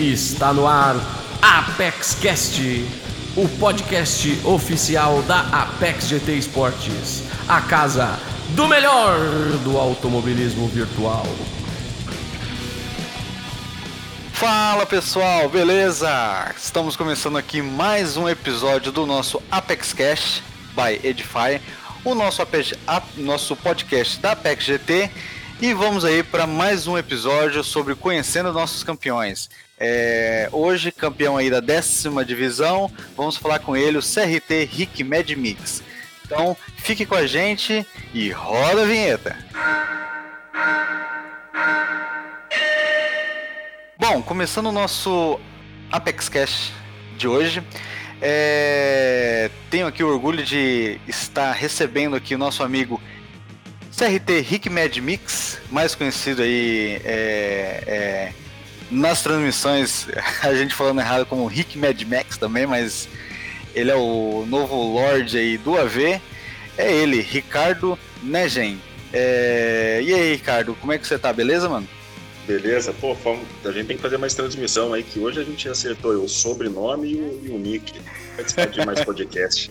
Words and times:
Está 0.00 0.54
no 0.54 0.66
ar 0.66 0.96
Apex 1.42 2.14
Cast, 2.14 2.60
o 3.36 3.46
podcast 3.58 4.40
oficial 4.42 5.20
da 5.22 5.40
Apex 5.50 6.08
GT 6.08 6.32
Esportes, 6.32 7.24
a 7.46 7.60
casa 7.60 8.18
do 8.50 8.66
melhor 8.66 9.18
do 9.62 9.76
automobilismo 9.76 10.66
virtual. 10.68 11.26
Fala 14.32 14.86
pessoal, 14.86 15.50
beleza? 15.50 16.52
Estamos 16.56 16.96
começando 16.96 17.36
aqui 17.36 17.60
mais 17.60 18.16
um 18.16 18.26
episódio 18.26 18.90
do 18.90 19.04
nosso 19.04 19.42
Apex 19.50 19.92
Cash 19.92 20.42
by 20.74 21.06
Edify, 21.06 21.60
o 22.02 22.14
nosso, 22.14 22.40
Apex, 22.40 22.72
a, 22.86 23.02
nosso 23.18 23.54
podcast 23.54 24.18
da 24.18 24.32
Apex 24.32 24.64
GT. 24.64 25.10
E 25.60 25.72
vamos 25.74 26.04
aí 26.04 26.24
para 26.24 26.44
mais 26.44 26.88
um 26.88 26.98
episódio 26.98 27.62
sobre 27.62 27.94
conhecendo 27.94 28.52
nossos 28.52 28.82
campeões. 28.82 29.48
É, 29.84 30.48
hoje, 30.52 30.92
campeão 30.92 31.36
aí 31.36 31.50
da 31.50 31.58
décima 31.58 32.24
divisão, 32.24 32.88
vamos 33.16 33.36
falar 33.36 33.58
com 33.58 33.76
ele, 33.76 33.98
o 33.98 34.00
CRT 34.00 34.68
Rick 34.70 35.02
Mad 35.02 35.28
Mix. 35.30 35.82
Então, 36.24 36.56
fique 36.76 37.04
com 37.04 37.16
a 37.16 37.26
gente 37.26 37.84
e 38.14 38.30
roda 38.30 38.82
a 38.82 38.86
vinheta. 38.86 39.36
Bom, 43.98 44.22
começando 44.22 44.66
o 44.66 44.72
nosso 44.72 45.40
Apex 45.90 46.28
Cash 46.28 46.72
de 47.18 47.26
hoje, 47.26 47.60
é... 48.20 49.50
tenho 49.68 49.88
aqui 49.88 50.04
o 50.04 50.08
orgulho 50.08 50.44
de 50.44 51.00
estar 51.08 51.50
recebendo 51.50 52.14
aqui 52.14 52.36
o 52.36 52.38
nosso 52.38 52.62
amigo 52.62 53.02
CRT 53.90 54.42
Rick 54.42 54.70
Mad 54.70 54.96
Mix, 54.98 55.58
mais 55.72 55.96
conhecido 55.96 56.42
aí 56.42 57.00
é... 57.04 58.32
Nas 58.92 59.22
transmissões, 59.22 60.06
a 60.44 60.54
gente 60.54 60.74
falando 60.74 61.00
errado 61.00 61.24
como 61.24 61.46
Rick 61.46 61.78
Mad 61.78 62.00
Max 62.02 62.36
também, 62.36 62.66
mas 62.66 63.08
ele 63.74 63.90
é 63.90 63.96
o 63.96 64.44
novo 64.46 64.76
Lorde 64.76 65.38
aí 65.38 65.56
do 65.56 65.78
AV. 65.78 66.20
É 66.76 66.92
ele, 66.92 67.20
Ricardo 67.20 67.98
Negen. 68.22 68.78
É... 69.12 70.00
E 70.04 70.12
aí, 70.12 70.32
Ricardo, 70.34 70.74
como 70.74 70.92
é 70.92 70.98
que 70.98 71.06
você 71.06 71.18
tá? 71.18 71.32
Beleza, 71.32 71.68
mano? 71.68 71.88
Beleza, 72.46 72.92
pô, 72.92 73.16
a 73.64 73.70
gente 73.70 73.86
tem 73.86 73.96
que 73.96 74.02
fazer 74.02 74.18
mais 74.18 74.34
transmissão 74.34 74.92
aí, 74.92 75.02
que 75.02 75.20
hoje 75.20 75.40
a 75.40 75.44
gente 75.44 75.68
acertou 75.68 76.12
o 76.12 76.28
sobrenome 76.28 77.12
e 77.12 77.14
o, 77.14 77.40
e 77.44 77.48
o 77.50 77.58
nick. 77.58 77.92
Participar 78.36 78.66
de 78.66 78.84
mais 78.84 79.02
podcast. 79.04 79.70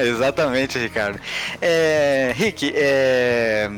Exatamente, 0.00 0.78
Ricardo. 0.78 1.20
É, 1.60 2.32
Rick, 2.36 2.72
é, 2.74 3.70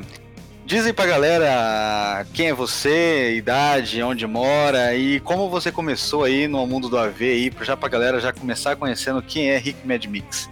dizem 0.64 0.94
pra 0.94 1.06
galera 1.06 2.26
quem 2.32 2.48
é 2.48 2.54
você, 2.54 3.34
idade, 3.34 4.02
onde 4.02 4.26
mora 4.26 4.94
e 4.94 5.20
como 5.20 5.48
você 5.48 5.72
começou 5.72 6.24
aí 6.24 6.46
no 6.46 6.66
mundo 6.66 6.88
do 6.88 6.98
AV 6.98 7.22
aí, 7.22 7.52
já 7.62 7.76
pra 7.76 7.88
galera 7.88 8.20
já 8.20 8.32
começar 8.32 8.76
conhecendo 8.76 9.22
quem 9.22 9.50
é 9.50 9.58
Rick 9.58 9.86
Mad 9.86 10.04
Mix. 10.06 10.48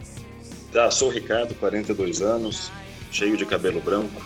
Tá, 0.72 0.91
sou 0.91 1.08
o 1.08 1.11
Ricardo, 1.12 1.55
42 1.55 2.22
anos, 2.22 2.70
cheio 3.11 3.36
de 3.36 3.44
cabelo 3.44 3.81
branco, 3.81 4.22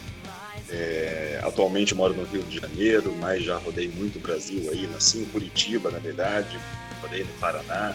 é, 0.70 1.40
atualmente 1.42 1.94
moro 1.94 2.14
no 2.14 2.24
Rio 2.24 2.42
de 2.42 2.58
Janeiro, 2.58 3.14
mas 3.18 3.44
já 3.44 3.56
rodei 3.56 3.88
muito 3.88 4.16
o 4.16 4.20
Brasil 4.20 4.70
aí, 4.70 4.86
nasci 4.86 5.18
em 5.18 5.24
Curitiba, 5.26 5.90
na 5.90 5.98
verdade, 5.98 6.58
rodei 7.00 7.22
no 7.22 7.32
Paraná, 7.40 7.94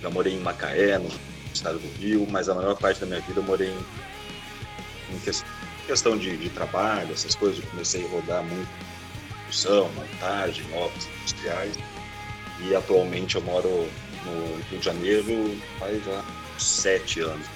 já 0.00 0.10
morei 0.10 0.34
em 0.34 0.40
Macaé, 0.40 0.98
no 0.98 1.10
estado 1.52 1.78
do 1.78 1.88
Rio, 1.98 2.26
mas 2.30 2.48
a 2.48 2.54
maior 2.54 2.76
parte 2.76 3.00
da 3.00 3.06
minha 3.06 3.20
vida 3.20 3.40
eu 3.40 3.44
morei 3.44 3.68
em, 3.70 5.16
em 5.16 5.18
questão 5.20 5.55
de, 6.18 6.36
de, 6.36 6.50
trabalho, 6.50 7.12
essas 7.12 7.34
coisas, 7.34 7.62
eu 7.62 7.70
comecei 7.70 8.04
a 8.04 8.08
rodar 8.08 8.42
muito 8.42 8.68
produção, 9.46 9.90
montagem, 9.94 10.64
obras 10.74 11.06
industriais, 11.18 11.76
e 12.60 12.74
atualmente 12.74 13.36
eu 13.36 13.42
moro 13.42 13.88
no 14.24 14.56
Rio 14.70 14.78
de 14.78 14.84
Janeiro 14.84 15.60
faz 15.78 16.04
já 16.04 16.24
sete 16.58 17.20
anos. 17.20 17.46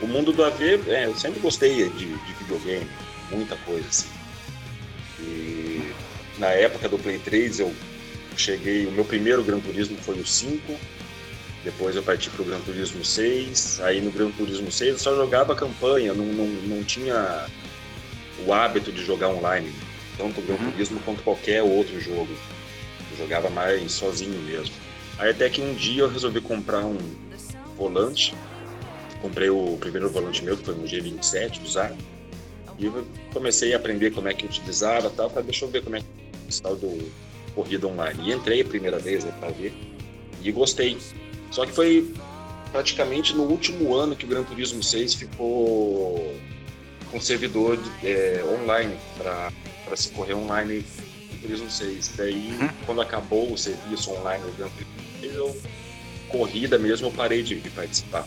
O 0.00 0.06
mundo 0.06 0.32
do 0.32 0.44
AV, 0.44 0.80
é, 0.88 1.06
eu 1.06 1.16
sempre 1.16 1.40
gostei 1.40 1.88
de, 1.90 2.06
de, 2.06 2.32
videogame, 2.40 2.90
muita 3.30 3.56
coisa 3.58 3.86
assim. 3.88 4.08
E 5.20 5.92
na 6.38 6.48
época 6.48 6.88
do 6.88 6.98
Play 6.98 7.18
3 7.18 7.60
eu 7.60 7.74
cheguei, 8.36 8.86
o 8.86 8.90
meu 8.90 9.04
primeiro 9.04 9.44
Gran 9.44 9.60
Turismo 9.60 9.96
foi 9.98 10.18
o 10.18 10.26
5, 10.26 10.76
depois 11.64 11.94
eu 11.94 12.02
parti 12.02 12.28
para 12.30 12.42
o 12.42 12.44
Gran 12.44 12.60
Turismo 12.60 13.04
6, 13.04 13.80
aí 13.82 14.00
no 14.00 14.10
Gran 14.10 14.30
Turismo 14.30 14.70
6 14.70 14.92
eu 14.92 14.98
só 14.98 15.14
jogava 15.14 15.54
campanha, 15.54 16.12
não, 16.12 16.26
não, 16.26 16.46
não 16.46 16.84
tinha 16.84 17.46
o 18.44 18.52
hábito 18.52 18.90
de 18.90 19.04
jogar 19.04 19.28
online, 19.28 19.72
tanto 20.16 20.40
o 20.40 20.42
Gran 20.42 20.56
uhum. 20.56 20.70
Turismo 20.72 21.00
quanto 21.04 21.22
qualquer 21.22 21.62
outro 21.62 22.00
jogo. 22.00 22.28
Eu 23.12 23.18
jogava 23.18 23.50
mais 23.50 23.92
sozinho 23.92 24.40
mesmo. 24.42 24.74
Aí 25.18 25.30
até 25.30 25.48
que 25.48 25.60
um 25.60 25.74
dia 25.74 26.02
eu 26.02 26.08
resolvi 26.08 26.40
comprar 26.40 26.84
um 26.84 26.98
volante 27.76 28.34
comprei 29.22 29.48
o 29.48 29.78
primeiro 29.78 30.10
volante 30.10 30.44
meu, 30.44 30.56
que 30.56 30.64
foi 30.64 30.74
um 30.74 30.82
G27 30.82 31.62
usado, 31.62 31.96
e 32.78 32.90
comecei 33.32 33.72
a 33.72 33.76
aprender 33.76 34.10
como 34.10 34.28
é 34.28 34.34
que 34.34 34.44
utilizava 34.44 35.08
tal, 35.08 35.30
para 35.30 35.42
deixa 35.42 35.64
eu 35.64 35.70
ver 35.70 35.82
como 35.84 35.96
é 35.96 36.00
que 36.00 36.06
é 36.06 36.60
tal 36.60 36.74
do 36.74 37.10
corrida 37.54 37.86
online. 37.86 38.28
E 38.28 38.32
entrei 38.32 38.60
a 38.60 38.64
primeira 38.64 38.98
vez 38.98 39.24
né, 39.24 39.32
para 39.38 39.50
ver 39.50 39.72
e 40.42 40.50
gostei. 40.50 40.98
Só 41.52 41.66
que 41.66 41.72
foi 41.72 42.12
praticamente 42.72 43.34
no 43.34 43.42
último 43.42 43.94
ano 43.94 44.16
que 44.16 44.24
o 44.24 44.28
Gran 44.28 44.42
Turismo 44.42 44.82
6 44.82 45.14
ficou 45.14 46.34
com 47.10 47.20
servidor 47.20 47.78
é, 48.02 48.42
online 48.42 48.96
para 49.18 49.52
se 49.94 50.08
correr 50.10 50.32
online 50.32 50.84
no 51.30 51.38
Turismo 51.40 51.70
6. 51.70 52.12
Daí, 52.16 52.56
uhum. 52.58 52.68
quando 52.86 53.02
acabou 53.02 53.52
o 53.52 53.58
serviço 53.58 54.10
online 54.12 54.42
do 54.42 54.52
Gran 54.56 54.68
Turismo 54.70 54.92
6, 55.20 55.34
eu, 55.34 55.60
corrida 56.28 56.78
mesmo, 56.78 57.08
eu 57.08 57.12
parei 57.12 57.42
de, 57.42 57.60
de 57.60 57.68
participar. 57.68 58.26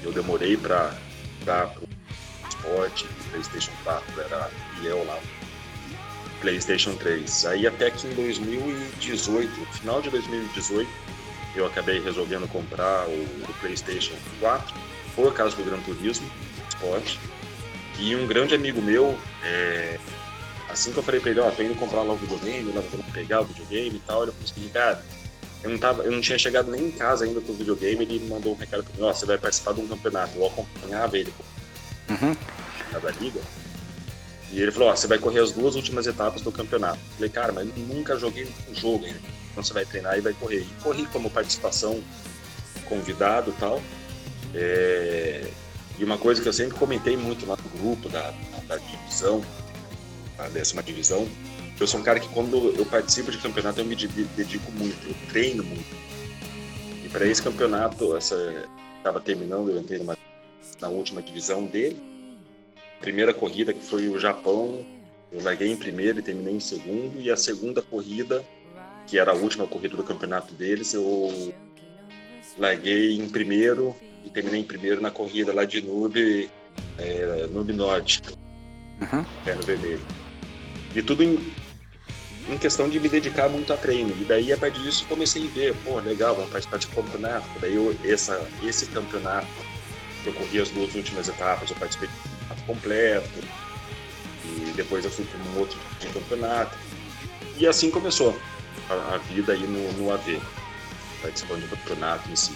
Eu 0.00 0.12
demorei 0.12 0.56
para 0.56 0.96
dar 1.44 1.74
o 1.78 2.48
esporte, 2.48 3.06
PlayStation 3.32 3.72
4 3.82 4.20
era 4.20 4.50
fiel 4.80 5.04
lá. 5.04 5.18
PlayStation 6.40 6.94
3. 6.94 7.46
Aí 7.46 7.66
até 7.66 7.90
que 7.90 8.06
em 8.06 8.14
2018, 8.14 9.50
final 9.72 10.00
de 10.00 10.10
2018, 10.10 10.88
eu 11.54 11.66
acabei 11.66 12.00
resolvendo 12.00 12.48
comprar 12.48 13.06
o, 13.08 13.12
o 13.12 13.54
PlayStation 13.60 14.14
4 14.40 14.74
por 15.14 15.32
causa 15.34 15.56
do 15.56 15.64
Gran 15.64 15.80
Turismo 15.80 16.28
Sport. 16.68 17.16
E 17.98 18.16
um 18.16 18.26
grande 18.26 18.54
amigo 18.54 18.80
meu, 18.80 19.18
é, 19.44 19.98
assim 20.68 20.92
que 20.92 20.98
eu 20.98 21.02
falei 21.02 21.20
pra 21.20 21.30
ele, 21.30 21.40
ó, 21.40 21.48
oh, 21.48 21.52
tô 21.52 21.62
indo 21.62 21.74
comprar 21.74 22.02
lá 22.02 22.14
o 22.14 22.16
videogame, 22.16 22.72
lá 22.72 22.80
vou 22.80 23.04
pegar 23.12 23.42
o 23.42 23.44
videogame 23.44 23.96
e 23.96 24.00
tal, 24.00 24.22
ele 24.22 24.32
falou 24.32 24.50
assim, 24.50 24.68
cara, 24.70 25.04
eu 25.62 25.70
não, 25.70 25.78
tava, 25.78 26.02
eu 26.02 26.10
não 26.10 26.20
tinha 26.20 26.38
chegado 26.38 26.70
nem 26.70 26.86
em 26.86 26.90
casa 26.90 27.24
ainda 27.24 27.40
com 27.40 27.52
o 27.52 27.56
videogame, 27.56 28.02
ele 28.04 28.26
mandou 28.28 28.54
um 28.54 28.56
recado 28.56 28.82
pra 28.82 28.92
mim, 28.94 29.02
ó, 29.02 29.12
você 29.12 29.26
vai 29.26 29.38
participar 29.38 29.74
de 29.74 29.82
um 29.82 29.88
campeonato, 29.88 30.36
eu 30.36 30.46
acompanhava 30.46 31.18
ele 31.18 31.32
uhum. 32.08 32.36
da 33.00 33.10
liga. 33.10 33.40
E 34.50 34.60
ele 34.60 34.72
falou, 34.72 34.88
ó, 34.88 34.96
você 34.96 35.06
vai 35.06 35.18
correr 35.18 35.40
as 35.40 35.52
duas 35.52 35.76
últimas 35.76 36.06
etapas 36.06 36.42
do 36.42 36.52
campeonato. 36.52 36.98
Eu 36.98 37.14
falei, 37.16 37.30
cara, 37.30 37.52
mas 37.52 37.68
eu 37.68 37.74
nunca 37.84 38.18
joguei 38.18 38.46
um 38.68 38.74
jogo 38.74 39.06
ainda. 39.06 39.20
Então 39.52 39.62
você 39.62 39.72
vai 39.72 39.84
treinar 39.84 40.18
e 40.18 40.20
vai 40.20 40.32
correr. 40.32 40.60
E 40.60 40.82
corri 40.82 41.06
como 41.06 41.30
participação 41.30 42.02
convidado 42.88 43.54
tal. 43.60 43.80
É... 44.54 45.46
E 45.98 46.04
uma 46.04 46.18
coisa 46.18 46.42
que 46.42 46.48
eu 46.48 46.52
sempre 46.52 46.76
comentei 46.76 47.16
muito 47.16 47.46
lá 47.46 47.56
no 47.56 47.80
grupo 47.80 48.08
da, 48.08 48.34
da 48.66 48.76
divisão, 48.76 49.44
da 50.36 50.48
décima 50.48 50.82
divisão, 50.82 51.28
eu 51.78 51.86
sou 51.86 52.00
um 52.00 52.02
cara 52.02 52.20
que 52.20 52.28
quando 52.28 52.74
eu 52.76 52.86
participo 52.86 53.30
de 53.30 53.38
campeonato 53.38 53.80
eu 53.80 53.84
me 53.84 53.96
dedico 53.96 54.70
muito, 54.72 55.08
eu 55.08 55.14
treino 55.28 55.64
muito. 55.64 55.96
E 57.04 57.08
para 57.08 57.26
esse 57.26 57.42
campeonato, 57.42 58.16
essa 58.16 58.68
estava 58.98 59.20
terminando, 59.20 59.70
eu 59.70 59.80
entrei 59.80 59.98
numa, 59.98 60.16
na 60.80 60.88
última 60.88 61.20
divisão 61.20 61.64
dele. 61.64 62.00
Primeira 63.00 63.34
corrida 63.34 63.72
que 63.72 63.84
foi 63.84 64.08
o 64.08 64.18
Japão, 64.18 64.86
eu 65.32 65.42
larguei 65.42 65.72
em 65.72 65.76
primeiro 65.76 66.20
e 66.20 66.22
terminei 66.22 66.54
em 66.54 66.60
segundo. 66.60 67.20
E 67.20 67.30
a 67.30 67.36
segunda 67.36 67.82
corrida, 67.82 68.44
que 69.06 69.18
era 69.18 69.32
a 69.32 69.34
última 69.34 69.66
corrida 69.66 69.96
do 69.96 70.02
campeonato 70.02 70.54
deles, 70.54 70.94
eu 70.94 71.54
larguei 72.58 73.16
em 73.16 73.28
primeiro 73.28 73.94
e 74.24 74.30
terminei 74.30 74.60
em 74.60 74.64
primeiro 74.64 75.00
na 75.00 75.10
corrida 75.10 75.52
lá 75.52 75.64
de 75.64 75.82
Nube, 75.82 76.50
é, 76.98 77.46
Nube 77.50 77.72
Norte, 77.72 78.20
uhum. 79.00 79.24
no 79.54 79.62
vermelho. 79.62 80.00
E 80.94 81.02
tudo 81.02 81.22
em, 81.22 81.52
em 82.48 82.58
questão 82.58 82.88
de 82.88 83.00
me 83.00 83.08
dedicar 83.08 83.48
muito 83.48 83.72
a 83.72 83.76
treino. 83.76 84.14
E 84.20 84.24
daí, 84.24 84.52
a 84.52 84.56
partir 84.56 84.82
disso, 84.82 85.06
comecei 85.08 85.46
a 85.46 85.50
ver, 85.50 85.74
pô, 85.84 85.98
legal, 86.00 86.34
vamos 86.34 86.50
participar 86.50 86.78
de 86.78 86.86
campeonato. 86.88 87.48
Daí, 87.60 87.74
eu, 87.74 87.96
essa, 88.04 88.46
esse 88.62 88.86
campeonato, 88.86 89.48
eu 90.24 90.32
corri 90.34 90.60
as 90.60 90.68
duas 90.70 90.94
últimas 90.94 91.28
etapas, 91.28 91.70
eu 91.70 91.76
participei 91.76 92.08
do 92.08 92.14
campeonato 92.14 92.62
completo. 92.66 93.62
E 94.44 94.72
depois 94.72 95.04
eu 95.04 95.10
fui 95.10 95.24
para 95.24 95.40
um 95.50 95.60
outro 95.60 95.78
tipo 95.78 96.06
de 96.06 96.20
campeonato. 96.20 96.76
E 97.56 97.66
assim 97.66 97.90
começou 97.90 98.36
a, 98.88 99.14
a 99.14 99.18
vida 99.18 99.52
aí 99.52 99.62
no, 99.66 99.92
no 99.94 100.12
AV, 100.12 100.40
participando 101.20 101.68
do 101.68 101.76
campeonato 101.76 102.30
em 102.30 102.36
si. 102.36 102.52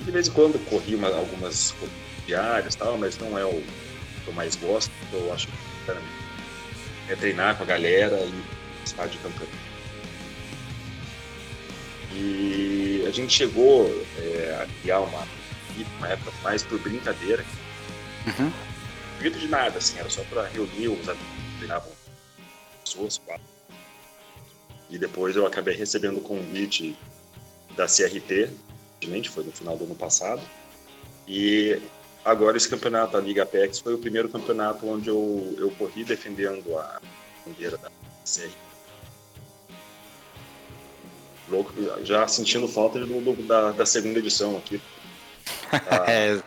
E 0.00 0.04
de 0.04 0.10
vez 0.10 0.28
em 0.28 0.32
quando 0.32 0.58
corri 0.68 0.94
uma, 0.94 1.08
algumas 1.08 1.74
diárias 2.26 2.74
tal, 2.74 2.98
mas 2.98 3.18
não 3.18 3.38
é 3.38 3.44
o 3.44 3.62
que 4.24 4.28
eu 4.28 4.32
mais 4.32 4.56
gosto, 4.56 4.90
eu 5.12 5.32
acho 5.32 5.46
que 5.46 5.52
é 7.08 7.14
treinar 7.14 7.56
com 7.56 7.62
a 7.62 7.66
galera 7.66 8.16
e 8.16 8.44
participar 8.76 9.08
de 9.08 9.18
campeonato. 9.18 9.66
E 12.12 13.04
a 13.06 13.10
gente 13.10 13.32
chegou 13.32 13.86
é, 14.18 14.62
a 14.62 14.80
criar 14.80 15.00
uma, 15.00 15.26
uma 15.98 16.08
época 16.08 16.32
mais 16.42 16.62
por 16.62 16.78
brincadeira. 16.80 17.44
Uhum. 18.26 18.52
Não 19.20 19.30
de 19.30 19.48
nada, 19.48 19.78
assim, 19.78 19.98
era 19.98 20.08
só 20.10 20.22
para 20.24 20.46
reunir 20.48 20.88
os 20.88 21.08
amigos, 21.08 21.26
treinavam 21.58 21.90
pessoas, 22.84 23.18
quatro. 23.18 23.55
E 24.88 24.98
depois 24.98 25.34
eu 25.36 25.46
acabei 25.46 25.74
recebendo 25.74 26.18
o 26.18 26.20
convite 26.20 26.96
da 27.76 27.86
CRT, 27.86 28.50
foi 29.30 29.44
no 29.44 29.52
final 29.52 29.76
do 29.76 29.84
ano 29.84 29.94
passado. 29.94 30.40
E 31.28 31.80
agora 32.24 32.56
esse 32.56 32.68
campeonato, 32.68 33.16
a 33.16 33.20
Liga 33.20 33.42
Apex, 33.42 33.80
foi 33.80 33.94
o 33.94 33.98
primeiro 33.98 34.28
campeonato 34.28 34.86
onde 34.88 35.08
eu, 35.08 35.54
eu 35.58 35.70
corri 35.72 36.04
defendendo 36.04 36.76
a 36.78 37.00
bandeira 37.44 37.76
da 37.76 37.90
CRT. 38.24 38.66
Louco, 41.48 41.72
já 42.02 42.26
sentindo 42.26 42.66
falta 42.66 42.98
do, 42.98 43.20
do, 43.20 43.42
da, 43.44 43.70
da 43.70 43.86
segunda 43.86 44.18
edição 44.18 44.56
aqui. 44.56 44.80
Ah, 45.72 46.04
é. 46.08 46.40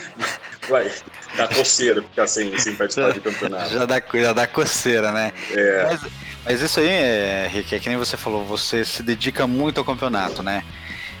Vai, 0.68 0.90
dá 1.36 1.48
coceira 1.48 2.02
ficar 2.02 2.26
sem, 2.26 2.56
sem 2.58 2.74
participar 2.74 3.12
de 3.12 3.20
campeonato. 3.22 3.70
Já 3.70 3.84
dá, 3.84 4.02
já 4.12 4.32
dá 4.32 4.46
coceira, 4.46 5.12
né? 5.12 5.32
É. 5.50 5.84
Mas, 5.84 6.00
mas 6.44 6.60
isso 6.60 6.80
aí, 6.80 6.88
é, 6.88 7.48
Rick, 7.52 7.74
é 7.74 7.78
que 7.78 7.88
nem 7.88 7.98
você 7.98 8.16
falou, 8.16 8.44
você 8.44 8.84
se 8.84 9.02
dedica 9.02 9.46
muito 9.46 9.78
ao 9.78 9.84
campeonato, 9.84 10.42
né? 10.42 10.64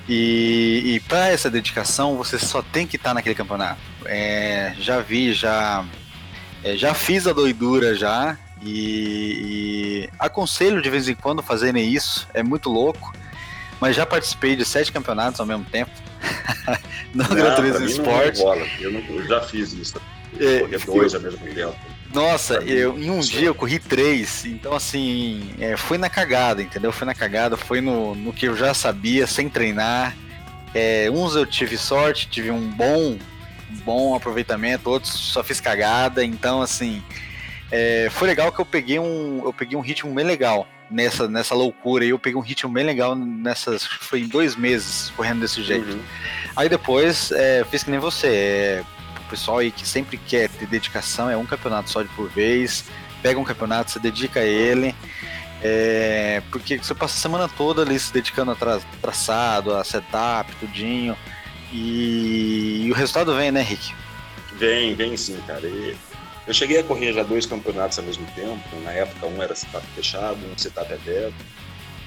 E, 0.08 0.94
e 0.94 1.00
para 1.00 1.28
essa 1.28 1.48
dedicação, 1.48 2.16
você 2.16 2.38
só 2.38 2.60
tem 2.60 2.86
que 2.86 2.96
estar 2.96 3.10
tá 3.10 3.14
naquele 3.14 3.34
campeonato. 3.34 3.80
É, 4.04 4.74
já 4.78 5.00
vi, 5.00 5.32
já, 5.32 5.84
é, 6.64 6.76
já 6.76 6.92
fiz 6.92 7.26
a 7.26 7.32
doidura 7.32 7.94
já. 7.94 8.36
E, 8.64 10.08
e, 10.08 10.10
aconselho 10.18 10.80
de 10.80 10.88
vez 10.90 11.08
em 11.08 11.14
quando 11.14 11.42
fazerem 11.42 11.92
isso, 11.92 12.28
é 12.34 12.42
muito 12.42 12.68
louco. 12.68 13.12
Mas 13.80 13.96
já 13.96 14.06
participei 14.06 14.54
de 14.54 14.64
sete 14.64 14.92
campeonatos 14.92 15.40
ao 15.40 15.46
mesmo 15.46 15.64
tempo. 15.64 15.90
no 17.14 17.24
Gran 17.28 17.54
Turismo 17.54 17.86
Sport. 17.86 18.38
Eu, 18.80 18.92
não, 18.92 19.00
eu 19.00 19.26
já 19.26 19.40
fiz 19.42 19.72
isso. 19.72 20.00
É, 20.38 20.60
Correr 20.60 20.86
dois 20.86 21.14
ao 21.14 21.20
mesmo 21.20 21.38
tempo. 21.38 21.74
Nossa, 22.12 22.54
eu, 22.56 22.98
em 22.98 23.10
um 23.10 23.20
dia 23.20 23.46
eu 23.46 23.54
corri 23.54 23.78
três, 23.78 24.44
então 24.44 24.74
assim, 24.74 25.50
é, 25.58 25.76
foi 25.76 25.96
na 25.96 26.10
cagada, 26.10 26.62
entendeu? 26.62 26.92
Foi 26.92 27.06
na 27.06 27.14
cagada, 27.14 27.56
foi 27.56 27.80
no, 27.80 28.14
no 28.14 28.32
que 28.32 28.46
eu 28.46 28.56
já 28.56 28.74
sabia, 28.74 29.26
sem 29.26 29.48
treinar. 29.48 30.14
É, 30.74 31.10
uns 31.10 31.34
eu 31.34 31.46
tive 31.46 31.78
sorte, 31.78 32.28
tive 32.28 32.50
um 32.50 32.68
bom, 32.68 33.18
bom 33.84 34.14
aproveitamento, 34.14 34.90
outros 34.90 35.12
só 35.12 35.42
fiz 35.42 35.60
cagada, 35.60 36.22
então 36.24 36.60
assim, 36.60 37.02
é, 37.70 38.08
foi 38.10 38.28
legal 38.28 38.52
que 38.52 38.60
eu 38.60 38.66
peguei 38.66 38.98
um, 38.98 39.40
eu 39.44 39.52
peguei 39.52 39.76
um 39.76 39.80
ritmo 39.80 40.12
bem 40.12 40.24
legal 40.24 40.68
nessa, 40.90 41.26
nessa 41.26 41.54
loucura, 41.54 42.04
e 42.04 42.10
eu 42.10 42.18
peguei 42.18 42.38
um 42.38 42.42
ritmo 42.42 42.70
bem 42.70 42.84
legal 42.84 43.14
nessas, 43.14 43.84
foi 43.84 44.20
em 44.20 44.28
dois 44.28 44.54
meses 44.54 45.10
correndo 45.16 45.40
desse 45.40 45.62
jeito. 45.62 45.92
Uhum. 45.92 46.02
Aí 46.54 46.68
depois 46.68 47.32
é, 47.32 47.64
fiz 47.70 47.82
que 47.82 47.90
nem 47.90 47.98
você, 47.98 48.26
é, 48.26 48.84
pessoal 49.32 49.58
aí 49.58 49.70
que 49.70 49.88
sempre 49.88 50.18
quer 50.18 50.50
ter 50.50 50.66
dedicação, 50.66 51.30
é 51.30 51.36
um 51.36 51.46
campeonato 51.46 51.88
só 51.88 52.02
de 52.02 52.08
por 52.10 52.28
vez, 52.28 52.84
pega 53.22 53.40
um 53.40 53.44
campeonato, 53.44 53.90
se 53.90 53.98
dedica 53.98 54.40
a 54.40 54.44
ele, 54.44 54.94
é, 55.62 56.42
porque 56.50 56.76
você 56.76 56.94
passa 56.94 57.16
a 57.16 57.20
semana 57.20 57.48
toda 57.48 57.80
ali 57.80 57.98
se 57.98 58.12
dedicando 58.12 58.50
a 58.50 58.54
tra 58.54 58.78
traçado, 59.00 59.74
a 59.74 59.82
setup, 59.82 60.54
tudinho, 60.56 61.16
e, 61.72 62.82
e, 62.84 62.92
o 62.92 62.94
resultado 62.94 63.34
vem, 63.34 63.50
né, 63.50 63.62
Rick? 63.62 63.94
Vem, 64.58 64.94
vem 64.94 65.16
sim, 65.16 65.40
cara. 65.46 65.66
E 65.66 65.96
eu 66.46 66.52
cheguei 66.52 66.80
a 66.80 66.84
correr 66.84 67.14
já 67.14 67.22
dois 67.22 67.46
campeonatos 67.46 67.98
ao 67.98 68.04
mesmo 68.04 68.26
tempo, 68.34 68.60
na 68.84 68.92
época 68.92 69.26
um 69.26 69.42
era 69.42 69.54
setup 69.54 69.86
fechado, 69.94 70.38
um 70.44 70.58
setup 70.58 70.92
aberto, 70.92 71.34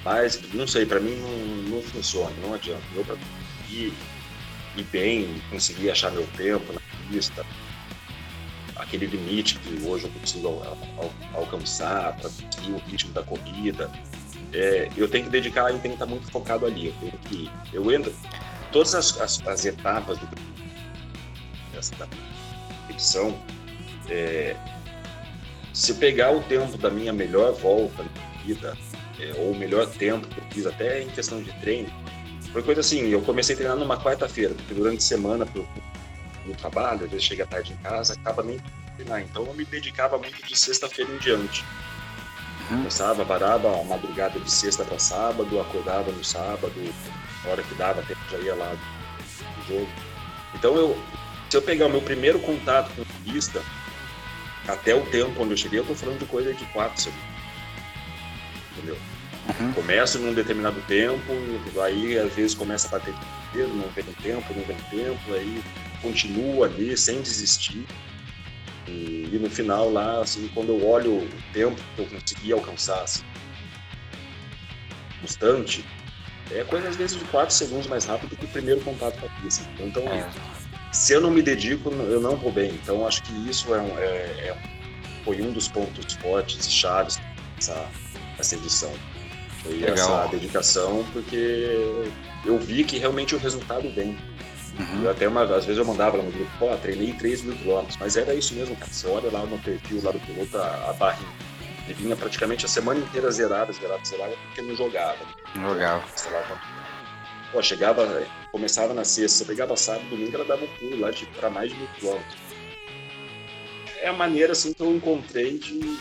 mas 0.04 0.40
não 0.54 0.68
sei, 0.68 0.86
para 0.86 1.00
mim 1.00 1.16
não, 1.16 1.76
não 1.76 1.82
funciona, 1.82 2.32
não 2.40 2.54
adianta. 2.54 2.84
Eu 2.94 3.04
para 3.04 3.16
ir, 3.68 3.92
ir 4.76 4.84
bem, 4.92 5.42
conseguir 5.50 5.90
achar 5.90 6.12
meu 6.12 6.24
tempo 6.36 6.72
na 6.72 6.85
pista, 7.08 7.44
aquele 8.76 9.06
limite 9.06 9.58
que 9.58 9.86
hoje 9.86 10.04
eu 10.04 10.10
consigo 10.10 10.48
al 10.48 10.78
al 10.98 11.12
alcançar 11.34 12.16
para 12.16 12.30
conseguir 12.30 12.72
o 12.72 12.78
ritmo 12.78 13.12
da 13.12 13.22
corrida. 13.22 13.90
É, 14.52 14.88
eu 14.96 15.08
tenho 15.08 15.24
que 15.24 15.30
dedicar 15.30 15.70
e 15.70 15.78
tenho 15.78 15.82
que 15.82 16.02
estar 16.02 16.06
muito 16.06 16.30
focado 16.30 16.66
ali. 16.66 16.86
Eu 16.86 16.94
tenho 17.00 17.18
que, 17.24 17.50
eu 17.72 17.90
entro 17.90 18.14
todas 18.72 18.94
as, 18.94 19.20
as, 19.20 19.46
as 19.46 19.64
etapas 19.64 20.18
do, 20.18 20.26
da 21.98 22.06
competição. 22.86 23.38
É, 24.08 24.56
se 25.72 25.94
pegar 25.94 26.30
o 26.30 26.42
tempo 26.42 26.78
da 26.78 26.90
minha 26.90 27.12
melhor 27.12 27.52
volta 27.52 28.02
na 28.02 28.08
corrida, 28.08 28.76
é, 29.20 29.34
ou 29.38 29.52
o 29.52 29.58
melhor 29.58 29.86
tempo 29.86 30.26
que 30.26 30.38
eu 30.38 30.44
fiz 30.50 30.66
até 30.66 31.02
em 31.02 31.08
questão 31.08 31.42
de 31.42 31.52
treino, 31.60 31.90
foi 32.52 32.62
coisa 32.62 32.80
assim, 32.80 33.08
eu 33.08 33.20
comecei 33.20 33.54
a 33.54 33.58
treinar 33.58 33.76
numa 33.76 34.02
quarta-feira, 34.02 34.54
porque 34.54 34.72
durante 34.72 34.98
a 34.98 35.02
semana, 35.02 35.46
no 36.46 36.54
trabalho, 36.54 37.04
às 37.04 37.10
vezes 37.10 37.24
chega 37.24 37.46
tarde 37.46 37.72
em 37.72 37.76
casa, 37.76 38.14
acaba 38.14 38.42
nem 38.42 38.60
treinar. 38.96 39.20
Então 39.22 39.44
eu 39.44 39.54
me 39.54 39.64
dedicava 39.64 40.18
muito 40.18 40.44
de 40.46 40.56
sexta-feira 40.58 41.10
em 41.12 41.18
diante. 41.18 41.64
Uhum. 42.70 42.78
Começava, 42.78 43.24
varava 43.24 43.80
a 43.80 43.84
madrugada 43.84 44.40
de 44.40 44.50
sexta 44.50 44.84
para 44.84 44.98
sábado, 44.98 45.60
acordava 45.60 46.10
no 46.10 46.24
sábado, 46.24 46.72
na 47.44 47.50
hora 47.50 47.62
que 47.62 47.74
dava 47.74 48.02
tempo 48.02 48.20
já 48.30 48.38
ia 48.38 48.54
lá 48.54 48.76
no 49.58 49.64
jogo. 49.66 49.88
Então 50.54 50.74
eu, 50.74 50.98
se 51.48 51.56
eu 51.56 51.62
pegar 51.62 51.86
o 51.86 51.90
meu 51.90 52.02
primeiro 52.02 52.38
contato 52.40 52.90
com 52.94 53.02
a 53.02 53.32
pista, 53.32 53.62
até 54.66 54.94
o 54.94 55.04
tempo 55.06 55.42
onde 55.42 55.52
eu 55.52 55.56
cheguei, 55.56 55.78
eu 55.78 55.84
tô 55.84 55.94
falando 55.94 56.18
de 56.18 56.26
coisa 56.26 56.52
de 56.52 56.64
quatro 56.66 57.00
segundos. 57.00 57.26
Entendeu? 58.72 58.98
Uhum. 59.60 59.72
Começo 59.74 60.18
num 60.18 60.34
determinado 60.34 60.80
tempo, 60.88 61.32
aí 61.80 62.18
às 62.18 62.32
vezes 62.32 62.54
começa 62.54 62.88
a 62.88 62.90
bater 62.90 63.14
não 63.64 63.88
vem 63.88 64.04
tempo, 64.22 64.52
não 64.54 64.64
vem 64.64 64.76
tempo, 64.90 65.34
aí 65.34 65.62
continua 66.06 66.66
ali 66.66 66.96
sem 66.96 67.20
desistir. 67.20 67.84
E, 68.86 69.28
e, 69.32 69.38
no 69.40 69.50
final 69.50 69.90
lá, 69.90 70.20
assim, 70.20 70.48
quando 70.54 70.68
eu 70.68 70.86
olho 70.86 71.18
o 71.18 71.28
tempo 71.52 71.76
que 71.96 72.02
eu 72.02 72.06
consegui 72.06 72.52
alcançar, 72.52 73.02
assim, 73.02 73.24
constante, 75.20 75.84
é 76.52 76.62
coisa 76.62 76.88
às 76.88 76.96
vezes 76.96 77.18
de 77.18 77.24
4 77.24 77.52
segundos 77.52 77.88
mais 77.88 78.04
rápido 78.04 78.36
que 78.36 78.44
o 78.44 78.48
primeiro 78.48 78.80
contato 78.82 79.18
com 79.18 79.26
a 79.26 79.28
pista. 79.40 79.68
Então, 79.80 80.04
é. 80.04 80.30
se 80.92 81.12
eu 81.12 81.20
não 81.20 81.30
me 81.30 81.42
dedico, 81.42 81.90
eu 81.90 82.20
não 82.20 82.36
vou 82.36 82.52
bem. 82.52 82.70
Então, 82.82 83.04
acho 83.04 83.24
que 83.24 83.32
isso 83.50 83.74
é, 83.74 83.80
um, 83.80 83.98
é, 83.98 84.04
é 84.04 84.56
foi 85.24 85.42
um 85.42 85.50
dos 85.50 85.66
pontos 85.66 86.14
fortes 86.14 86.64
e 86.66 86.70
chaves 86.70 87.18
dessa, 87.56 87.88
dessa 88.36 88.54
edição. 88.54 88.92
Foi 89.64 89.74
Legal. 89.74 89.94
essa 89.94 90.28
dedicação, 90.28 91.04
porque 91.12 91.98
eu 92.44 92.56
vi 92.56 92.84
que 92.84 92.98
realmente 92.98 93.34
o 93.34 93.38
resultado 93.38 93.90
vem. 93.92 94.16
Uhum. 94.78 95.04
Eu 95.04 95.10
até 95.10 95.26
uma, 95.26 95.42
às 95.42 95.64
vezes 95.64 95.78
eu 95.78 95.84
mandava 95.84 96.18
lá 96.18 96.22
no 96.22 96.30
grupo, 96.30 96.50
pô, 96.58 96.76
treinei 96.76 97.12
3 97.14 97.42
mil 97.42 97.56
quilômetros, 97.56 97.96
mas 97.98 98.16
era 98.16 98.34
isso 98.34 98.54
mesmo, 98.54 98.76
cara. 98.76 98.92
Você 98.92 99.06
olha 99.06 99.30
lá 99.30 99.46
no 99.46 99.58
perfil 99.58 100.02
lá 100.02 100.10
do 100.12 100.20
piloto, 100.20 100.58
a, 100.58 100.90
a 100.90 100.92
barrinha. 100.92 101.32
Ele 101.86 101.94
vinha 101.94 102.16
praticamente 102.16 102.66
a 102.66 102.68
semana 102.68 103.00
inteira 103.00 103.30
zerada, 103.30 103.72
zerada, 103.72 104.04
zerada, 104.04 104.34
porque 104.46 104.60
não 104.60 104.74
jogava. 104.74 105.18
Não 105.54 105.70
jogava. 105.70 106.04
Sei 106.14 106.30
lá, 106.32 106.60
pô, 107.52 107.62
chegava, 107.62 108.26
começava 108.52 108.92
na 108.92 109.04
sexta, 109.04 109.44
pegava 109.44 109.76
sábado, 109.76 110.08
domingo, 110.10 110.34
ela 110.34 110.44
dava 110.44 110.64
um 110.64 110.68
pulo 110.78 111.00
lá 111.00 111.10
para 111.36 111.48
mais 111.48 111.70
de 111.70 111.78
mil 111.78 111.88
quilômetros. 111.96 112.36
É 114.00 114.08
a 114.08 114.12
maneira 114.12 114.52
assim 114.52 114.72
que 114.72 114.82
eu 114.82 114.94
encontrei 114.94 115.58
de, 115.58 115.98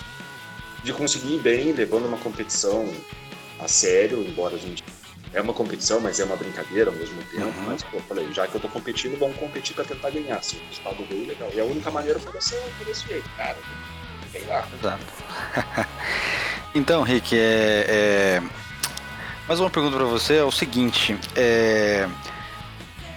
de 0.84 0.94
conseguir 0.94 1.36
ir 1.36 1.39
bem, 1.39 1.72
levando 1.72 2.08
uma 2.08 2.17
competição 2.17 2.91
a 3.60 3.67
sério, 3.67 4.22
embora 4.22 4.55
a 4.55 4.60
gente 4.60 4.84
é 5.36 5.42
uma 5.42 5.54
competição, 5.54 6.00
mas 6.00 6.18
é 6.18 6.24
uma 6.24 6.38
brincadeira 6.38 6.89
ao 6.89 6.96
mesmo 6.96 7.22
tempo. 7.24 7.46
Uhum. 7.46 7.65
Mas, 7.68 7.84
pô, 7.84 8.00
falei, 8.08 8.32
já 8.32 8.48
que 8.48 8.56
eu 8.56 8.62
tô 8.62 8.70
competindo, 8.70 9.20
vamos 9.20 9.36
competir 9.36 9.75
para 9.75 9.84
tentar 9.84 10.10
ganhar. 10.10 10.42
Se 10.42 10.56
o 10.56 10.60
resultado 10.60 11.06
veio, 11.10 11.27
legal. 11.27 11.51
E 11.54 11.60
a 11.60 11.65
única 11.65 11.92
maneira 11.92 12.18
foi 12.18 12.32
desse, 12.32 12.56
foi 12.56 12.86
desse 12.86 13.06
jeito, 13.06 13.30
cara. 13.36 13.58
Exato. 14.34 14.70
então, 16.74 17.04
Rick, 17.04 17.38
é, 17.38 17.86
é... 17.88 18.44
mais 19.46 19.60
uma 19.60 19.70
pergunta 19.70 19.98
para 19.98 20.06
você 20.06 20.36
é 20.36 20.44
o 20.44 20.51
seguinte: 20.51 21.18
é... 21.36 22.08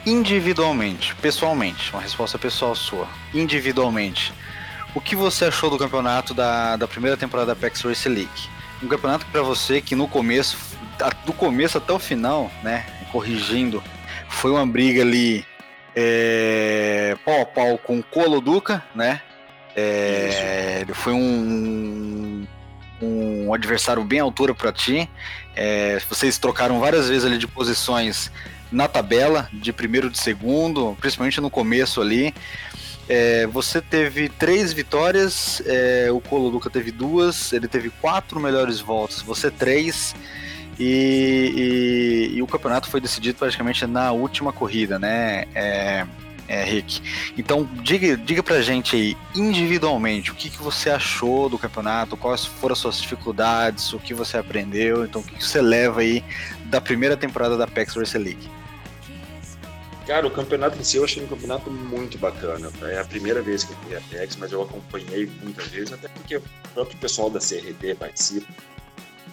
individualmente, 0.04 1.14
pessoalmente, 1.16 1.92
uma 1.92 2.02
resposta 2.02 2.36
pessoal 2.36 2.74
sua, 2.74 3.08
individualmente, 3.32 4.34
o 4.92 5.00
que 5.00 5.14
você 5.14 5.44
achou 5.44 5.70
do 5.70 5.78
campeonato 5.78 6.34
da, 6.34 6.74
da 6.74 6.88
primeira 6.88 7.16
temporada 7.16 7.46
da 7.46 7.52
Apex 7.52 7.82
Race 7.82 8.08
League? 8.08 8.50
Um 8.82 8.88
campeonato 8.88 9.24
que 9.24 9.30
para 9.32 9.42
você 9.42 9.80
que 9.80 9.94
no 9.94 10.08
começo 10.08 10.56
do 11.24 11.32
começo 11.32 11.78
até 11.78 11.92
o 11.92 11.98
final, 11.98 12.50
né? 12.62 12.84
Corrigindo, 13.10 13.82
foi 14.28 14.50
uma 14.50 14.66
briga 14.66 15.02
ali 15.02 15.44
é, 15.94 17.16
pau 17.24 17.42
a 17.42 17.46
pau 17.46 17.78
com 17.78 17.98
o 17.98 18.02
Colo 18.02 18.40
Duca, 18.40 18.82
né? 18.94 19.20
É, 19.74 20.78
ele 20.80 20.94
foi 20.94 21.12
um, 21.12 22.46
um 23.00 23.54
adversário 23.54 24.02
bem 24.04 24.20
à 24.20 24.22
altura 24.22 24.54
para 24.54 24.72
ti. 24.72 25.08
É, 25.54 26.00
vocês 26.08 26.38
trocaram 26.38 26.80
várias 26.80 27.08
vezes 27.08 27.24
ali 27.24 27.38
de 27.38 27.46
posições 27.46 28.30
na 28.70 28.86
tabela, 28.86 29.48
de 29.52 29.72
primeiro 29.72 30.10
de 30.10 30.18
segundo, 30.18 30.96
principalmente 31.00 31.40
no 31.40 31.50
começo 31.50 32.00
ali. 32.00 32.34
É, 33.08 33.46
você 33.46 33.80
teve 33.80 34.28
três 34.28 34.72
vitórias, 34.72 35.62
é, 35.64 36.08
o 36.12 36.20
Colo 36.20 36.50
Duca 36.50 36.68
teve 36.68 36.92
duas, 36.92 37.52
ele 37.52 37.66
teve 37.66 37.88
quatro 37.88 38.38
melhores 38.38 38.80
voltas, 38.80 39.22
você 39.22 39.50
três. 39.50 40.14
E, 40.78 42.28
e, 42.32 42.36
e, 42.36 42.42
o 42.42 42.46
campeonato 42.46 42.88
foi 42.88 43.00
decidido 43.00 43.38
praticamente 43.38 43.84
na 43.86 44.12
última 44.12 44.52
corrida, 44.52 44.96
né, 44.98 45.44
é, 45.52 46.06
é, 46.46 46.62
Rick? 46.62 47.02
Então, 47.36 47.68
diga, 47.82 48.16
diga 48.16 48.42
pra 48.44 48.62
gente 48.62 48.94
aí, 48.94 49.16
individualmente, 49.34 50.30
o 50.30 50.34
que, 50.34 50.48
que 50.48 50.62
você 50.62 50.88
achou 50.88 51.48
do 51.48 51.58
campeonato, 51.58 52.16
quais 52.16 52.44
foram 52.44 52.74
as 52.74 52.78
suas 52.78 53.00
dificuldades, 53.00 53.92
o 53.92 53.98
que 53.98 54.14
você 54.14 54.38
aprendeu, 54.38 55.04
então 55.04 55.20
o 55.20 55.24
que, 55.24 55.34
que 55.34 55.44
você 55.44 55.60
leva 55.60 56.00
aí 56.00 56.22
da 56.66 56.80
primeira 56.80 57.16
temporada 57.16 57.56
da 57.56 57.66
PEX 57.66 57.96
Race 57.96 58.16
League? 58.16 58.48
Cara, 60.08 60.26
o 60.26 60.30
campeonato 60.30 60.78
em 60.78 60.82
si 60.82 60.96
eu 60.96 61.04
achei 61.04 61.22
um 61.22 61.26
campeonato 61.26 61.70
muito 61.70 62.16
bacana. 62.16 62.72
É 62.80 62.98
a 62.98 63.04
primeira 63.04 63.42
vez 63.42 63.62
que 63.62 63.74
eu 63.74 63.76
fui 63.76 63.94
a 63.94 64.00
PEX, 64.00 64.36
mas 64.36 64.50
eu 64.50 64.62
acompanhei 64.62 65.30
muitas 65.42 65.66
vezes, 65.66 65.92
até 65.92 66.08
porque 66.08 66.38
o 66.38 66.42
próprio 66.72 66.96
pessoal 66.96 67.28
da 67.28 67.38
CRT 67.38 67.94
participa. 67.98 68.46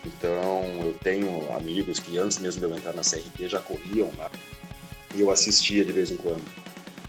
Então, 0.05 0.63
eu 0.83 0.95
tenho 1.01 1.51
amigos 1.53 1.99
que 1.99 2.17
antes 2.17 2.37
mesmo 2.37 2.59
de 2.59 2.65
eu 2.65 2.77
entrar 2.77 2.93
na 2.93 3.01
CRT 3.01 3.49
já 3.49 3.59
corriam 3.59 4.11
lá. 4.17 4.29
E 5.15 5.21
eu 5.21 5.31
assistia 5.31 5.83
de 5.83 5.91
vez 5.91 6.11
em 6.11 6.17
quando. 6.17 6.43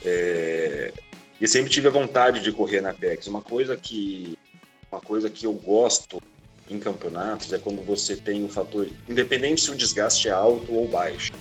É... 0.04 0.92
E 1.40 1.46
sempre 1.46 1.70
tive 1.70 1.88
a 1.88 1.90
vontade 1.90 2.42
de 2.42 2.50
correr 2.50 2.80
na 2.80 2.94
PEX. 2.94 3.26
Uma 3.26 3.42
coisa 3.42 3.76
que, 3.76 4.38
uma 4.90 5.00
coisa 5.00 5.28
que 5.28 5.44
eu 5.44 5.52
gosto 5.52 6.22
em 6.70 6.78
campeonatos 6.78 7.52
é 7.52 7.58
quando 7.58 7.84
você 7.84 8.16
tem 8.16 8.42
um 8.42 8.48
fator, 8.48 8.88
independente 9.08 9.60
se 9.60 9.70
o 9.70 9.76
desgaste 9.76 10.28
é 10.28 10.32
alto 10.32 10.72
ou 10.72 10.88
baixo. 10.88 11.32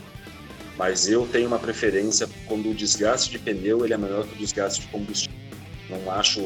Mas 0.77 1.07
eu 1.07 1.25
tenho 1.27 1.47
uma 1.47 1.57
preferência 1.57 2.27
quando 2.47 2.69
o 2.69 2.73
desgaste 2.73 3.31
de 3.31 3.39
pneu 3.39 3.85
ele 3.85 3.93
é 3.93 3.97
maior 3.97 4.27
que 4.27 4.35
o 4.35 4.37
desgaste 4.37 4.81
de 4.81 4.87
combustível. 4.87 5.39
Não 5.89 6.11
acho, 6.11 6.41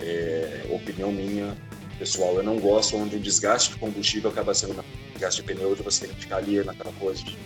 é, 0.00 0.62
opinião 0.70 1.12
minha, 1.12 1.54
pessoal, 2.02 2.34
eu 2.34 2.42
não 2.42 2.58
gosto 2.58 2.96
onde 2.96 3.14
o 3.14 3.20
desgaste 3.20 3.70
de 3.70 3.78
combustível 3.78 4.28
acaba 4.28 4.52
sendo 4.52 4.72
um 4.72 5.12
desgaste 5.12 5.40
de 5.40 5.46
pneu, 5.46 5.70
onde 5.70 5.82
você 5.82 6.04
tem 6.04 6.14
que 6.16 6.22
ficar 6.22 6.38
ali 6.38 6.62
naquela 6.64 6.92
coisa 6.94 7.22
de 7.22 7.38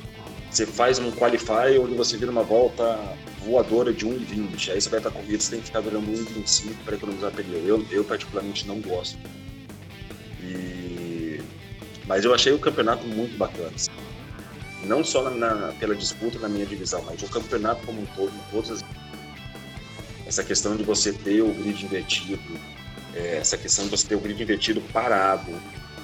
você 0.50 0.64
faz 0.64 0.98
um 0.98 1.10
qualify 1.10 1.76
onde 1.78 1.94
você 1.94 2.16
vira 2.16 2.30
uma 2.30 2.42
volta 2.42 2.98
voadora 3.44 3.92
de 3.92 4.06
1,20. 4.06 4.72
Aí 4.72 4.80
você 4.80 4.88
vai 4.88 4.98
para 4.98 5.10
a 5.10 5.12
corrida, 5.12 5.38
você 5.38 5.50
tem 5.50 5.60
que 5.60 5.66
ficar 5.66 5.82
durando 5.82 6.10
1,25 6.10 6.72
para 6.86 6.96
economizar 6.96 7.30
pneu. 7.32 7.66
Eu, 7.66 7.86
eu, 7.90 8.02
particularmente, 8.02 8.66
não 8.66 8.80
gosto. 8.80 9.18
E... 10.40 11.38
Mas 12.06 12.24
eu 12.24 12.32
achei 12.32 12.54
o 12.54 12.58
campeonato 12.58 13.06
muito 13.06 13.36
bacana. 13.36 13.70
Assim. 13.74 13.90
Não 14.84 15.04
só 15.04 15.28
na, 15.28 15.54
na, 15.54 15.72
pela 15.74 15.94
disputa 15.94 16.38
na 16.38 16.48
minha 16.48 16.64
divisão, 16.64 17.02
mas 17.02 17.22
o 17.22 17.28
campeonato 17.28 17.84
como 17.84 18.00
um 18.00 18.06
todo, 18.16 18.32
em 18.34 18.50
todas 18.50 18.70
as... 18.70 18.84
Essa 20.26 20.42
questão 20.42 20.74
de 20.74 20.84
você 20.84 21.12
ter 21.12 21.42
o 21.42 21.52
grid 21.52 21.84
invertido, 21.84 22.40
é, 23.16 23.36
essa 23.38 23.56
questão 23.56 23.86
de 23.86 23.90
você 23.90 24.06
ter 24.06 24.14
o 24.14 24.20
grid 24.20 24.42
invertido 24.42 24.80
parado, 24.92 25.50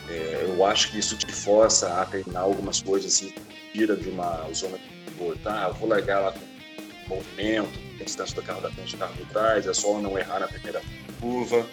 é, 0.08 0.46
eu 0.48 0.64
acho 0.64 0.90
que 0.90 0.98
isso 0.98 1.16
te 1.16 1.30
força 1.30 2.00
a 2.00 2.06
treinar 2.06 2.42
algumas 2.42 2.80
coisas 2.80 3.12
assim, 3.12 3.32
tira 3.72 3.94
de 3.94 4.08
uma 4.08 4.48
zona 4.52 4.78
de 4.78 4.84
conforto. 5.12 5.38
Tá, 5.42 5.66
eu 5.68 5.74
vou 5.74 5.88
largar 5.88 6.20
lá 6.20 6.32
com 6.32 7.14
movimento, 7.14 7.78
a 8.00 8.04
distância 8.04 8.34
do 8.34 8.42
carro 8.42 8.62
da 8.62 8.70
frente 8.70 8.96
do 8.96 8.98
carro 8.98 9.14
de 9.14 9.24
trás, 9.26 9.66
é 9.66 9.74
só 9.74 10.00
não 10.00 10.18
errar 10.18 10.40
na 10.40 10.48
primeira 10.48 10.80
curva 11.20 11.66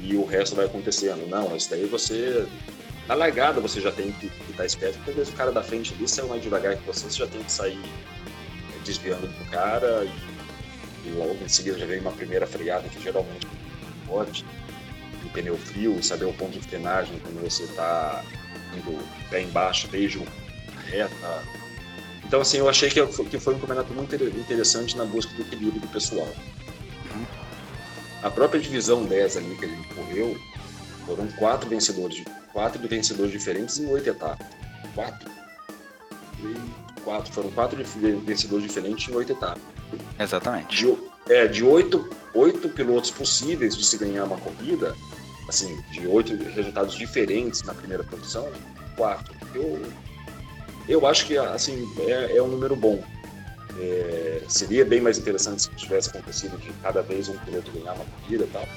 e 0.00 0.16
o 0.16 0.24
resto 0.24 0.56
vai 0.56 0.64
acontecendo. 0.64 1.28
Não, 1.28 1.54
isso 1.54 1.68
daí 1.70 1.84
você. 1.84 2.46
Na 3.06 3.14
largada 3.14 3.60
você 3.60 3.80
já 3.80 3.90
tem 3.90 4.12
que, 4.12 4.30
estar 4.50 4.66
esperto, 4.66 4.96
porque 4.96 5.10
às 5.10 5.16
vezes 5.16 5.32
o 5.32 5.36
cara 5.36 5.50
da 5.50 5.62
frente 5.62 5.94
ali 5.94 6.06
saiu 6.06 6.28
mais 6.28 6.42
devagar 6.42 6.76
que 6.76 6.86
você, 6.86 7.04
você 7.04 7.18
já 7.18 7.26
tem 7.26 7.42
que 7.42 7.50
sair 7.50 7.80
desviando 8.84 9.26
do 9.26 9.50
cara 9.50 10.04
e, 10.04 11.08
e 11.08 11.12
logo 11.12 11.36
em 11.42 11.48
seguida 11.48 11.78
já 11.78 11.86
vem 11.86 12.00
uma 12.00 12.12
primeira 12.12 12.46
freada 12.46 12.86
que 12.88 13.02
geralmente 13.02 13.46
é 13.46 14.57
o 15.24 15.30
pneu 15.30 15.56
frio, 15.56 16.02
saber 16.02 16.24
o 16.24 16.32
ponto 16.32 16.58
de 16.58 16.66
frenagem 16.66 17.18
quando 17.20 17.42
você 17.42 17.64
está 17.64 18.24
indo 18.76 18.98
pé 19.30 19.42
embaixo, 19.42 19.88
beijo 19.88 20.22
reta. 20.86 21.42
Então, 22.24 22.40
assim, 22.40 22.58
eu 22.58 22.68
achei 22.68 22.90
que 22.90 23.06
foi 23.38 23.54
um 23.54 23.58
campeonato 23.58 23.92
muito 23.92 24.14
interessante 24.14 24.96
na 24.96 25.04
busca 25.04 25.32
do 25.34 25.42
equilíbrio 25.42 25.80
do 25.80 25.88
pessoal. 25.88 26.28
A 28.22 28.30
própria 28.30 28.60
divisão 28.60 29.04
10 29.04 29.36
ali 29.36 29.56
que 29.56 29.64
a 29.64 29.68
gente 29.68 29.94
correu, 29.94 30.36
foram 31.06 31.26
quatro 31.38 31.70
vencedores, 31.70 32.22
quatro 32.52 32.86
vencedores 32.86 33.32
diferentes 33.32 33.78
em 33.78 33.86
oito 33.86 34.10
etapas. 34.10 34.46
Quatro. 34.94 35.30
E 36.40 37.00
quatro, 37.02 37.32
foram 37.32 37.50
quatro 37.50 37.82
vencedores 38.24 38.66
diferentes 38.66 39.08
em 39.08 39.14
oito 39.14 39.32
etapas. 39.32 39.62
Exatamente. 40.18 40.76
De, 40.76 40.98
é, 41.28 41.46
de 41.46 41.62
oito, 41.64 42.08
oito 42.34 42.68
pilotos 42.68 43.10
possíveis 43.10 43.76
de 43.76 43.84
se 43.84 43.96
ganhar 43.96 44.24
uma 44.24 44.38
corrida, 44.38 44.94
assim, 45.48 45.78
de 45.90 46.06
oito 46.06 46.34
resultados 46.54 46.94
diferentes 46.94 47.62
na 47.62 47.74
primeira 47.74 48.02
posição, 48.04 48.50
quatro. 48.96 49.34
Eu, 49.54 49.80
eu 50.88 51.06
acho 51.06 51.26
que 51.26 51.36
assim 51.36 51.86
é, 52.00 52.36
é 52.36 52.42
um 52.42 52.48
número 52.48 52.74
bom. 52.74 53.02
É, 53.80 54.42
seria 54.48 54.84
bem 54.84 55.00
mais 55.00 55.18
interessante 55.18 55.62
se 55.62 55.70
tivesse 55.70 56.08
acontecido 56.08 56.58
de 56.58 56.72
cada 56.82 57.00
vez 57.00 57.28
um 57.28 57.38
piloto 57.38 57.70
ganhar 57.70 57.92
uma 57.92 58.04
corrida 58.04 58.44
e 58.44 58.48
tal. 58.48 58.68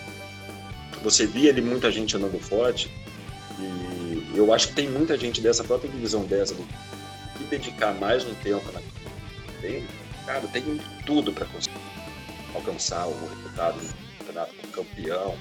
Você 1.04 1.26
via 1.26 1.50
ali 1.50 1.62
muita 1.62 1.92
gente 1.92 2.16
andando 2.16 2.40
forte 2.40 2.92
e 3.58 4.32
eu 4.36 4.54
acho 4.54 4.68
que 4.70 4.76
tem 4.76 4.90
muita 4.90 5.18
gente 5.18 5.42
dessa 5.42 5.64
própria 5.64 5.90
divisão 5.90 6.24
dessa 6.26 6.54
que 6.54 7.44
dedicar 7.50 7.94
mais 7.96 8.24
um 8.26 8.34
tempo 8.36 8.72
na 8.72 8.82
cara, 10.26 10.48
tem 10.48 10.80
tudo 11.06 11.34
para 11.34 11.46
conseguir 11.48 11.81
alcançar 12.56 13.08
o 13.08 13.30
resultado 13.30 13.80
do 13.80 14.18
campeonato 14.18 14.54
como 14.56 14.74
campeão, 14.74 15.38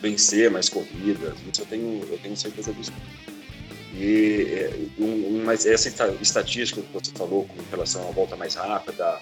vencer 0.00 0.50
mais 0.50 0.68
corridas. 0.68 1.34
Isso 1.50 1.62
eu 1.62 1.66
tenho, 1.66 2.06
eu 2.10 2.18
tenho 2.18 2.36
certeza 2.36 2.72
disso. 2.72 2.92
E 3.94 4.46
é, 4.50 5.02
um, 5.02 5.42
mas 5.44 5.64
essa 5.64 5.88
estatística 6.20 6.82
que 6.82 6.92
você 6.92 7.10
falou 7.12 7.44
com 7.46 7.62
relação 7.70 8.06
à 8.08 8.10
volta 8.10 8.36
mais 8.36 8.54
rápida 8.54 9.18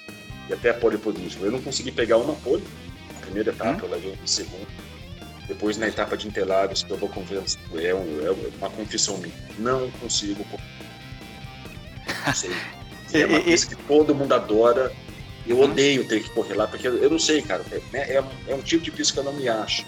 e 0.48 0.52
até 0.52 0.70
a 0.70 0.74
pole 0.74 0.98
position, 0.98 1.40
eu 1.42 1.52
não 1.52 1.62
consegui 1.62 1.92
pegar 1.92 2.18
uma 2.18 2.34
pole 2.34 2.64
na 3.14 3.20
primeira 3.20 3.50
etapa, 3.50 3.84
hum? 3.84 3.88
eu 3.88 3.90
levei 3.90 4.18
em 4.20 4.26
segundo. 4.26 4.66
Depois 5.46 5.76
na 5.76 5.86
etapa 5.86 6.16
de 6.16 6.26
Interlagos, 6.26 6.82
que 6.82 6.90
eu 6.90 6.96
vou 6.96 7.08
convencer, 7.08 7.60
é, 7.74 7.94
um, 7.94 8.26
é 8.26 8.30
uma 8.58 8.70
confissão 8.70 9.18
minha, 9.18 9.34
não 9.58 9.90
consigo. 9.92 10.44
Não 12.26 12.34
sei. 12.34 12.50
É 13.12 13.26
uma 13.26 13.40
coisa 13.40 13.66
que 13.66 13.76
todo 13.76 14.14
mundo 14.14 14.32
adora. 14.32 14.90
Eu 15.46 15.58
uhum. 15.58 15.64
odeio 15.64 16.06
ter 16.06 16.22
que 16.22 16.30
correr 16.30 16.54
lá, 16.54 16.66
porque 16.66 16.86
eu 16.86 17.10
não 17.10 17.18
sei, 17.18 17.42
cara. 17.42 17.64
É, 17.92 18.16
é, 18.16 18.24
é 18.48 18.54
um 18.54 18.62
tipo 18.62 18.82
de 18.82 18.90
pista 18.90 19.14
que 19.14 19.20
eu 19.20 19.24
não 19.24 19.32
me 19.32 19.48
acho 19.48 19.84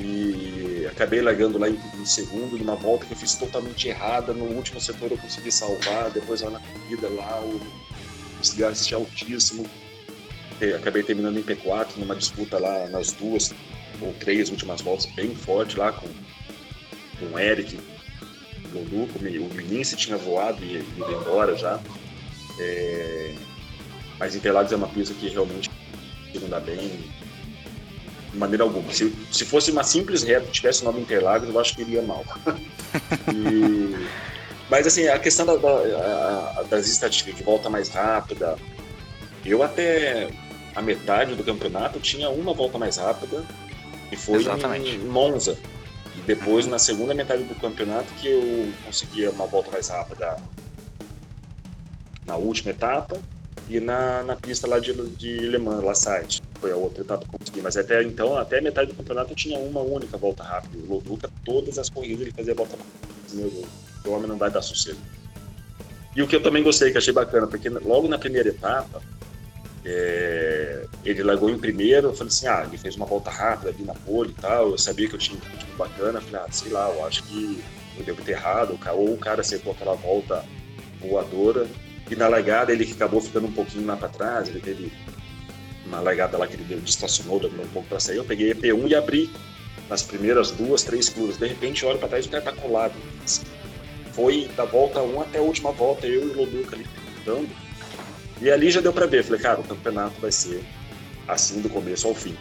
e 0.00 0.86
acabei 0.86 1.20
largando 1.20 1.58
lá 1.58 1.68
em, 1.68 1.78
em, 1.98 2.06
segundo 2.06 2.56
numa 2.56 2.76
volta 2.76 3.04
que 3.04 3.12
eu 3.12 3.16
fiz 3.16 3.34
totalmente 3.34 3.88
errada. 3.88 4.32
No 4.32 4.44
último 4.44 4.80
setor 4.80 5.10
eu 5.10 5.18
consegui 5.18 5.50
salvar, 5.50 6.10
depois 6.10 6.40
lá 6.40 6.50
na 6.50 6.60
corrida 6.60 7.08
lá 7.08 7.40
o 7.40 7.60
desgaste 8.40 8.94
altíssimo. 8.94 9.66
Acabei 10.76 11.02
terminando 11.02 11.38
em 11.38 11.42
P4 11.42 11.96
numa 11.96 12.16
disputa 12.16 12.58
lá 12.58 12.86
nas 12.88 13.12
duas 13.12 13.52
ou 14.00 14.12
três 14.14 14.50
últimas 14.50 14.80
voltas 14.80 15.06
bem 15.06 15.34
forte 15.34 15.76
lá 15.76 15.92
com, 15.92 16.08
com 17.18 17.34
o 17.34 17.38
Eric, 17.38 17.78
o 18.72 18.78
Luco, 18.78 19.18
o 19.18 19.48
Vinícius 19.48 20.00
tinha 20.00 20.16
voado 20.16 20.64
e 20.64 20.76
ido 20.76 21.12
embora 21.12 21.56
já. 21.56 21.80
É, 22.60 23.34
mas 24.18 24.34
Interlagos 24.34 24.72
é 24.72 24.76
uma 24.76 24.88
pista 24.88 25.14
que 25.14 25.28
realmente 25.28 25.70
não 26.40 26.48
dá 26.48 26.60
bem, 26.60 27.04
de 28.32 28.36
maneira 28.36 28.64
alguma. 28.64 28.92
Se, 28.92 29.14
se 29.32 29.44
fosse 29.44 29.70
uma 29.70 29.82
simples 29.82 30.22
reta, 30.22 30.46
tivesse 30.50 30.82
o 30.82 30.84
nome 30.84 31.00
Interlagos, 31.00 31.48
eu 31.48 31.58
acho 31.58 31.74
que 31.74 31.82
iria 31.82 32.02
mal. 32.02 32.24
e, 33.34 34.06
mas 34.68 34.86
assim, 34.86 35.06
a 35.08 35.18
questão 35.18 35.46
da, 35.46 35.56
da, 35.56 36.62
das 36.68 36.86
estatísticas 36.86 37.36
de 37.36 37.42
volta 37.42 37.70
mais 37.70 37.88
rápida, 37.88 38.56
eu 39.44 39.62
até 39.62 40.28
a 40.74 40.82
metade 40.82 41.34
do 41.34 41.44
campeonato 41.44 41.98
tinha 42.00 42.28
uma 42.28 42.52
volta 42.52 42.78
mais 42.78 42.96
rápida 42.96 43.44
e 44.12 44.16
foi 44.16 44.40
Exatamente. 44.40 44.96
em 44.96 44.98
Monza. 44.98 45.58
E 46.16 46.20
depois, 46.22 46.66
na 46.66 46.78
segunda 46.78 47.14
metade 47.14 47.44
do 47.44 47.54
campeonato, 47.54 48.12
que 48.14 48.28
eu 48.28 48.72
conseguia 48.84 49.30
uma 49.30 49.46
volta 49.46 49.70
mais 49.70 49.88
rápida 49.88 50.36
na 52.26 52.36
última 52.36 52.70
etapa 52.70 53.18
e 53.68 53.80
na, 53.80 54.22
na 54.22 54.34
pista 54.34 54.66
lá 54.66 54.78
de, 54.78 54.92
de 54.92 55.38
Le 55.40 55.58
Mans, 55.58 55.84
La 55.84 55.94
Site 55.94 56.42
foi 56.58 56.72
a 56.72 56.76
outra 56.76 57.02
etapa 57.02 57.26
que 57.26 57.34
eu 57.34 57.38
consegui. 57.38 57.60
Mas 57.60 57.76
até 57.76 58.02
então, 58.02 58.36
até 58.36 58.60
metade 58.60 58.90
do 58.90 58.96
campeonato, 58.96 59.32
eu 59.32 59.36
tinha 59.36 59.58
uma 59.58 59.80
única 59.80 60.16
volta 60.16 60.42
rápida. 60.42 60.78
O 60.78 60.94
Loduca, 60.94 61.30
todas 61.44 61.78
as 61.78 61.90
corridas, 61.90 62.22
ele 62.22 62.32
fazia 62.32 62.54
volta 62.54 62.76
rápida. 62.76 63.34
Meu 63.34 63.50
Deus, 63.50 63.66
o 64.06 64.10
homem 64.10 64.26
não 64.26 64.38
vai 64.38 64.50
dar 64.50 64.62
sossego. 64.62 64.98
E 66.16 66.22
o 66.22 66.26
que 66.26 66.34
eu 66.34 66.42
também 66.42 66.62
gostei, 66.62 66.90
que 66.90 66.98
achei 66.98 67.12
bacana, 67.12 67.46
porque 67.46 67.68
logo 67.68 68.08
na 68.08 68.18
primeira 68.18 68.48
etapa, 68.48 69.02
é, 69.84 70.86
ele 71.04 71.22
largou 71.22 71.50
em 71.50 71.58
primeiro, 71.58 72.08
eu 72.08 72.14
falei 72.14 72.28
assim, 72.28 72.46
ah, 72.46 72.64
ele 72.66 72.78
fez 72.78 72.96
uma 72.96 73.06
volta 73.06 73.30
rápida 73.30 73.70
ali 73.70 73.84
na 73.84 73.94
pole 73.94 74.30
e 74.30 74.40
tal, 74.40 74.70
eu 74.70 74.78
sabia 74.78 75.08
que 75.08 75.14
eu 75.14 75.18
tinha 75.18 75.38
um 75.38 75.52
ritmo 75.52 75.76
bacana, 75.76 76.18
eu 76.18 76.22
falei, 76.22 76.40
ah, 76.46 76.50
sei 76.50 76.72
lá, 76.72 76.88
eu 76.90 77.06
acho 77.06 77.22
que 77.24 77.62
eu 77.98 78.04
devo 78.04 78.22
ter 78.22 78.32
errado, 78.32 78.78
ou 78.94 79.14
o 79.14 79.18
cara 79.18 79.42
acertou 79.42 79.72
aquela 79.72 79.94
volta 79.94 80.44
voadora, 81.00 81.66
e 82.10 82.16
na 82.16 82.28
largada 82.28 82.72
ele 82.72 82.90
acabou 82.90 83.20
ficando 83.20 83.46
um 83.46 83.52
pouquinho 83.52 83.86
lá 83.86 83.96
para 83.96 84.08
trás, 84.08 84.48
ele 84.48 84.60
teve 84.60 84.92
uma 85.86 86.00
largada 86.00 86.36
lá 86.36 86.46
que 86.46 86.54
ele 86.54 86.64
deu, 86.64 86.78
estacionou, 86.84 87.40
deu 87.40 87.50
um 87.50 87.68
pouco 87.68 87.88
para 87.88 88.00
sair, 88.00 88.16
eu 88.16 88.24
peguei 88.24 88.52
EP1 88.52 88.88
e 88.90 88.94
abri 88.94 89.30
nas 89.88 90.02
primeiras 90.02 90.50
duas, 90.50 90.82
três 90.82 91.08
curvas. 91.08 91.38
De 91.38 91.46
repente, 91.46 91.84
olho 91.84 91.98
para 91.98 92.08
trás 92.08 92.26
o 92.26 92.28
cara 92.28 92.42
tá 92.42 92.52
colado. 92.52 92.94
foi 94.12 94.50
da 94.56 94.64
volta 94.64 95.00
1 95.00 95.20
até 95.22 95.38
a 95.38 95.42
última 95.42 95.72
volta, 95.72 96.06
eu 96.06 96.28
e 96.28 96.30
o 96.30 96.36
Loduca 96.36 96.76
ali 96.76 96.84
disputando. 96.84 97.48
E 98.40 98.50
ali 98.50 98.70
já 98.70 98.80
deu 98.80 98.92
para 98.92 99.06
ver, 99.06 99.24
falei, 99.24 99.40
cara, 99.40 99.60
o 99.60 99.64
campeonato 99.64 100.20
vai 100.20 100.30
ser 100.30 100.62
assim 101.26 101.60
do 101.60 101.68
começo 101.68 102.06
ao 102.06 102.14
fim. 102.14 102.36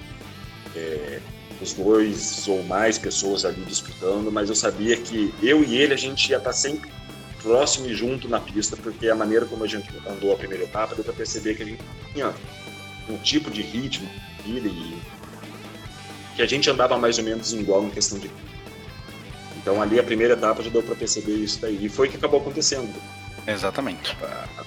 É, 0.75 1.19
os 1.61 1.73
dois 1.73 2.47
ou 2.47 2.61
mais 2.63 2.97
pessoas 2.97 3.45
ali 3.45 3.63
disputando, 3.63 4.31
mas 4.31 4.49
eu 4.49 4.55
sabia 4.55 4.95
que 4.97 5.33
eu 5.41 5.63
e 5.63 5.77
ele 5.77 5.93
a 5.93 5.97
gente 5.97 6.29
ia 6.29 6.37
estar 6.37 6.53
sempre 6.53 6.89
próximo 7.47 7.87
e 7.87 7.95
junto 7.95 8.27
na 8.27 8.41
pista, 8.41 8.75
porque 8.75 9.07
a 9.07 9.15
maneira 9.15 9.45
como 9.45 9.63
a 9.63 9.67
gente 9.67 9.89
andou 10.05 10.33
a 10.33 10.37
primeira 10.37 10.65
etapa 10.65 10.93
deu 10.95 11.03
para 11.03 11.13
perceber 11.13 11.55
que 11.55 11.63
a 11.63 11.65
gente 11.65 11.81
tinha 12.13 12.33
um 13.09 13.17
tipo 13.19 13.49
de 13.49 13.61
ritmo 13.61 14.07
e 14.45 14.97
que 16.35 16.41
a 16.41 16.45
gente 16.45 16.69
andava 16.69 16.97
mais 16.97 17.17
ou 17.17 17.23
menos 17.23 17.53
igual 17.53 17.83
em 17.85 17.89
questão 17.89 18.19
de 18.19 18.29
então 19.57 19.81
ali 19.81 19.97
a 19.97 20.03
primeira 20.03 20.33
etapa 20.33 20.61
já 20.61 20.69
deu 20.69 20.83
para 20.83 20.95
perceber 20.95 21.35
isso 21.35 21.59
daí. 21.59 21.85
E 21.85 21.89
foi 21.89 22.07
o 22.07 22.11
que 22.11 22.15
acabou 22.15 22.39
acontecendo. 22.39 22.93
Exatamente. 23.45 24.15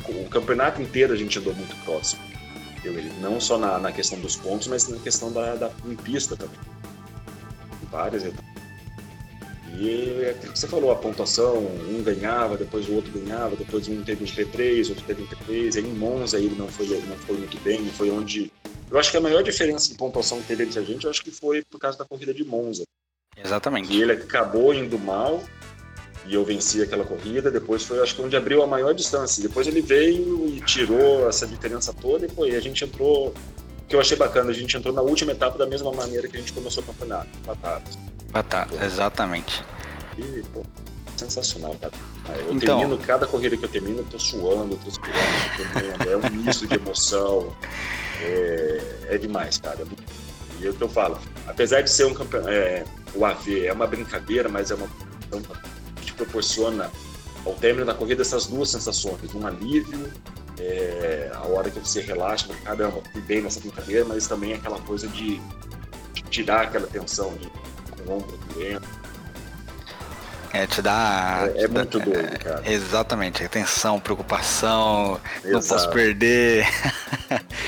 O 0.08 0.28
campeonato 0.28 0.82
inteiro 0.82 1.12
a 1.14 1.16
gente 1.16 1.38
andou 1.38 1.54
muito 1.54 1.74
próximo. 1.84 2.20
Eu, 2.84 2.92
não 3.20 3.40
só 3.40 3.56
na, 3.56 3.78
na 3.78 3.92
questão 3.92 4.18
dos 4.20 4.36
pontos 4.36 4.66
mas 4.66 4.88
na 4.88 4.98
questão 4.98 5.32
da, 5.32 5.54
da 5.54 5.70
em 5.86 5.96
pista 5.96 6.36
também. 6.36 6.58
Várias 7.90 8.24
etapas 8.24 8.49
e 9.78 10.24
é 10.24 10.30
aquilo 10.30 10.52
que 10.52 10.58
você 10.58 10.66
falou, 10.66 10.90
a 10.90 10.96
pontuação, 10.96 11.58
um 11.58 12.02
ganhava, 12.02 12.56
depois 12.56 12.88
o 12.88 12.94
outro 12.94 13.12
ganhava, 13.12 13.56
depois 13.56 13.88
um 13.88 14.02
teve 14.02 14.24
um 14.24 14.26
P3, 14.26 14.88
outro 14.88 15.04
teve 15.04 15.22
um 15.22 15.26
P3, 15.26 15.76
aí 15.76 15.86
em 15.86 15.94
Monza 15.94 16.38
ele 16.38 16.54
não 16.56 16.68
foi, 16.68 16.86
não 16.86 17.16
foi 17.16 17.36
muito 17.36 17.58
bem, 17.60 17.84
foi 17.86 18.10
onde... 18.10 18.52
Eu 18.90 18.98
acho 18.98 19.10
que 19.10 19.16
a 19.16 19.20
maior 19.20 19.42
diferença 19.42 19.92
em 19.92 19.96
pontuação 19.96 20.40
que 20.40 20.48
teve 20.48 20.64
entre 20.64 20.78
a 20.78 20.82
gente, 20.82 21.04
eu 21.04 21.10
acho 21.10 21.22
que 21.22 21.30
foi 21.30 21.62
por 21.62 21.78
causa 21.78 21.96
da 21.96 22.04
corrida 22.04 22.34
de 22.34 22.44
Monza. 22.44 22.82
Exatamente. 23.36 23.92
E 23.92 24.02
ele 24.02 24.12
acabou 24.12 24.74
indo 24.74 24.98
mal, 24.98 25.42
e 26.26 26.34
eu 26.34 26.44
venci 26.44 26.82
aquela 26.82 27.04
corrida, 27.04 27.50
depois 27.50 27.84
foi, 27.84 28.00
acho 28.00 28.16
que 28.16 28.22
onde 28.22 28.36
abriu 28.36 28.62
a 28.62 28.66
maior 28.66 28.92
distância. 28.92 29.42
Depois 29.42 29.66
ele 29.66 29.80
veio 29.80 30.48
e 30.48 30.60
tirou 30.60 31.28
essa 31.28 31.46
diferença 31.46 31.92
toda, 31.92 32.26
e 32.26 32.50
e 32.50 32.56
a 32.56 32.60
gente 32.60 32.84
entrou... 32.84 33.32
O 33.90 33.92
que 33.92 33.96
eu 33.96 34.00
achei 34.00 34.16
bacana, 34.16 34.50
a 34.52 34.54
gente 34.54 34.76
entrou 34.76 34.94
na 34.94 35.02
última 35.02 35.32
etapa 35.32 35.58
da 35.58 35.66
mesma 35.66 35.90
maneira 35.90 36.28
que 36.28 36.36
a 36.36 36.38
gente 36.38 36.52
começou 36.52 36.80
o 36.80 36.86
campeonato, 36.86 37.26
batatas. 37.44 37.98
Batata, 38.30 38.84
exatamente. 38.84 39.64
E, 40.16 40.44
pô, 40.52 40.62
sensacional, 41.16 41.74
cara. 41.74 41.92
Eu 42.46 42.54
então, 42.54 42.78
termino, 42.78 42.96
cada 42.98 43.26
corrida 43.26 43.56
que 43.56 43.64
eu 43.64 43.68
termino, 43.68 43.98
eu 43.98 44.04
tô 44.04 44.16
suando, 44.16 44.76
tô 44.76 44.92
transpirando, 44.92 46.08
é 46.08 46.16
um 46.16 46.30
misto 46.36 46.68
de 46.68 46.76
emoção. 46.76 47.52
É, 48.22 48.80
é 49.08 49.18
demais, 49.18 49.58
cara. 49.58 49.84
E 50.60 50.68
é 50.68 50.70
o 50.70 50.72
que 50.72 50.82
eu 50.82 50.88
falo, 50.88 51.18
apesar 51.48 51.80
de 51.80 51.90
ser 51.90 52.04
um 52.04 52.14
campeão, 52.14 52.48
é, 52.48 52.84
o 53.12 53.24
AV 53.24 53.66
é 53.66 53.72
uma 53.72 53.88
brincadeira, 53.88 54.48
mas 54.48 54.70
é 54.70 54.76
uma 54.76 54.86
que 56.00 56.12
proporciona 56.12 56.88
ao 57.44 57.54
término 57.54 57.84
da 57.84 57.94
corrida 57.94 58.22
essas 58.22 58.46
duas 58.46 58.70
sensações, 58.70 59.34
um 59.34 59.44
alívio, 59.44 60.12
é, 60.60 61.30
a 61.34 61.46
hora 61.46 61.70
que 61.70 61.78
você 61.78 62.00
relaxa, 62.00 62.48
caramba, 62.64 63.00
fui 63.12 63.20
bem 63.22 63.40
nessa 63.40 63.60
brincadeira, 63.60 64.04
mas 64.04 64.26
também 64.26 64.52
aquela 64.52 64.78
coisa 64.80 65.08
de, 65.08 65.40
de 66.12 66.22
tirar 66.30 66.62
aquela 66.62 66.86
tensão, 66.86 67.34
de 67.34 67.50
ombro 68.10 68.38
doendo. 68.54 68.86
É, 70.52 70.66
te 70.66 70.82
dá. 70.82 71.48
É, 71.54 71.62
é 71.62 71.68
muito 71.68 72.00
doido, 72.00 72.38
cara. 72.40 72.62
É, 72.64 72.72
exatamente, 72.72 73.44
atenção, 73.44 74.00
preocupação, 74.00 75.20
Exato. 75.44 75.52
não 75.52 75.62
posso 75.62 75.90
perder. 75.90 76.66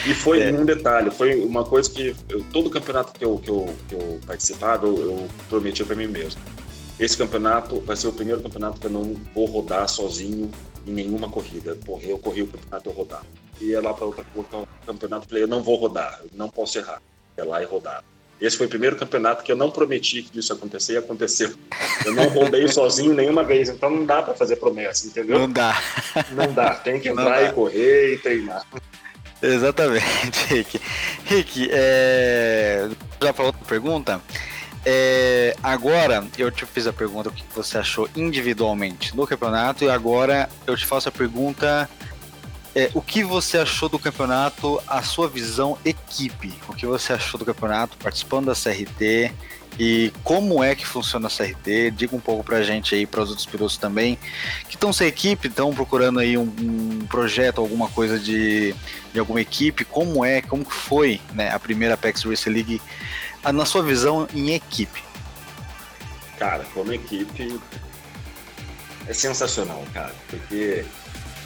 E 0.04 0.12
foi 0.12 0.42
é. 0.42 0.52
um 0.52 0.64
detalhe, 0.64 1.10
foi 1.10 1.44
uma 1.44 1.64
coisa 1.64 1.88
que 1.88 2.14
eu, 2.28 2.42
todo 2.52 2.68
campeonato 2.68 3.12
que 3.12 3.24
eu, 3.24 3.38
que 3.38 3.48
eu, 3.48 3.74
que 3.88 3.94
eu 3.94 4.20
participava, 4.26 4.86
eu, 4.86 5.00
eu 5.00 5.28
prometi 5.48 5.84
para 5.84 5.94
mim 5.94 6.08
mesmo. 6.08 6.40
Esse 6.98 7.16
campeonato 7.16 7.80
vai 7.80 7.96
ser 7.96 8.08
o 8.08 8.12
primeiro 8.12 8.42
campeonato 8.42 8.80
que 8.80 8.86
eu 8.86 8.90
não 8.90 9.14
vou 9.32 9.46
rodar 9.46 9.88
sozinho 9.88 10.50
em 10.86 10.92
nenhuma 10.92 11.28
corrida. 11.28 11.76
Porra, 11.84 12.04
eu 12.04 12.18
corri 12.18 12.42
o 12.42 12.46
campeonato 12.46 12.88
eu 12.88 12.92
rodar. 12.92 13.22
E 13.60 13.66
ia 13.66 13.80
lá 13.80 13.94
para 13.94 14.06
outro 14.06 14.24
campeonato, 14.86 15.28
falei, 15.28 15.44
eu 15.44 15.48
não 15.48 15.62
vou 15.62 15.76
rodar, 15.76 16.20
não 16.34 16.48
posso 16.48 16.78
errar. 16.78 17.00
Ia 17.38 17.44
lá 17.44 17.62
e 17.62 17.66
rodar. 17.66 18.02
Esse 18.40 18.56
foi 18.56 18.66
o 18.66 18.68
primeiro 18.68 18.96
campeonato 18.96 19.44
que 19.44 19.52
eu 19.52 19.56
não 19.56 19.70
prometi 19.70 20.22
que 20.22 20.40
isso 20.40 20.52
acontecer 20.52 20.94
e 20.94 20.96
aconteceu. 20.96 21.52
Eu 22.04 22.12
não 22.12 22.26
rodei 22.28 22.66
sozinho 22.68 23.14
nenhuma 23.14 23.44
vez, 23.44 23.68
então 23.68 23.88
não 23.88 24.04
dá 24.04 24.20
para 24.20 24.34
fazer 24.34 24.56
promessa, 24.56 25.06
entendeu? 25.06 25.38
Não 25.38 25.48
dá. 25.48 25.80
Não 26.32 26.52
dá, 26.52 26.74
tem 26.74 26.98
que 26.98 27.08
entrar 27.08 27.44
e 27.44 27.52
correr 27.52 28.14
e 28.14 28.18
treinar. 28.18 28.66
Exatamente, 29.40 30.46
Rick. 30.50 30.80
Rick, 31.24 31.68
é... 31.70 32.88
já 33.22 33.32
para 33.32 33.44
outra 33.44 33.64
pergunta. 33.64 34.20
É... 34.84 35.56
Agora 35.62 36.24
eu 36.36 36.50
te 36.50 36.66
fiz 36.66 36.86
a 36.86 36.92
pergunta 36.92 37.28
o 37.28 37.32
que 37.32 37.44
você 37.54 37.78
achou 37.78 38.08
individualmente 38.16 39.14
do 39.14 39.26
campeonato 39.26 39.84
e 39.84 39.90
agora 39.90 40.48
eu 40.66 40.76
te 40.76 40.86
faço 40.86 41.08
a 41.08 41.12
pergunta 41.12 41.88
é, 42.74 42.90
o 42.94 43.02
que 43.02 43.22
você 43.22 43.58
achou 43.58 43.88
do 43.88 43.98
campeonato, 43.98 44.82
a 44.86 45.02
sua 45.02 45.28
visão 45.28 45.76
equipe? 45.84 46.54
O 46.66 46.74
que 46.74 46.86
você 46.86 47.12
achou 47.12 47.38
do 47.38 47.44
campeonato 47.44 47.98
participando 47.98 48.46
da 48.46 48.54
CRT 48.54 49.30
e 49.78 50.12
como 50.22 50.62
é 50.62 50.74
que 50.74 50.86
funciona 50.86 51.28
a 51.28 51.30
CRT? 51.30 51.90
Diga 51.90 52.16
um 52.16 52.20
pouco 52.20 52.42
pra 52.42 52.62
gente 52.62 52.94
aí, 52.94 53.06
para 53.06 53.22
os 53.22 53.28
outros 53.28 53.46
pilotos 53.46 53.76
também, 53.76 54.18
que 54.68 54.76
estão 54.76 54.92
sem 54.92 55.06
equipe, 55.06 55.48
estão 55.48 55.72
procurando 55.74 56.18
aí 56.18 56.36
um, 56.38 56.42
um, 56.42 57.06
projeto, 57.06 57.60
alguma 57.60 57.88
coisa 57.88 58.18
de, 58.18 58.74
de 59.12 59.18
alguma 59.18 59.40
equipe, 59.40 59.84
como 59.84 60.24
é, 60.24 60.40
como 60.40 60.64
foi 60.64 61.20
né, 61.34 61.50
a 61.50 61.58
primeira 61.58 61.94
Apex 61.94 62.22
Race 62.24 62.48
League, 62.48 62.80
na 63.50 63.64
sua 63.64 63.82
visão 63.82 64.28
em 64.34 64.52
equipe? 64.52 65.02
Cara, 66.38 66.64
como 66.74 66.92
equipe 66.92 67.58
é 69.06 69.12
sensacional, 69.14 69.82
cara, 69.92 70.14
porque 70.28 70.84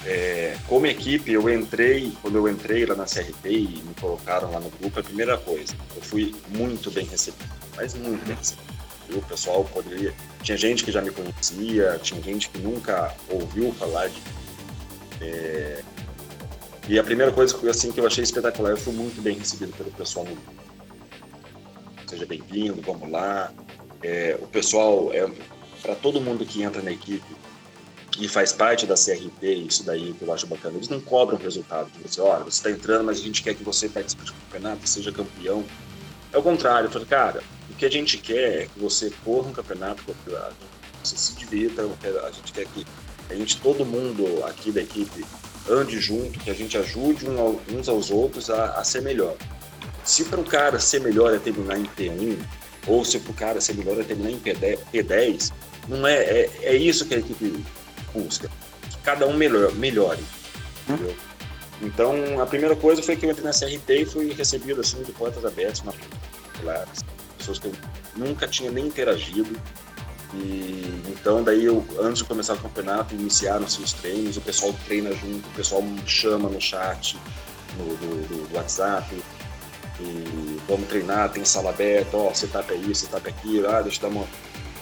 é, 0.06 0.56
como 0.68 0.86
equipe, 0.86 1.32
eu 1.32 1.50
entrei, 1.50 2.12
quando 2.22 2.36
eu 2.36 2.48
entrei 2.48 2.86
lá 2.86 2.94
na 2.94 3.04
CRT 3.04 3.48
e 3.48 3.82
me 3.84 3.94
colocaram 4.00 4.52
lá 4.52 4.60
no 4.60 4.70
grupo, 4.70 5.00
a 5.00 5.02
primeira 5.02 5.36
coisa, 5.36 5.74
eu 5.96 6.00
fui 6.00 6.32
muito 6.48 6.92
bem 6.92 7.04
recebido, 7.06 7.44
mas 7.74 7.92
muito 7.94 8.24
bem 8.24 8.36
recebido. 8.36 8.76
O 9.10 9.22
pessoal 9.22 9.64
poderia. 9.64 10.14
Tinha 10.42 10.56
gente 10.56 10.84
que 10.84 10.92
já 10.92 11.00
me 11.00 11.10
conhecia, 11.10 11.98
tinha 12.02 12.20
gente 12.22 12.48
que 12.48 12.58
nunca 12.58 13.14
ouviu 13.28 13.72
falar 13.72 14.08
de. 14.08 14.20
É, 15.20 15.82
e 16.88 16.98
a 16.98 17.04
primeira 17.04 17.32
coisa 17.32 17.56
assim, 17.68 17.90
que 17.90 18.00
eu 18.00 18.06
achei 18.06 18.22
espetacular, 18.22 18.70
eu 18.70 18.76
fui 18.76 18.92
muito 18.92 19.20
bem 19.20 19.36
recebido 19.38 19.76
pelo 19.76 19.90
pessoal 19.90 20.24
no 20.24 20.32
grupo. 20.32 20.65
Seja 22.06 22.24
bem-vindo, 22.24 22.80
vamos 22.82 23.10
lá. 23.10 23.52
É, 24.02 24.38
o 24.40 24.46
pessoal, 24.46 25.12
é, 25.12 25.28
para 25.82 25.94
todo 25.96 26.20
mundo 26.20 26.46
que 26.46 26.62
entra 26.62 26.80
na 26.80 26.92
equipe, 26.92 27.24
e 28.18 28.28
faz 28.28 28.52
parte 28.52 28.86
da 28.86 28.94
CRT, 28.94 29.46
isso 29.66 29.84
daí 29.84 30.14
que 30.14 30.22
eu 30.22 30.32
acho 30.32 30.46
bacana. 30.46 30.76
Eles 30.76 30.88
não 30.88 31.00
cobram 31.00 31.36
resultado 31.36 31.90
você, 32.02 32.20
olha, 32.20 32.44
você 32.44 32.68
está 32.68 32.70
entrando, 32.70 33.04
mas 33.04 33.18
a 33.18 33.22
gente 33.22 33.42
quer 33.42 33.54
que 33.54 33.62
você 33.62 33.88
participe 33.88 34.24
do 34.24 34.32
campeonato, 34.32 34.88
seja 34.88 35.12
campeão. 35.12 35.64
É 36.32 36.38
o 36.38 36.42
contrário, 36.42 36.86
eu 36.86 36.90
falei, 36.90 37.06
cara, 37.06 37.42
o 37.70 37.74
que 37.74 37.84
a 37.84 37.90
gente 37.90 38.18
quer 38.18 38.62
é 38.62 38.66
que 38.66 38.78
você 38.78 39.12
corra 39.24 39.48
um 39.48 39.52
campeonato, 39.52 40.02
você 41.02 41.16
se 41.16 41.34
divirta, 41.34 41.82
a 41.82 42.30
gente 42.30 42.52
quer 42.52 42.66
que 42.66 42.86
a 43.28 43.34
gente, 43.34 43.60
todo 43.60 43.84
mundo 43.84 44.44
aqui 44.44 44.70
da 44.70 44.80
equipe 44.80 45.24
ande 45.68 46.00
junto, 46.00 46.38
que 46.38 46.50
a 46.50 46.54
gente 46.54 46.78
ajude 46.78 47.26
uns 47.28 47.88
aos 47.88 48.10
outros 48.10 48.48
a, 48.48 48.78
a 48.78 48.84
ser 48.84 49.02
melhor. 49.02 49.36
Se 50.06 50.24
para 50.24 50.40
o 50.40 50.44
cara 50.44 50.78
ser 50.78 51.00
melhor 51.00 51.34
é 51.34 51.38
terminar 51.38 51.78
em 51.78 51.84
P1, 51.84 52.38
ou 52.86 53.04
se 53.04 53.18
para 53.18 53.30
o 53.32 53.34
cara 53.34 53.60
ser 53.60 53.74
melhor 53.74 54.00
é 54.00 54.04
terminar 54.04 54.30
em 54.30 54.40
P10, 54.40 55.52
não 55.88 56.06
é, 56.06 56.14
é, 56.14 56.50
é 56.62 56.76
isso 56.76 57.04
que 57.04 57.14
a 57.14 57.18
equipe 57.18 57.64
busca. 58.14 58.48
Que 58.88 58.98
cada 58.98 59.26
um 59.26 59.36
melhor, 59.36 59.74
melhore. 59.74 60.22
Entendeu? 60.88 61.14
Então, 61.82 62.40
a 62.40 62.46
primeira 62.46 62.74
coisa 62.74 63.02
foi 63.02 63.16
que 63.16 63.26
eu 63.26 63.30
entrei 63.30 63.44
na 63.44 63.52
CRT 63.52 64.02
e 64.02 64.06
fui 64.06 64.32
recebido 64.32 64.80
assim 64.80 65.02
de 65.02 65.12
portas 65.12 65.44
abertas, 65.44 65.82
na 65.82 65.92
pessoas 67.36 67.58
que 67.58 67.66
eu 67.66 67.72
nunca 68.16 68.48
tinha 68.48 68.70
nem 68.70 68.86
interagido. 68.86 69.60
E 70.34 71.02
então 71.08 71.42
daí 71.42 71.64
eu, 71.64 71.86
antes 72.00 72.18
de 72.18 72.24
começar 72.24 72.54
o 72.54 72.58
campeonato, 72.58 73.14
iniciaram-se 73.14 73.80
os 73.82 73.92
treinos, 73.92 74.36
o 74.36 74.40
pessoal 74.40 74.74
treina 74.86 75.12
junto, 75.12 75.46
o 75.48 75.52
pessoal 75.52 75.82
me 75.82 76.02
chama 76.06 76.48
no 76.48 76.60
chat, 76.60 77.16
no, 77.78 78.56
WhatsApp, 78.56 79.22
vamos 80.68 80.88
treinar, 80.88 81.30
tem 81.30 81.44
sala 81.44 81.70
aberta, 81.70 82.16
ó, 82.16 82.32
setup 82.34 82.72
é 82.72 82.76
isso, 82.76 83.06
setup 83.06 83.26
é 83.26 83.30
aquilo, 83.30 83.68
ah, 83.68 83.82
deixa 83.82 83.98
eu 83.98 84.10
dar 84.10 84.16
uma. 84.16 84.26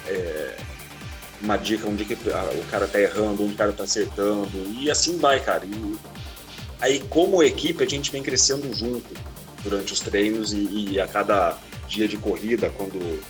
É, 0.07 0.57
uma 1.40 1.57
dica 1.59 1.87
onde 1.87 2.05
que 2.07 2.14
o 2.14 2.64
cara 2.70 2.88
tá 2.88 2.99
errando, 2.99 3.44
onde 3.44 3.53
o 3.53 3.57
cara 3.57 3.73
tá 3.73 3.85
acertando, 3.85 4.51
e 4.79 4.90
assim 4.90 5.18
vai, 5.18 5.38
cara. 5.40 5.64
E 5.66 5.97
aí, 6.81 7.01
como 7.11 7.42
equipe, 7.42 7.85
a 7.85 7.87
gente 7.87 8.11
vem 8.11 8.23
crescendo 8.23 8.73
junto 8.75 9.14
durante 9.62 9.92
os 9.92 10.01
treinos 10.01 10.53
e, 10.53 10.92
e 10.92 11.01
a 11.01 11.07
cada 11.07 11.59
dia 11.87 12.09
de 12.09 12.16
corrida, 12.16 12.70
quando 12.70 13.20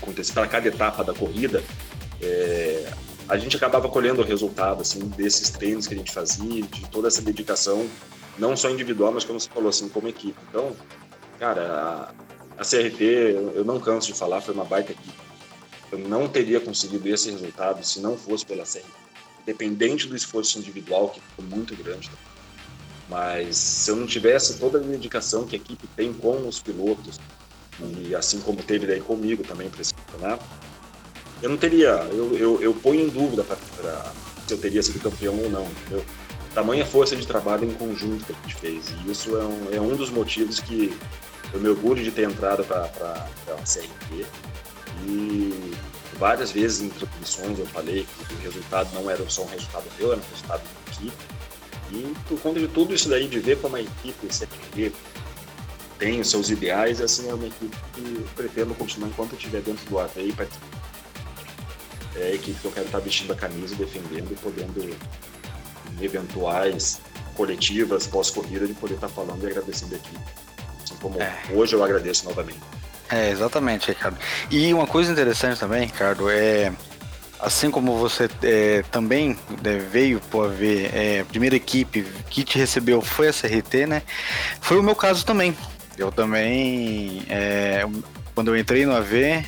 acontece 0.00 0.32
para 0.32 0.46
cada 0.46 0.68
etapa 0.68 1.04
da 1.04 1.12
corrida, 1.12 1.62
é, 2.22 2.90
a 3.28 3.36
gente 3.36 3.56
acabava 3.56 3.88
colhendo 3.88 4.22
o 4.22 4.24
resultado 4.24 4.82
assim 4.82 5.00
desses 5.08 5.50
treinos 5.50 5.86
que 5.86 5.94
a 5.94 5.96
gente 5.96 6.12
fazia, 6.12 6.62
de 6.62 6.88
toda 6.88 7.08
essa 7.08 7.22
dedicação, 7.22 7.86
não 8.38 8.56
só 8.56 8.70
individual, 8.70 9.12
mas 9.12 9.24
como 9.24 9.38
você 9.38 9.48
falou 9.48 9.68
assim, 9.68 9.88
como 9.88 10.08
equipe. 10.08 10.38
Então, 10.48 10.74
cara, 11.38 12.14
a, 12.58 12.60
a 12.60 12.64
CRT, 12.64 13.02
eu 13.54 13.64
não 13.64 13.80
canso 13.80 14.08
de 14.08 14.18
falar, 14.18 14.40
foi 14.40 14.54
uma 14.54 14.64
baita 14.64 14.92
equipe 14.92 15.24
eu 15.94 15.98
não 15.98 16.28
teria 16.28 16.60
conseguido 16.60 17.08
esse 17.08 17.30
resultado 17.30 17.84
se 17.84 18.00
não 18.00 18.16
fosse 18.16 18.44
pela 18.44 18.64
série. 18.64 18.84
dependente 19.46 20.08
do 20.08 20.16
esforço 20.16 20.58
individual, 20.58 21.10
que 21.10 21.20
foi 21.36 21.44
muito 21.44 21.76
grande. 21.76 22.10
Mas 23.10 23.58
se 23.58 23.90
eu 23.90 23.96
não 23.96 24.06
tivesse 24.06 24.58
toda 24.58 24.78
a 24.78 24.80
dedicação 24.80 25.46
que 25.46 25.54
a 25.54 25.58
equipe 25.58 25.86
tem 25.88 26.14
com 26.14 26.48
os 26.48 26.60
pilotos, 26.60 27.20
e 27.78 28.14
assim 28.14 28.40
como 28.40 28.62
teve 28.62 28.86
daí 28.86 29.00
comigo 29.00 29.44
também 29.44 29.68
para 29.68 29.82
esse 29.82 29.94
campeonato, 29.94 30.44
eu 31.42 31.50
não 31.50 31.58
teria, 31.58 31.90
eu, 32.10 32.34
eu, 32.38 32.62
eu 32.62 32.74
ponho 32.74 33.02
em 33.02 33.08
dúvida 33.10 33.44
se 34.46 34.54
eu 34.54 34.58
teria 34.58 34.82
sido 34.82 34.98
campeão 35.00 35.38
ou 35.38 35.50
não, 35.50 35.66
entendeu? 35.66 36.04
Tamanha 36.54 36.86
força 36.86 37.16
de 37.16 37.26
trabalho 37.26 37.64
em 37.64 37.74
conjunto 37.74 38.24
que 38.24 38.32
a 38.32 38.36
gente 38.36 38.54
fez, 38.54 38.84
e 38.90 39.10
isso 39.10 39.36
é 39.36 39.44
um, 39.44 39.74
é 39.74 39.80
um 39.80 39.96
dos 39.96 40.10
motivos 40.10 40.60
que 40.60 40.96
eu 41.52 41.60
me 41.60 41.68
orgulho 41.68 42.02
de 42.02 42.10
ter 42.10 42.28
entrado 42.28 42.64
para 42.64 42.84
a 42.84 43.62
CRT, 43.62 44.24
e 45.06 45.74
várias 46.16 46.52
vezes 46.52 46.80
em 46.80 46.88
transmissões 46.90 47.58
eu 47.58 47.66
falei 47.66 48.06
que 48.28 48.34
o 48.34 48.38
resultado 48.38 48.88
não 48.94 49.10
era 49.10 49.28
só 49.28 49.42
um 49.42 49.48
resultado 49.48 49.84
meu, 49.98 50.12
era 50.12 50.20
um 50.20 50.30
resultado 50.30 50.62
da 50.62 50.92
equipe, 50.92 51.16
e 51.90 52.14
por 52.28 52.40
conta 52.40 52.60
de 52.60 52.68
tudo 52.68 52.94
isso 52.94 53.08
daí, 53.08 53.26
de 53.26 53.40
ver 53.40 53.58
como 53.60 53.74
a 53.74 53.80
equipe 53.80 54.26
CRT 54.28 54.92
tem 55.98 56.20
os 56.20 56.30
seus 56.30 56.50
ideais, 56.50 57.00
assim, 57.00 57.28
é 57.28 57.34
uma 57.34 57.46
equipe 57.46 57.76
que 57.94 58.24
pretendo 58.36 58.74
continuar 58.74 59.08
enquanto 59.08 59.34
estiver 59.34 59.60
dentro 59.60 59.84
do 59.90 59.98
AV 59.98 60.18
e 60.18 60.32
participar 60.32 60.84
é 62.16 62.26
a 62.26 62.34
equipe 62.34 62.60
que 62.60 62.64
eu 62.64 62.70
quero 62.70 62.86
estar 62.86 63.00
vestindo 63.00 63.32
a 63.32 63.36
camisa, 63.36 63.74
defendendo 63.74 64.30
e 64.30 64.36
podendo, 64.36 64.96
eventuais 66.00 67.00
coletivas 67.34 68.06
pós-corrida, 68.06 68.66
de 68.66 68.74
poder 68.74 68.94
estar 68.94 69.08
falando 69.08 69.42
e 69.44 69.46
agradecendo 69.46 69.94
a 69.94 69.98
equipe. 69.98 70.18
Assim 70.82 70.94
como 71.00 71.20
é. 71.20 71.36
hoje 71.52 71.74
eu 71.74 71.82
agradeço 71.82 72.24
novamente. 72.24 72.60
É, 73.10 73.30
exatamente, 73.30 73.88
Ricardo. 73.88 74.18
E 74.50 74.72
uma 74.72 74.86
coisa 74.86 75.12
interessante 75.12 75.58
também, 75.58 75.86
Ricardo, 75.86 76.30
é 76.30 76.72
assim 77.40 77.70
como 77.70 77.96
você 77.98 78.28
é, 78.42 78.82
também 78.90 79.36
é, 79.62 79.76
veio 79.76 80.20
por 80.30 80.50
ver 80.50 80.90
é, 80.94 81.20
a 81.20 81.24
primeira 81.24 81.54
equipe 81.54 82.02
que 82.30 82.42
te 82.42 82.58
recebeu 82.58 83.02
foi 83.02 83.28
a 83.28 83.32
CRT, 83.32 83.86
né? 83.86 84.02
Foi 84.60 84.78
o 84.78 84.82
meu 84.82 84.96
caso 84.96 85.24
também. 85.26 85.56
Eu 85.98 86.10
também, 86.10 87.22
é, 87.28 87.86
quando 88.34 88.48
eu 88.48 88.56
entrei 88.56 88.86
no 88.86 88.96
AV, 88.96 89.44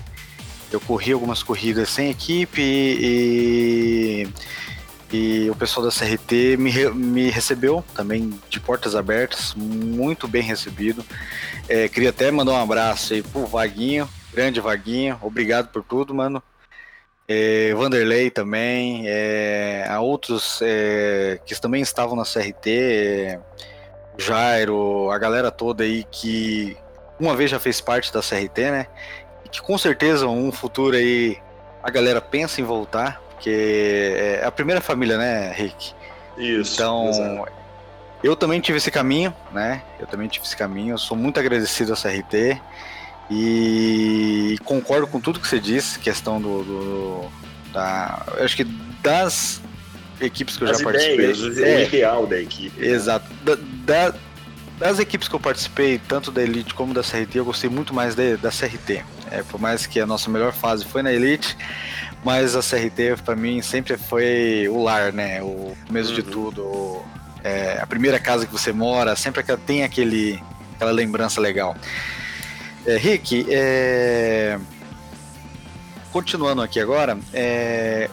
eu 0.70 0.80
corri 0.80 1.12
algumas 1.12 1.42
corridas 1.42 1.88
sem 1.88 2.10
equipe 2.10 2.60
e, 2.60 4.28
e 5.14 5.50
o 5.50 5.54
pessoal 5.54 5.86
da 5.86 5.92
CRT 5.92 6.56
me, 6.56 6.90
me 6.90 7.30
recebeu 7.30 7.84
também 7.94 8.38
de 8.48 8.58
portas 8.58 8.94
abertas, 8.94 9.54
muito 9.54 10.26
bem 10.26 10.42
recebido. 10.42 11.04
É, 11.68 11.88
queria 11.88 12.10
até 12.10 12.30
mandar 12.30 12.52
um 12.52 12.62
abraço 12.62 13.14
aí 13.14 13.22
pro 13.22 13.46
Vaguinho, 13.46 14.08
grande 14.32 14.60
Vaguinho, 14.60 15.18
obrigado 15.22 15.68
por 15.68 15.82
tudo, 15.82 16.14
mano. 16.14 16.42
É, 17.28 17.74
Vanderlei 17.74 18.30
também, 18.30 19.04
é, 19.06 19.86
a 19.88 20.00
outros 20.00 20.60
é, 20.62 21.40
que 21.44 21.60
também 21.60 21.82
estavam 21.82 22.14
na 22.14 22.22
CRT, 22.22 22.70
é, 22.70 23.40
Jairo, 24.16 25.10
a 25.10 25.18
galera 25.18 25.50
toda 25.50 25.84
aí 25.84 26.04
que 26.10 26.76
uma 27.18 27.34
vez 27.34 27.50
já 27.50 27.58
fez 27.58 27.80
parte 27.80 28.12
da 28.12 28.20
CRT, 28.20 28.70
né? 28.70 28.86
que 29.56 29.62
com 29.62 29.78
certeza 29.78 30.26
um 30.26 30.52
futuro 30.52 30.96
aí 30.96 31.38
a 31.82 31.90
galera 31.90 32.20
pensa 32.20 32.60
em 32.60 32.64
voltar, 32.64 33.22
porque 33.36 33.50
é 34.40 34.44
a 34.44 34.50
primeira 34.50 34.80
família, 34.80 35.18
né, 35.18 35.52
Rick? 35.52 35.92
Isso. 36.38 36.74
Então, 36.74 37.08
exato. 37.10 37.52
eu 38.24 38.34
também 38.34 38.60
tive 38.60 38.78
esse 38.78 38.90
caminho, 38.90 39.32
né? 39.52 39.82
Eu 40.00 40.06
também 40.06 40.26
tive 40.26 40.44
esse 40.44 40.56
caminho. 40.56 40.94
Eu 40.94 40.98
sou 40.98 41.16
muito 41.16 41.38
agradecido 41.38 41.92
a 41.92 41.96
CRT 41.96 42.60
e 43.30 44.56
concordo 44.64 45.06
com 45.06 45.20
tudo 45.20 45.38
que 45.38 45.46
você 45.46 45.60
disse, 45.60 45.98
questão 45.98 46.40
do, 46.40 46.62
do 46.64 47.30
da, 47.72 48.24
eu 48.38 48.44
acho 48.44 48.56
que 48.56 48.64
das 49.02 49.60
equipes 50.20 50.56
que 50.56 50.64
eu 50.64 50.70
As 50.70 50.78
já 50.78 50.84
participei, 50.84 51.30
ideias, 51.30 51.58
é, 51.58 51.76
o 51.76 51.82
ideal 51.82 52.26
da 52.26 52.40
equipe. 52.40 52.80
Né? 52.80 52.86
Exato. 52.86 53.26
Da, 53.44 53.56
da, 53.84 54.14
das 54.78 54.98
equipes 54.98 55.28
que 55.28 55.34
eu 55.34 55.40
participei, 55.40 56.00
tanto 56.08 56.30
da 56.30 56.42
Elite 56.42 56.72
como 56.72 56.94
da 56.94 57.02
CRT, 57.02 57.36
eu 57.36 57.44
gostei 57.44 57.68
muito 57.68 57.92
mais 57.92 58.14
de, 58.14 58.36
da 58.36 58.50
CRT. 58.50 59.04
É, 59.30 59.42
por 59.42 59.60
mais 59.60 59.86
que 59.86 60.00
a 60.00 60.06
nossa 60.06 60.30
melhor 60.30 60.52
fase 60.52 60.84
foi 60.84 61.02
na 61.02 61.12
Elite, 61.12 61.56
mas 62.26 62.56
a 62.56 62.60
CRT 62.60 63.22
para 63.24 63.36
mim 63.36 63.62
sempre 63.62 63.96
foi 63.96 64.66
o 64.68 64.82
lar, 64.82 65.12
né? 65.12 65.40
O 65.44 65.76
começo 65.86 66.08
uhum. 66.08 66.16
de 66.16 66.22
tudo, 66.24 67.00
é, 67.44 67.78
a 67.80 67.86
primeira 67.86 68.18
casa 68.18 68.44
que 68.44 68.52
você 68.52 68.72
mora, 68.72 69.14
sempre 69.14 69.44
tem 69.64 69.84
aquele, 69.84 70.42
aquela 70.74 70.90
lembrança 70.90 71.40
legal. 71.40 71.76
É, 72.84 72.96
Rick, 72.96 73.46
é... 73.48 74.58
continuando 76.10 76.62
aqui 76.62 76.80
agora, 76.80 77.16
é... 77.32 78.10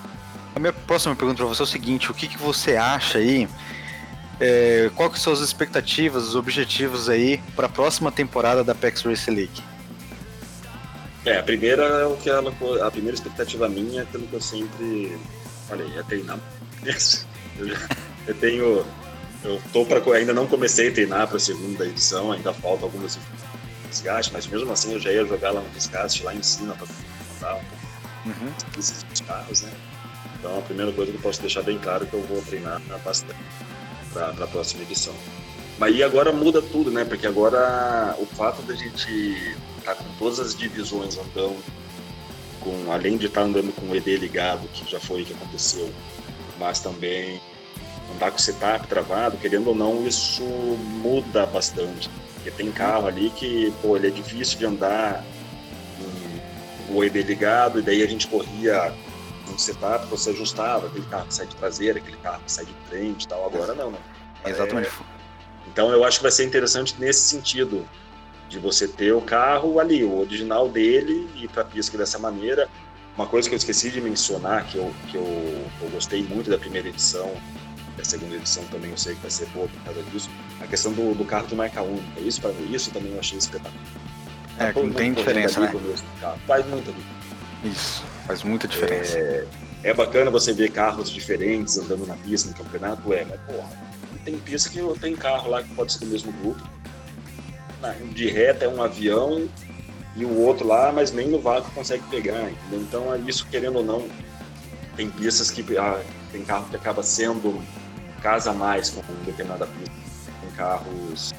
a 0.55 0.59
minha 0.59 0.73
próxima 0.73 1.15
pergunta 1.15 1.37
para 1.37 1.47
você 1.47 1.63
é 1.63 1.65
o 1.65 1.67
seguinte: 1.67 2.11
o 2.11 2.13
que, 2.13 2.27
que 2.27 2.37
você 2.37 2.75
acha 2.75 3.17
aí? 3.17 3.49
É, 4.39 4.91
qual 4.95 5.09
que 5.09 5.19
são 5.19 5.33
as 5.33 5.39
expectativas, 5.39 6.23
os 6.27 6.35
objetivos 6.35 7.09
aí 7.09 7.41
para 7.55 7.65
a 7.65 7.69
próxima 7.69 8.11
temporada 8.11 8.63
da 8.63 8.75
PEX 8.75 9.01
Race 9.01 9.31
League? 9.31 9.72
É, 11.25 11.37
a 11.37 11.43
primeira 11.43 11.83
é 11.83 12.05
o 12.05 12.17
que 12.17 12.29
ela, 12.29 12.53
a 12.85 12.91
primeira 12.91 13.15
expectativa 13.15 13.69
minha 13.69 14.01
é 14.01 14.03
aquilo 14.03 14.27
que 14.27 14.33
eu 14.33 14.41
sempre 14.41 15.17
falei, 15.67 15.87
é 15.97 16.03
treinar. 16.03 16.39
Eu, 17.55 17.69
já, 17.69 17.87
eu 18.25 18.33
tenho, 18.33 18.83
eu 19.43 19.61
tô 19.71 19.85
para 19.85 20.01
ainda 20.15 20.33
não 20.33 20.47
comecei 20.47 20.89
a 20.89 20.91
treinar 20.91 21.27
para 21.27 21.37
a 21.37 21.39
segunda 21.39 21.85
edição, 21.85 22.31
ainda 22.31 22.51
falta 22.51 22.83
algumas 22.83 23.15
desgaste, 23.93 24.33
mas 24.33 24.47
mesmo 24.47 24.71
assim 24.71 24.93
eu 24.93 24.99
já 24.99 25.11
ia 25.11 25.23
jogar 25.23 25.51
lá 25.51 25.61
no 25.61 25.69
desgaste 25.69 26.23
lá 26.23 26.33
em 26.33 26.41
cima 26.41 26.73
para 26.73 26.87
montar 27.29 27.55
uhum. 28.25 28.53
os 28.75 29.21
carros, 29.21 29.61
né? 29.61 29.71
Então 30.39 30.57
a 30.57 30.61
primeira 30.61 30.91
coisa 30.91 31.11
que 31.11 31.17
eu 31.17 31.21
posso 31.21 31.39
deixar 31.41 31.61
bem 31.61 31.77
claro 31.77 32.05
é 32.05 32.07
que 32.07 32.13
eu 32.13 32.23
vou 32.23 32.41
treinar 32.41 32.81
bastante 33.05 33.39
para 34.11 34.29
a 34.29 34.47
próxima 34.47 34.81
edição. 34.81 35.13
Mas 35.77 35.95
e 35.95 36.03
agora 36.03 36.31
muda 36.31 36.61
tudo, 36.61 36.91
né? 36.91 37.03
Porque 37.03 37.25
agora 37.25 38.15
o 38.19 38.25
fato 38.25 38.61
da 38.61 38.75
gente 38.75 39.55
tá 39.83 39.95
com 39.95 40.05
todas 40.17 40.39
as 40.39 40.55
divisões 40.55 41.17
andando, 41.17 41.61
com, 42.59 42.91
além 42.91 43.17
de 43.17 43.25
estar 43.25 43.41
tá 43.41 43.47
andando 43.47 43.73
com 43.73 43.87
o 43.87 43.95
ED 43.95 44.17
ligado, 44.17 44.67
que 44.69 44.89
já 44.89 44.99
foi 44.99 45.23
o 45.23 45.25
que 45.25 45.33
aconteceu, 45.33 45.91
mas 46.59 46.79
também 46.79 47.41
andar 48.15 48.31
com 48.31 48.37
o 48.37 48.41
setup 48.41 48.87
travado, 48.87 49.37
querendo 49.37 49.67
ou 49.67 49.75
não, 49.75 50.07
isso 50.07 50.43
muda 50.43 51.45
bastante. 51.45 52.09
Porque 52.35 52.51
tem 52.51 52.71
carro 52.71 53.07
ali 53.07 53.29
que, 53.31 53.73
pô, 53.81 53.97
ele 53.97 54.07
é 54.07 54.11
difícil 54.11 54.59
de 54.59 54.65
andar 54.65 55.23
com 56.87 56.93
o 56.93 57.03
ED 57.03 57.23
ligado, 57.23 57.79
e 57.79 57.81
daí 57.81 58.03
a 58.03 58.07
gente 58.07 58.27
corria 58.27 58.93
um 59.51 59.57
setup, 59.57 60.05
você 60.07 60.29
ajustava, 60.29 60.87
aquele 60.87 61.05
carro 61.05 61.27
que 61.27 61.33
sai 61.33 61.47
de 61.47 61.55
traseira, 61.55 61.99
aquele 61.99 62.17
carro 62.17 62.41
que 62.45 62.51
sai 62.51 62.65
de 62.65 62.73
frente 62.87 63.23
e 63.23 63.27
tal. 63.27 63.45
Agora 63.45 63.73
não, 63.73 63.91
né? 63.91 63.97
É, 64.43 64.49
exatamente. 64.49 64.89
Então 65.73 65.91
eu 65.91 66.05
acho 66.05 66.19
que 66.19 66.23
vai 66.23 66.31
ser 66.31 66.45
interessante 66.45 66.95
nesse 66.99 67.21
sentido 67.21 67.85
de 68.47 68.59
você 68.59 68.87
ter 68.87 69.11
o 69.11 69.19
carro 69.19 69.79
ali, 69.79 70.03
o 70.03 70.19
original 70.19 70.69
dele, 70.69 71.27
e 71.35 71.47
para 71.47 71.63
a 71.63 71.65
pista 71.65 71.97
dessa 71.97 72.19
maneira. 72.19 72.69
Uma 73.17 73.25
coisa 73.25 73.49
que 73.49 73.55
eu 73.55 73.57
esqueci 73.57 73.89
de 73.89 73.99
mencionar, 73.99 74.65
que 74.67 74.77
eu, 74.77 74.93
que 75.09 75.17
eu, 75.17 75.23
eu 75.81 75.89
gostei 75.89 76.23
muito 76.23 76.49
da 76.49 76.57
primeira 76.57 76.87
edição, 76.87 77.31
da 77.97 78.03
segunda 78.03 78.35
edição 78.35 78.63
também 78.65 78.91
eu 78.91 78.97
sei 78.97 79.15
que 79.15 79.21
vai 79.21 79.31
ser 79.31 79.45
boa 79.47 79.67
por 79.67 79.83
causa 79.83 80.01
disso, 80.03 80.29
a 80.61 80.67
questão 80.67 80.91
do, 80.93 81.13
do 81.15 81.25
carro 81.25 81.47
de 81.47 81.55
marca 81.55 81.81
única. 81.81 82.19
Isso 82.19 82.41
para 82.41 82.51
isso 82.51 82.91
também 82.91 83.11
eu 83.11 83.19
achei 83.19 83.37
espetacular. 83.37 83.83
É, 84.59 84.71
tá 84.71 84.79
não 84.79 84.91
tem 84.91 85.13
diferença, 85.13 85.59
né? 85.59 85.71
Faz 86.47 86.65
muita 86.65 86.91
diferença. 86.91 87.23
Isso, 87.63 88.03
faz 88.27 88.43
muita 88.43 88.67
diferença. 88.67 89.17
É, 89.17 89.47
é 89.83 89.93
bacana 89.93 90.29
você 90.29 90.53
ver 90.53 90.71
carros 90.71 91.09
diferentes 91.09 91.77
andando 91.77 92.05
na 92.05 92.15
pista 92.15 92.49
no 92.49 92.55
campeonato, 92.55 93.13
é, 93.13 93.25
mas 93.25 93.39
porra, 93.41 93.69
tem 94.23 94.37
pista 94.37 94.69
que 94.69 94.99
tem 94.99 95.15
carro 95.15 95.49
lá 95.49 95.63
que 95.63 95.73
pode 95.75 95.93
ser 95.93 95.99
do 95.99 96.07
mesmo 96.07 96.31
grupo, 96.31 96.61
de 98.13 98.29
reta 98.29 98.65
é 98.65 98.67
um 98.67 98.81
avião 98.81 99.49
e 100.15 100.23
o 100.23 100.39
outro 100.39 100.67
lá, 100.67 100.91
mas 100.91 101.11
nem 101.11 101.27
no 101.27 101.39
vácuo 101.39 101.71
consegue 101.71 102.03
pegar, 102.09 102.49
entendeu? 102.49 102.81
Então, 102.81 103.13
é 103.13 103.17
isso, 103.19 103.47
querendo 103.47 103.77
ou 103.77 103.83
não, 103.83 104.07
tem 104.95 105.09
pistas 105.09 105.49
que 105.49 105.65
ah, 105.77 106.01
tem 106.31 106.43
carro 106.43 106.67
que 106.69 106.75
acaba 106.75 107.01
sendo 107.01 107.61
casa 108.21 108.53
mais 108.53 108.89
com 108.89 109.01
determinada 109.25 109.65
pista, 109.65 110.31
com 110.39 110.51
carros 110.55 111.33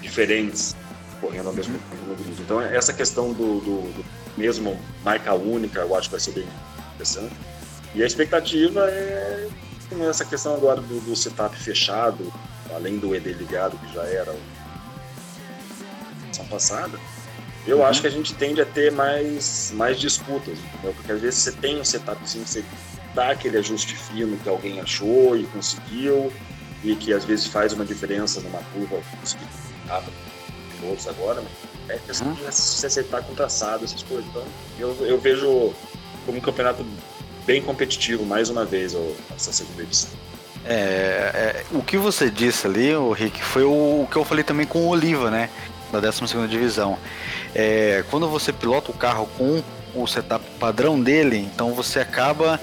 diferentes 0.00 0.74
correndo 1.20 1.48
ao 1.48 1.52
mesmo 1.52 1.78
tempo. 1.78 2.40
Então, 2.40 2.60
essa 2.60 2.92
questão 2.92 3.32
do, 3.32 3.60
do, 3.60 3.92
do, 3.92 4.04
mesmo 4.36 4.78
marca 5.04 5.32
única, 5.34 5.80
eu 5.80 5.94
acho 5.94 6.08
que 6.08 6.12
vai 6.12 6.20
ser 6.20 6.32
bem 6.32 6.48
interessante. 6.94 7.34
E 7.94 8.02
a 8.02 8.06
expectativa 8.06 8.90
é 8.90 9.33
essa 10.02 10.24
questão 10.24 10.54
agora 10.54 10.80
do, 10.80 11.00
do 11.00 11.14
setup 11.14 11.56
fechado, 11.56 12.32
além 12.74 12.98
do 12.98 13.14
ED 13.14 13.32
ligado, 13.32 13.78
que 13.78 13.92
já 13.94 14.02
era 14.04 14.34
edição 16.26 16.46
passada, 16.46 16.98
eu 17.66 17.78
uhum. 17.78 17.86
acho 17.86 18.00
que 18.00 18.06
a 18.06 18.10
gente 18.10 18.34
tende 18.34 18.60
a 18.60 18.66
ter 18.66 18.92
mais, 18.92 19.72
mais 19.74 19.98
disputas, 19.98 20.58
entendeu? 20.58 20.92
Porque 20.94 21.12
às 21.12 21.20
vezes 21.20 21.40
você 21.40 21.52
tem 21.52 21.80
um 21.80 21.84
setupzinho, 21.84 22.46
você 22.46 22.64
dá 23.14 23.30
aquele 23.30 23.56
ajuste 23.56 23.96
fino 23.96 24.36
que 24.38 24.48
alguém 24.48 24.80
achou 24.80 25.36
e 25.36 25.44
conseguiu, 25.44 26.32
e 26.82 26.94
que 26.94 27.12
às 27.12 27.24
vezes 27.24 27.46
faz 27.46 27.72
uma 27.72 27.84
diferença 27.84 28.40
numa 28.40 28.60
curva, 28.72 29.00
conseguir 29.20 29.46
pilotos 30.78 31.08
agora, 31.08 31.42
é 31.88 31.98
questão 31.98 32.28
uhum. 32.28 32.34
de 32.34 32.54
se 32.54 32.84
acertar 32.84 33.22
com 33.22 33.34
traçado, 33.34 33.84
essas 33.84 34.02
coisas. 34.02 34.26
Então, 34.26 34.44
eu, 34.78 34.94
eu 35.06 35.18
vejo 35.18 35.74
como 36.26 36.38
um 36.38 36.40
campeonato 36.40 36.84
bem 37.46 37.62
competitivo 37.62 38.24
mais 38.24 38.50
uma 38.50 38.64
vez 38.64 38.96
essa 39.34 39.52
segunda 39.52 39.82
edição. 39.82 40.10
É, 40.64 40.72
é, 41.34 41.64
o 41.72 41.82
que 41.82 41.98
você 41.98 42.30
disse 42.30 42.66
ali, 42.66 42.94
o 42.94 43.12
Rick, 43.12 43.42
foi 43.42 43.64
o, 43.64 44.02
o, 44.02 44.08
que 44.10 44.16
eu 44.16 44.24
falei 44.24 44.42
também 44.42 44.66
com 44.66 44.80
o 44.80 44.88
Oliva, 44.88 45.30
né? 45.30 45.50
Da 45.92 46.00
12 46.00 46.48
divisão. 46.48 46.98
É, 47.54 48.02
quando 48.10 48.28
você 48.28 48.52
pilota 48.52 48.90
o 48.90 48.94
carro 48.94 49.28
com 49.36 49.62
o 49.94 50.06
setup 50.06 50.44
padrão 50.58 51.00
dele, 51.00 51.38
então 51.38 51.74
você 51.74 52.00
acaba 52.00 52.58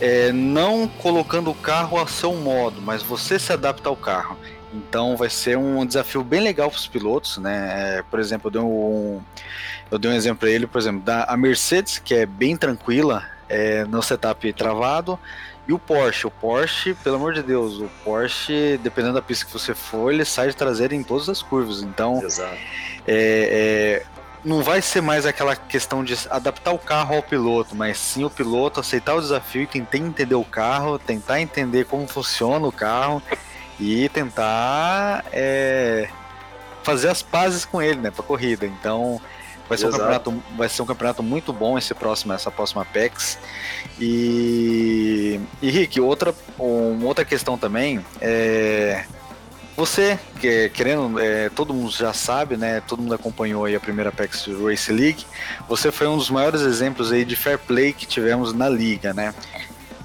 é, 0.00 0.32
não 0.32 0.86
colocando 0.86 1.50
o 1.50 1.54
carro 1.54 2.00
a 2.00 2.06
seu 2.06 2.34
modo, 2.34 2.80
mas 2.80 3.02
você 3.02 3.38
se 3.38 3.52
adapta 3.52 3.88
ao 3.88 3.96
carro. 3.96 4.38
Então 4.72 5.16
vai 5.16 5.28
ser 5.28 5.58
um 5.58 5.84
desafio 5.84 6.22
bem 6.22 6.40
legal 6.40 6.70
para 6.70 6.78
os 6.78 6.86
pilotos, 6.86 7.38
né? 7.38 7.98
É, 7.98 8.02
por 8.08 8.20
exemplo, 8.20 8.46
eu 8.46 8.52
dei 8.52 8.60
um, 8.60 9.20
eu 9.90 9.98
dei 9.98 10.10
um 10.10 10.14
exemplo 10.14 10.38
para 10.38 10.50
ele, 10.50 10.68
por 10.68 10.80
exemplo, 10.80 11.00
da 11.00 11.24
a 11.24 11.36
Mercedes, 11.36 11.98
que 11.98 12.14
é 12.14 12.24
bem 12.24 12.56
tranquila 12.56 13.39
é, 13.50 13.84
no 13.84 14.02
setup 14.02 14.50
travado, 14.54 15.18
e 15.68 15.72
o 15.72 15.78
Porsche. 15.78 16.26
O 16.26 16.30
Porsche, 16.30 16.94
pelo 16.94 17.16
amor 17.16 17.34
de 17.34 17.42
Deus, 17.42 17.78
o 17.78 17.90
Porsche, 18.02 18.78
dependendo 18.82 19.14
da 19.14 19.22
pista 19.22 19.44
que 19.44 19.52
você 19.52 19.74
for, 19.74 20.12
ele 20.12 20.24
sai 20.24 20.48
de 20.48 20.56
traseira 20.56 20.94
em 20.94 21.02
todas 21.02 21.28
as 21.28 21.42
curvas. 21.42 21.82
Então, 21.82 22.22
é, 23.06 24.02
é, 24.06 24.06
não 24.44 24.62
vai 24.62 24.80
ser 24.80 25.00
mais 25.00 25.26
aquela 25.26 25.54
questão 25.54 26.02
de 26.02 26.16
adaptar 26.30 26.72
o 26.72 26.78
carro 26.78 27.16
ao 27.16 27.22
piloto, 27.22 27.76
mas 27.76 27.98
sim 27.98 28.24
o 28.24 28.30
piloto 28.30 28.80
aceitar 28.80 29.14
o 29.14 29.20
desafio 29.20 29.62
e 29.62 29.66
tentar 29.66 29.98
entender 29.98 30.34
o 30.34 30.44
carro, 30.44 30.98
tentar 30.98 31.40
entender 31.40 31.84
como 31.84 32.06
funciona 32.08 32.66
o 32.66 32.72
carro 32.72 33.22
e 33.78 34.08
tentar 34.08 35.24
é, 35.32 36.08
fazer 36.82 37.08
as 37.08 37.22
pazes 37.22 37.64
com 37.64 37.80
ele, 37.80 38.00
né, 38.00 38.10
para 38.10 38.24
corrida. 38.24 38.66
Então, 38.66 39.20
Vai 39.70 39.78
ser, 39.78 39.86
um 39.86 39.90
campeonato, 39.92 40.42
vai 40.56 40.68
ser 40.68 40.82
um 40.82 40.86
campeonato 40.86 41.22
muito 41.22 41.52
bom 41.52 41.78
esse 41.78 41.94
próximo, 41.94 42.32
essa 42.32 42.50
próxima 42.50 42.84
PEX. 42.84 43.38
E, 44.00 45.38
e 45.62 45.70
Rick, 45.70 46.00
outra, 46.00 46.34
uma 46.58 47.06
outra 47.06 47.24
questão 47.24 47.56
também 47.56 48.04
é. 48.20 49.04
Você, 49.76 50.18
que, 50.40 50.68
querendo, 50.70 51.20
é, 51.20 51.48
todo 51.50 51.72
mundo 51.72 51.92
já 51.92 52.12
sabe, 52.12 52.56
né? 52.56 52.82
Todo 52.86 53.00
mundo 53.00 53.14
acompanhou 53.14 53.64
aí 53.64 53.76
a 53.76 53.80
primeira 53.80 54.10
PEX 54.10 54.46
Race 54.60 54.92
League. 54.92 55.24
Você 55.68 55.92
foi 55.92 56.08
um 56.08 56.18
dos 56.18 56.28
maiores 56.28 56.62
exemplos 56.62 57.12
aí 57.12 57.24
de 57.24 57.36
fair 57.36 57.56
play 57.56 57.92
que 57.92 58.06
tivemos 58.06 58.52
na 58.52 58.68
liga, 58.68 59.14
né? 59.14 59.32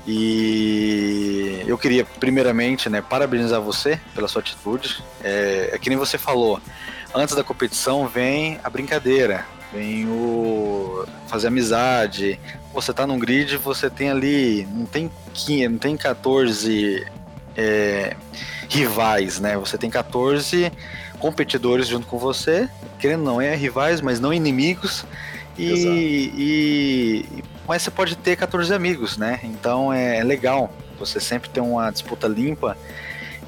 E 0.08 1.64
eu 1.66 1.76
queria, 1.76 2.06
primeiramente, 2.06 2.88
né, 2.88 3.02
parabenizar 3.02 3.60
você 3.60 4.00
pela 4.14 4.28
sua 4.28 4.42
atitude. 4.42 5.04
É, 5.24 5.72
é 5.74 5.80
que 5.80 5.90
nem 5.90 5.98
você 5.98 6.20
falou, 6.20 6.62
antes 7.16 7.34
da 7.34 7.44
competição 7.44 8.08
vem 8.08 8.60
a 8.64 8.70
brincadeira, 8.70 9.46
vem 9.74 10.08
o 10.08 11.06
fazer 11.28 11.48
amizade. 11.48 12.40
Você 12.74 12.94
tá 12.94 13.06
num 13.08 13.20
grid, 13.20 13.58
você 13.58 13.90
tem 13.90 14.10
ali, 14.10 14.68
não 14.72 14.86
tem 14.86 15.12
15, 15.34 15.68
não 15.68 15.78
tem 15.78 15.98
14 15.98 17.06
é, 17.56 18.16
rivais, 18.70 19.40
né? 19.40 19.58
Você 19.58 19.78
tem 19.78 19.90
14 19.90 20.72
competidores 21.20 21.88
junto 21.88 22.08
com 22.08 22.18
você, 22.18 22.70
querendo 23.00 23.24
não 23.24 23.42
é 23.42 23.56
rivais, 23.56 24.02
mas 24.02 24.20
não 24.20 24.34
inimigos. 24.34 25.06
E, 25.58 26.32
e, 26.38 27.44
mas 27.68 27.82
você 27.82 27.92
pode 27.92 28.18
ter 28.18 28.36
14 28.36 28.74
amigos, 28.74 29.18
né? 29.18 29.40
Então 29.44 29.92
é, 29.92 30.18
é 30.18 30.24
legal 30.24 30.72
você 31.00 31.20
sempre 31.20 31.50
ter 31.50 31.62
uma 31.62 31.90
disputa 31.92 32.28
limpa 32.28 32.78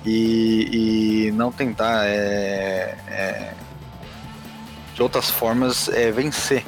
e, 0.06 1.28
e 1.28 1.32
não 1.32 1.52
tentar 1.52 2.06
é, 2.06 2.96
é, 3.08 3.54
de 4.98 5.04
outras 5.04 5.30
formas 5.30 5.88
é, 5.90 6.12
vencer. 6.12 6.66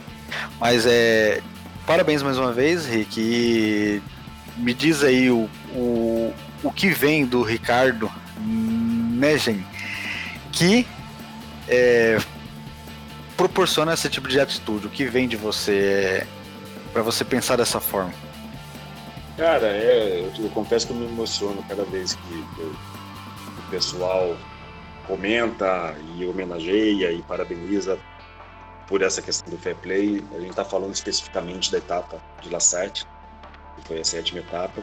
Mas 0.59 0.85
é. 0.85 1.41
Parabéns 1.85 2.21
mais 2.21 2.37
uma 2.37 2.53
vez, 2.53 2.85
Rick. 2.85 3.19
E 3.19 4.01
me 4.55 4.71
diz 4.71 5.03
aí 5.03 5.31
o, 5.31 5.49
o, 5.73 6.31
o 6.61 6.71
que 6.71 6.89
vem 6.89 7.25
do 7.25 7.41
Ricardo 7.41 8.09
Negen 8.39 9.65
que 10.51 10.85
é, 11.67 12.19
proporciona 13.35 13.93
esse 13.93 14.07
tipo 14.09 14.27
de 14.27 14.39
atitude. 14.39 14.85
O 14.85 14.89
que 14.91 15.05
vem 15.05 15.27
de 15.27 15.35
você 15.35 16.27
para 16.93 17.01
você 17.01 17.25
pensar 17.25 17.55
dessa 17.55 17.79
forma? 17.79 18.13
Cara, 19.37 19.67
é, 19.67 20.19
eu, 20.19 20.43
eu, 20.43 20.49
confesso 20.51 20.85
que 20.85 20.93
eu 20.93 20.97
me 20.97 21.05
emociono 21.07 21.63
cada 21.67 21.83
vez 21.85 22.13
que 22.13 22.33
o 22.35 23.71
pessoal 23.71 24.37
comenta 25.07 25.95
e 26.15 26.25
homenageia 26.25 27.11
e 27.11 27.23
parabeniza 27.23 27.97
por 28.89 29.03
essa 29.03 29.21
questão 29.21 29.49
do 29.49 29.57
fair 29.57 29.75
play. 29.75 30.21
A 30.33 30.39
gente 30.39 30.49
está 30.49 30.65
falando 30.65 30.93
especificamente 30.93 31.71
da 31.71 31.77
etapa 31.77 32.19
de 32.41 32.49
La 32.49 32.59
Sete, 32.59 33.05
que 33.75 33.87
foi 33.87 34.01
a 34.01 34.03
sétima 34.03 34.39
etapa. 34.39 34.81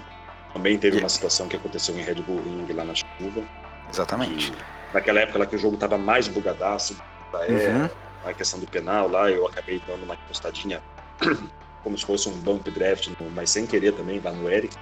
Também 0.53 0.79
teve 0.79 0.99
uma 0.99 1.09
situação 1.09 1.49
que 1.49 1.57
aconteceu 1.57 1.99
em 1.99 2.03
Red 2.03 2.23
Bull 2.23 2.41
Ring 2.41 2.73
lá 2.73 2.85
na 2.85 2.95
chuva. 2.95 3.43
Exatamente. 3.91 4.53
naquela 4.95 5.21
época 5.21 5.41
lá 5.41 5.47
que 5.47 5.57
o 5.57 5.59
jogo 5.59 5.75
estava 5.75 5.99
mais 5.99 6.27
bugadaço, 6.29 6.97
uhum. 7.35 7.89
a 8.25 8.33
questão 8.33 8.59
do 8.59 8.67
penal 8.67 9.09
lá, 9.09 9.31
eu 9.31 9.47
acabei 9.47 9.81
dando 9.87 10.05
uma 10.05 10.15
encostadinha 10.15 10.83
como 11.85 11.99
se 11.99 12.05
fosse 12.05 12.29
um 12.29 12.33
bump 12.33 12.69
draft, 12.71 13.09
mas 13.35 13.51
sem 13.51 13.67
querer 13.67 13.93
também, 13.93 14.21
lá 14.21 14.33
no 14.33 14.49
Eric. 14.51 14.75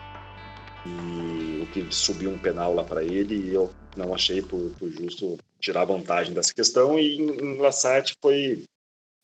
E 0.87 1.63
o 1.63 1.67
que 1.73 1.87
subiu 1.91 2.31
um 2.31 2.39
penal 2.39 2.75
lá 2.75 2.85
para 2.85 3.03
ele 3.03 3.35
e 3.35 3.55
eu 3.55 3.71
não 3.97 4.15
achei 4.15 4.43
por, 4.43 4.71
por, 4.79 4.91
justo 4.91 5.39
tirar 5.59 5.87
vantagem 5.87 6.35
dessa 6.35 6.53
questão. 6.53 6.99
E 6.99 7.17
em, 7.17 7.31
em 7.41 7.59
La 7.59 7.73
Sete 7.73 8.15
foi 8.21 8.65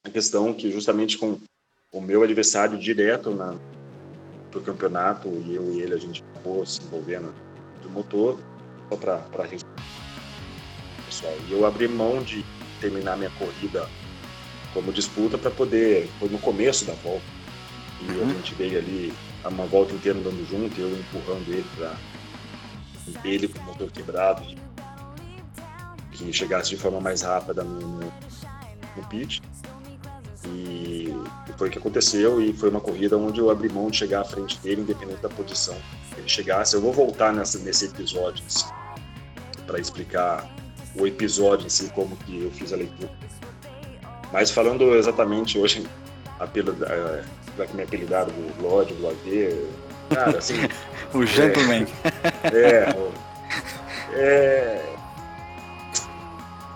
a 0.05 0.11
questão 0.11 0.55
que 0.55 0.73
justamente 0.73 1.19
com 1.19 1.39
o 1.93 2.01
meu 2.01 2.23
adversário 2.23 2.79
direto 2.79 3.31
na 3.31 3.55
pro 4.51 4.61
campeonato 4.63 5.29
e 5.29 5.55
eu 5.55 5.73
e 5.75 5.81
ele 5.81 5.95
a 5.95 5.99
gente 5.99 6.25
acabou 6.31 6.65
se 6.67 6.83
envolvendo 6.83 7.33
do 7.83 7.91
motor 7.91 8.41
só 8.89 8.97
para 8.97 9.19
pessoal 11.07 11.37
e 11.49 11.53
eu 11.53 11.67
abri 11.67 11.87
mão 11.87 12.23
de 12.23 12.45
terminar 12.81 13.17
minha 13.17 13.31
corrida 13.31 13.89
como 14.73 14.93
disputa 14.93 15.37
para 15.37 15.51
poder 15.51 16.09
foi 16.19 16.29
no 16.29 16.39
começo 16.39 16.85
da 16.85 16.95
volta 16.95 17.23
e 18.01 18.11
uhum. 18.11 18.31
a 18.31 18.35
gente 18.35 18.55
veio 18.55 18.79
ali 18.79 19.13
uma 19.45 19.67
volta 19.67 19.93
inteira 19.95 20.19
andando 20.19 20.49
junto 20.49 20.81
eu 20.81 20.91
empurrando 20.99 21.49
ele 21.49 21.67
para 21.77 21.95
ele 23.25 23.49
com 23.49 23.59
o 23.59 23.65
motor 23.65 23.91
quebrado 23.91 24.43
que 26.11 26.33
chegasse 26.33 26.71
de 26.71 26.77
forma 26.77 27.01
mais 27.01 27.23
rápida 27.23 27.63
no, 27.63 27.81
no, 27.81 28.13
no 28.97 29.09
pit 29.09 29.43
e 30.47 31.15
foi 31.57 31.69
o 31.69 31.71
que 31.71 31.79
aconteceu 31.79 32.41
e 32.41 32.53
foi 32.53 32.71
uma 32.71 32.81
corrida 32.81 33.19
onde 33.19 33.41
eu 33.41 33.51
abri 33.51 33.69
mão 33.69 33.91
de 33.91 33.99
chegar 33.99 34.23
à 34.23 34.25
frente 34.25 34.59
dele, 34.61 34.81
independente 34.81 35.21
da 35.21 35.29
posição 35.29 35.77
que 36.15 36.21
ele 36.21 36.29
chegasse. 36.29 36.75
Eu 36.75 36.81
vou 36.81 36.93
voltar 36.93 37.33
nessa, 37.33 37.59
nesse 37.59 37.87
episódio 37.87 38.43
assim, 38.47 38.67
para 39.67 39.79
explicar 39.79 40.49
o 40.97 41.07
episódio 41.07 41.67
em 41.67 41.69
si, 41.69 41.91
como 41.95 42.17
que 42.17 42.45
eu 42.45 42.51
fiz 42.51 42.73
a 42.73 42.77
leitura. 42.77 43.11
Mas 44.33 44.51
falando 44.51 44.95
exatamente 44.95 45.59
hoje, 45.59 45.87
apelo, 46.39 46.75
é, 46.85 47.25
já 47.59 47.67
que 47.67 47.77
me 47.77 47.83
apelidaram 47.83 48.33
do 48.33 48.63
Lodge, 48.63 48.95
do 48.95 49.09
AV, 49.09 49.69
cara, 50.09 50.39
assim... 50.39 50.55
o 51.13 51.27
gentleman. 51.27 51.87
É, 52.45 52.95
é, 54.15 54.15
é 54.15 54.90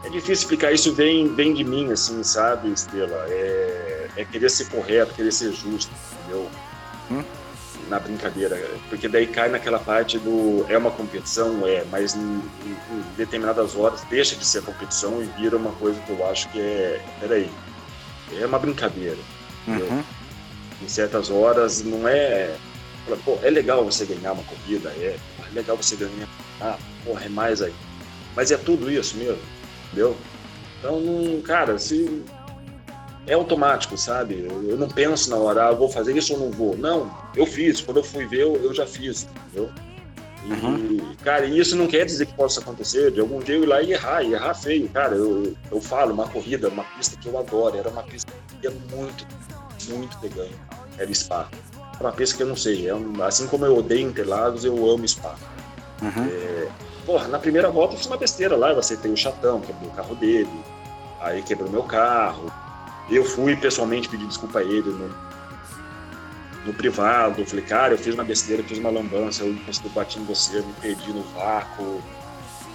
é 0.05 0.09
difícil 0.11 0.35
explicar 0.35 0.73
isso, 0.73 0.93
vem, 0.93 1.35
vem 1.35 1.55
de 1.55 1.65
mim, 1.65 1.91
assim, 1.91 2.23
sabe, 2.23 2.71
Estrela? 2.71 3.27
É, 3.29 4.09
é 4.19 4.25
querer 4.25 4.51
ser 4.51 4.67
correto, 4.67 5.15
querer 5.15 5.33
ser 5.33 5.53
justo, 5.53 5.91
entendeu? 6.21 6.49
Hum? 7.11 7.25
Na 7.89 7.99
brincadeira. 7.99 8.57
Porque 8.89 9.09
daí 9.09 9.27
cai 9.27 9.49
naquela 9.49 9.79
parte 9.79 10.19
do. 10.19 10.67
É 10.69 10.77
uma 10.77 10.91
competição, 10.91 11.67
é, 11.67 11.85
mas 11.91 12.15
em, 12.15 12.21
em, 12.21 13.05
determinadas 13.17 13.75
horas 13.75 14.03
deixa 14.11 14.37
de 14.37 14.45
ser 14.45 14.63
competição 14.63 15.23
e 15.23 15.27
vira 15.41 15.57
uma 15.57 15.73
coisa 15.73 15.99
que 16.01 16.11
eu 16.11 16.27
acho 16.29 16.49
que 16.51 16.61
é. 16.61 17.03
Peraí. 17.21 17.51
É 18.39 18.47
uma 18.47 18.59
brincadeira. 18.59 19.19
Uhum. 19.67 20.03
Em 20.83 20.89
certas 20.89 21.31
horas 21.31 21.83
não 21.83 22.07
é. 22.09 22.57
Pô, 23.25 23.39
é 23.43 23.51
legal 23.51 23.85
você 23.85 24.07
ganhar 24.07 24.33
uma 24.33 24.45
corrida, 24.45 24.91
é. 24.97 25.17
É 25.41 25.55
legal 25.55 25.77
você 25.77 25.97
ganhar. 25.97 26.29
Ah, 26.61 26.79
porra, 27.05 27.25
é 27.25 27.29
mais 27.29 27.61
aí. 27.61 27.75
Mas 28.35 28.51
é 28.51 28.57
tudo 28.57 28.91
isso 28.91 29.17
mesmo 29.17 29.55
entendeu? 29.95 30.17
Então, 30.81 31.01
não, 31.01 31.41
cara, 31.41 31.79
se 31.79 32.23
é 33.27 33.35
automático, 33.35 33.97
sabe? 33.97 34.47
Eu 34.69 34.77
não 34.77 34.89
penso 34.89 35.31
na 35.31 35.37
hora, 35.37 35.69
ah, 35.69 35.73
vou 35.73 35.89
fazer 35.89 36.17
isso 36.17 36.35
ou 36.35 36.41
não 36.41 36.51
vou. 36.51 36.77
Não, 36.77 37.11
eu 37.35 37.47
fiz. 37.47 37.81
Quando 37.81 37.99
eu 37.99 38.05
fui 38.05 38.27
ver, 38.27 38.43
eu, 38.43 38.57
eu 38.57 38.75
já 38.75 38.87
fiz, 38.87 39.27
entendeu? 39.47 39.71
E, 40.45 40.53
uhum. 40.53 41.15
cara, 41.23 41.47
isso 41.47 41.75
não 41.75 41.87
quer 41.87 42.05
dizer 42.05 42.27
que 42.27 42.35
possa 42.35 42.61
acontecer 42.61 43.11
de 43.11 43.21
algum 43.21 43.39
dia 43.39 43.55
eu 43.55 43.63
ir 43.63 43.67
lá 43.67 43.81
e 43.81 43.93
errar, 43.93 44.23
e 44.23 44.35
errar 44.35 44.53
feio. 44.55 44.89
Cara, 44.91 45.15
eu, 45.15 45.57
eu 45.71 45.81
falo, 45.81 46.13
uma 46.13 46.29
corrida, 46.29 46.69
uma 46.69 46.85
pista 46.85 47.17
que 47.17 47.27
eu 47.27 47.39
adoro, 47.39 47.79
era 47.79 47.89
uma 47.89 48.03
pista 48.03 48.31
que 48.61 48.67
é 48.67 48.71
muito, 48.71 49.27
muito 49.89 50.19
ter 50.19 50.29
ganho. 50.31 50.55
Era 50.99 51.15
Spa. 51.15 51.49
Uma 51.99 52.13
pista 52.13 52.37
que 52.37 52.43
eu 52.43 52.49
não 52.49 52.57
sei, 52.57 52.89
é 52.89 52.95
um, 52.95 53.23
assim 53.23 53.47
como 53.47 53.65
eu 53.65 53.79
odeio 53.79 54.09
Interlagos, 54.09 54.67
eu 54.67 54.75
amo 54.91 55.09
Spa. 55.09 55.35
Uhum. 56.03 56.27
É, 56.27 56.69
Porra, 57.05 57.29
na 57.29 57.39
primeira 57.39 57.71
volta 57.71 57.95
eu 57.95 57.99
fiz 57.99 58.07
uma 58.07 58.17
besteira 58.17 58.57
lá, 58.57 58.71
eu 58.71 58.79
aceitei 58.79 59.13
o 59.13 59.17
chatão, 59.17 59.61
quebrou 59.61 59.91
o 59.91 59.95
carro 59.95 60.15
dele, 60.15 60.65
aí 61.21 61.43
quebrou 61.43 61.71
meu 61.71 61.83
carro. 61.83 62.51
Eu 63.11 63.25
fui 63.25 63.55
pessoalmente 63.57 64.09
pedir 64.09 64.27
desculpa 64.27 64.61
a 64.61 64.63
ele 64.63 64.89
no, 64.91 65.15
no 66.65 66.73
privado, 66.73 67.43
eu 67.43 67.47
falei, 67.47 67.65
cara, 67.65 67.95
eu 67.95 67.99
fiz 67.99 68.15
uma 68.15 68.25
besteira, 68.25 68.63
eu 68.63 68.67
fiz 68.67 68.79
uma 68.79 68.91
lambança, 68.91 69.45
eu 69.45 69.55
bati 69.91 70.19
em 70.19 70.25
você, 70.25 70.59
eu 70.59 70.67
me 70.67 70.73
perdi 70.75 71.13
no 71.13 71.23
vácuo, 71.35 72.01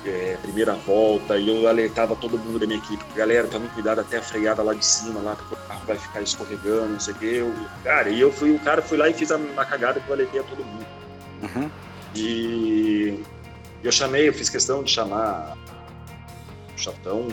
é, 0.05 0.37
primeira 0.43 0.73
volta, 0.73 1.37
e 1.37 1.49
eu 1.49 1.67
alertava 1.67 2.15
todo 2.15 2.37
mundo 2.37 2.59
da 2.59 2.67
minha 2.67 2.77
equipe, 2.77 3.03
galera, 3.15 3.47
tome 3.47 3.67
cuidado 3.69 4.01
até 4.01 4.17
a 4.17 4.21
freada 4.21 4.61
lá 4.61 4.75
de 4.75 4.85
cima, 4.85 5.19
lá, 5.21 5.35
porque 5.35 5.55
o 5.55 5.57
carro 5.67 5.81
vai 5.87 5.97
ficar 5.97 6.21
escorregando, 6.21 6.89
não 6.89 6.99
sei 6.99 7.13
o 7.13 7.17
quê. 7.17 7.25
Eu, 7.25 7.53
cara, 7.83 8.09
e 8.09 8.21
eu 8.21 8.31
fui, 8.31 8.51
o 8.51 8.59
cara 8.59 8.81
fui 8.83 8.97
lá 8.97 9.09
e 9.09 9.13
fiz 9.13 9.31
uma 9.31 9.65
cagada 9.65 9.99
que 9.99 10.07
eu 10.07 10.13
alertei 10.13 10.39
a 10.39 10.43
todo 10.43 10.63
mundo. 10.63 10.85
Uhum. 11.41 11.69
E 12.15 13.23
eu 13.83 13.91
chamei, 13.91 14.27
eu 14.27 14.33
fiz 14.33 14.49
questão 14.49 14.83
de 14.83 14.91
chamar 14.91 15.57
o 16.75 16.77
chatão, 16.77 17.27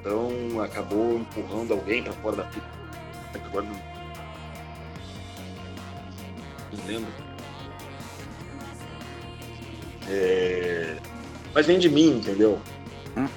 então 0.00 0.60
acabou 0.62 1.18
empurrando 1.18 1.72
alguém 1.72 2.02
para 2.02 2.12
fora 2.14 2.36
da 2.36 2.44
pista. 2.44 2.78
Agora 3.34 3.64
não, 3.64 3.74
não 6.72 6.86
lembro. 6.86 7.12
É... 10.08 10.96
Mas 11.54 11.66
vem 11.66 11.78
de 11.78 11.88
mim, 11.88 12.18
entendeu? 12.18 12.60
Hum? 13.16 13.28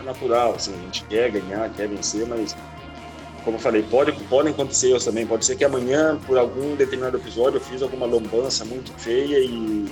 É 0.00 0.02
natural, 0.02 0.54
assim, 0.54 0.74
a 0.74 0.82
gente 0.82 1.04
quer 1.04 1.30
ganhar, 1.30 1.70
quer 1.70 1.88
vencer, 1.88 2.26
mas 2.26 2.56
como 3.44 3.56
eu 3.58 3.60
falei, 3.60 3.82
pode, 3.82 4.12
podem 4.24 4.52
acontecer 4.52 4.90
erros 4.90 5.04
também. 5.04 5.26
Pode 5.26 5.44
ser 5.44 5.56
que 5.56 5.64
amanhã, 5.64 6.18
por 6.26 6.38
algum 6.38 6.74
determinado 6.74 7.18
episódio, 7.18 7.58
eu 7.58 7.60
fiz 7.60 7.82
alguma 7.82 8.06
lambança 8.06 8.64
muito 8.64 8.92
feia 8.94 9.38
e 9.38 9.86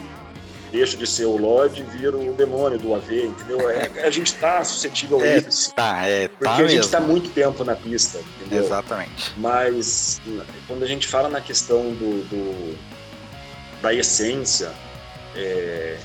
deixo 0.73 0.97
de 0.97 1.07
ser 1.07 1.27
o 1.27 1.37
Lorde 1.37 1.83
e 1.83 1.85
viro 1.85 2.19
o 2.31 2.33
demônio 2.33 2.79
do 2.79 2.95
AV, 2.95 3.27
entendeu? 3.27 3.71
É, 3.71 4.05
a 4.05 4.11
gente 4.11 4.29
está 4.29 4.65
suscetível 4.65 5.21
a 5.21 5.27
é, 5.27 5.39
isso. 5.39 5.73
Tá, 5.75 6.07
é, 6.07 6.29
tá 6.29 6.35
porque 6.39 6.63
a 6.63 6.69
gente 6.69 6.85
está 6.85 6.99
muito 6.99 7.31
tempo 7.31 7.63
na 7.63 7.77
pista, 7.77 8.19
entendeu? 8.41 8.65
Exatamente. 8.65 9.33
Mas 9.37 10.21
quando 10.67 10.83
a 10.83 10.87
gente 10.87 11.07
fala 11.07 11.29
na 11.29 11.43
questão 11.43 11.93
do, 11.95 12.25
do 12.29 12.79
da 13.83 13.93
essência, 13.93 14.73
é, 15.37 15.99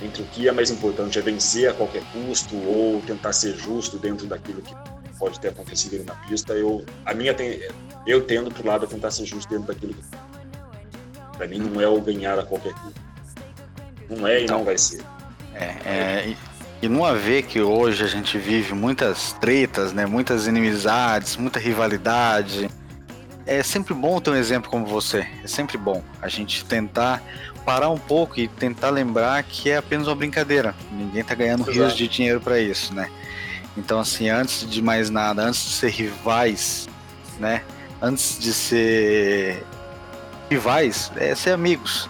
entre 0.00 0.22
o 0.22 0.26
que 0.26 0.48
é 0.48 0.52
mais 0.52 0.70
importante, 0.70 1.18
é 1.18 1.22
vencer 1.22 1.68
a 1.68 1.74
qualquer 1.74 2.02
custo 2.12 2.54
ou 2.56 3.02
tentar 3.02 3.32
ser 3.32 3.56
justo 3.56 3.98
dentro 3.98 4.26
daquilo 4.26 4.62
que 4.62 4.74
pode 5.18 5.40
ter 5.40 5.48
acontecido 5.48 5.96
ali 5.96 6.04
na 6.04 6.14
pista, 6.14 6.52
eu, 6.52 6.84
a 7.04 7.14
minha 7.14 7.34
tem, 7.34 7.60
eu 8.06 8.20
tendo 8.20 8.50
pro 8.50 8.66
lado 8.66 8.84
a 8.84 8.88
tentar 8.88 9.10
ser 9.10 9.24
justo 9.24 9.48
dentro 9.48 9.66
daquilo 9.66 9.94
que 9.94 10.02
para 11.36 11.48
mim 11.48 11.58
não 11.58 11.80
é 11.80 11.88
o 11.88 12.00
ganhar 12.00 12.38
a 12.38 12.44
qualquer 12.44 12.72
custo. 12.74 13.03
Não 14.08 14.26
é 14.26 14.40
e 14.40 14.44
então, 14.44 14.58
não 14.58 14.64
vai 14.64 14.78
ser. 14.78 15.02
É, 15.54 15.64
é, 15.84 16.24
e, 16.28 16.36
e 16.86 16.88
não 16.88 17.04
haver 17.04 17.44
que 17.44 17.60
hoje 17.60 18.04
a 18.04 18.06
gente 18.06 18.36
vive 18.38 18.74
muitas 18.74 19.32
tretas, 19.34 19.92
né, 19.92 20.06
muitas 20.06 20.46
inimizades, 20.46 21.36
muita 21.36 21.58
rivalidade. 21.58 22.68
É 23.46 23.62
sempre 23.62 23.92
bom 23.94 24.20
ter 24.20 24.30
um 24.30 24.36
exemplo 24.36 24.70
como 24.70 24.86
você. 24.86 25.26
É 25.42 25.46
sempre 25.46 25.76
bom 25.76 26.02
a 26.20 26.28
gente 26.28 26.64
tentar 26.64 27.22
parar 27.64 27.90
um 27.90 27.98
pouco 27.98 28.38
e 28.38 28.48
tentar 28.48 28.90
lembrar 28.90 29.42
que 29.42 29.70
é 29.70 29.76
apenas 29.76 30.06
uma 30.06 30.14
brincadeira. 30.14 30.74
Ninguém 30.92 31.24
tá 31.24 31.34
ganhando 31.34 31.62
Exato. 31.62 31.72
rios 31.72 31.96
de 31.96 32.08
dinheiro 32.08 32.40
para 32.40 32.58
isso, 32.58 32.94
né? 32.94 33.10
Então, 33.76 33.98
assim, 33.98 34.28
antes 34.28 34.68
de 34.68 34.80
mais 34.80 35.10
nada, 35.10 35.42
antes 35.42 35.64
de 35.64 35.70
ser 35.70 35.90
rivais, 35.90 36.88
né? 37.38 37.62
Antes 38.00 38.38
de 38.38 38.52
ser 38.52 39.64
rivais, 40.50 41.10
é 41.16 41.34
ser 41.34 41.50
amigos. 41.50 42.08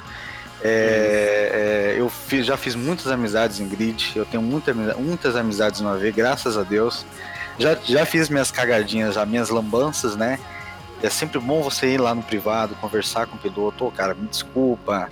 É, 0.66 1.92
é, 1.92 2.00
eu 2.00 2.08
fiz, 2.08 2.46
já 2.46 2.56
fiz 2.56 2.74
muitas 2.74 3.06
amizades 3.08 3.60
em 3.60 3.68
grid, 3.68 4.12
eu 4.16 4.24
tenho 4.24 4.42
muita, 4.42 4.72
muitas 4.72 5.36
amizades 5.36 5.82
no 5.82 5.90
AV, 5.90 6.10
graças 6.10 6.56
a 6.56 6.62
Deus. 6.62 7.04
Já, 7.58 7.76
já 7.84 8.06
fiz 8.06 8.30
minhas 8.30 8.50
cagadinhas, 8.50 9.18
as 9.18 9.28
minhas 9.28 9.50
lambanças, 9.50 10.16
né? 10.16 10.38
É 11.02 11.10
sempre 11.10 11.38
bom 11.38 11.62
você 11.62 11.88
ir 11.88 12.00
lá 12.00 12.14
no 12.14 12.22
privado, 12.22 12.74
conversar 12.76 13.26
com 13.26 13.36
o 13.36 13.38
piloto, 13.38 13.84
oh, 13.84 13.90
cara, 13.90 14.14
me 14.14 14.26
desculpa, 14.26 15.10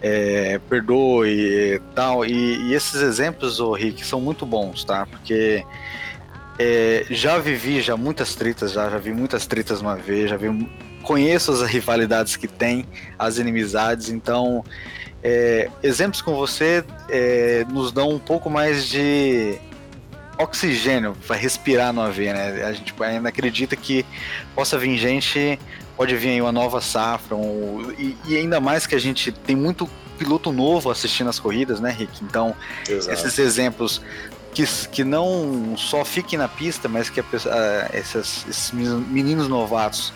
é, 0.00 0.58
perdoe 0.70 1.82
tal. 1.94 2.24
E, 2.24 2.70
e, 2.70 2.74
esses 2.74 3.02
exemplos, 3.02 3.60
o 3.60 3.68
oh, 3.68 3.74
Rick, 3.74 4.06
são 4.06 4.22
muito 4.22 4.46
bons, 4.46 4.84
tá? 4.84 5.04
Porque 5.04 5.62
é, 6.58 7.04
já 7.10 7.36
vivi 7.38 7.82
já 7.82 7.94
muitas 7.94 8.34
tretas, 8.34 8.72
já, 8.72 8.88
já 8.88 8.96
vi 8.96 9.12
muitas 9.12 9.46
tretas 9.46 9.82
uma 9.82 9.96
vez, 9.96 10.30
já 10.30 10.38
vi, 10.38 10.48
conheço 11.04 11.52
as 11.52 11.62
rivalidades 11.62 12.36
que 12.36 12.48
tem, 12.48 12.86
as 13.18 13.38
inimizades, 13.38 14.08
então 14.08 14.64
é, 15.22 15.70
exemplos 15.82 16.20
com 16.20 16.34
você 16.34 16.84
é, 17.08 17.64
nos 17.70 17.92
dão 17.92 18.10
um 18.10 18.18
pouco 18.18 18.50
mais 18.50 18.86
de 18.86 19.58
oxigênio 20.38 21.16
para 21.26 21.36
respirar 21.36 21.92
no 21.92 22.02
AV, 22.02 22.18
né? 22.18 22.64
A 22.64 22.72
gente 22.72 22.92
ainda 23.02 23.28
acredita 23.28 23.76
que 23.76 24.04
possa 24.54 24.76
vir 24.76 24.98
gente 24.98 25.58
pode 25.96 26.16
vir 26.16 26.30
aí 26.30 26.40
uma 26.40 26.52
nova 26.52 26.80
safra, 26.80 27.36
um, 27.36 27.92
e, 27.98 28.16
e, 28.26 28.36
ainda 28.36 28.60
mais 28.60 28.86
que 28.86 28.94
a 28.94 28.98
gente 28.98 29.30
tem 29.30 29.54
muito 29.54 29.88
piloto 30.18 30.52
novo 30.52 30.90
assistindo 30.90 31.30
as 31.30 31.38
corridas, 31.38 31.80
né, 31.80 31.90
Rick? 31.90 32.22
Então, 32.24 32.54
Exato. 32.88 33.12
esses 33.12 33.38
exemplos 33.38 34.00
que, 34.52 34.64
que 34.90 35.04
não 35.04 35.74
só 35.76 36.04
fiquem 36.04 36.38
na 36.38 36.48
pista, 36.48 36.88
mas 36.88 37.10
que 37.10 37.20
a, 37.20 37.24
a, 37.24 37.96
esses, 37.96 38.46
esses 38.48 38.72
meninos 38.72 39.48
novatos 39.48 40.12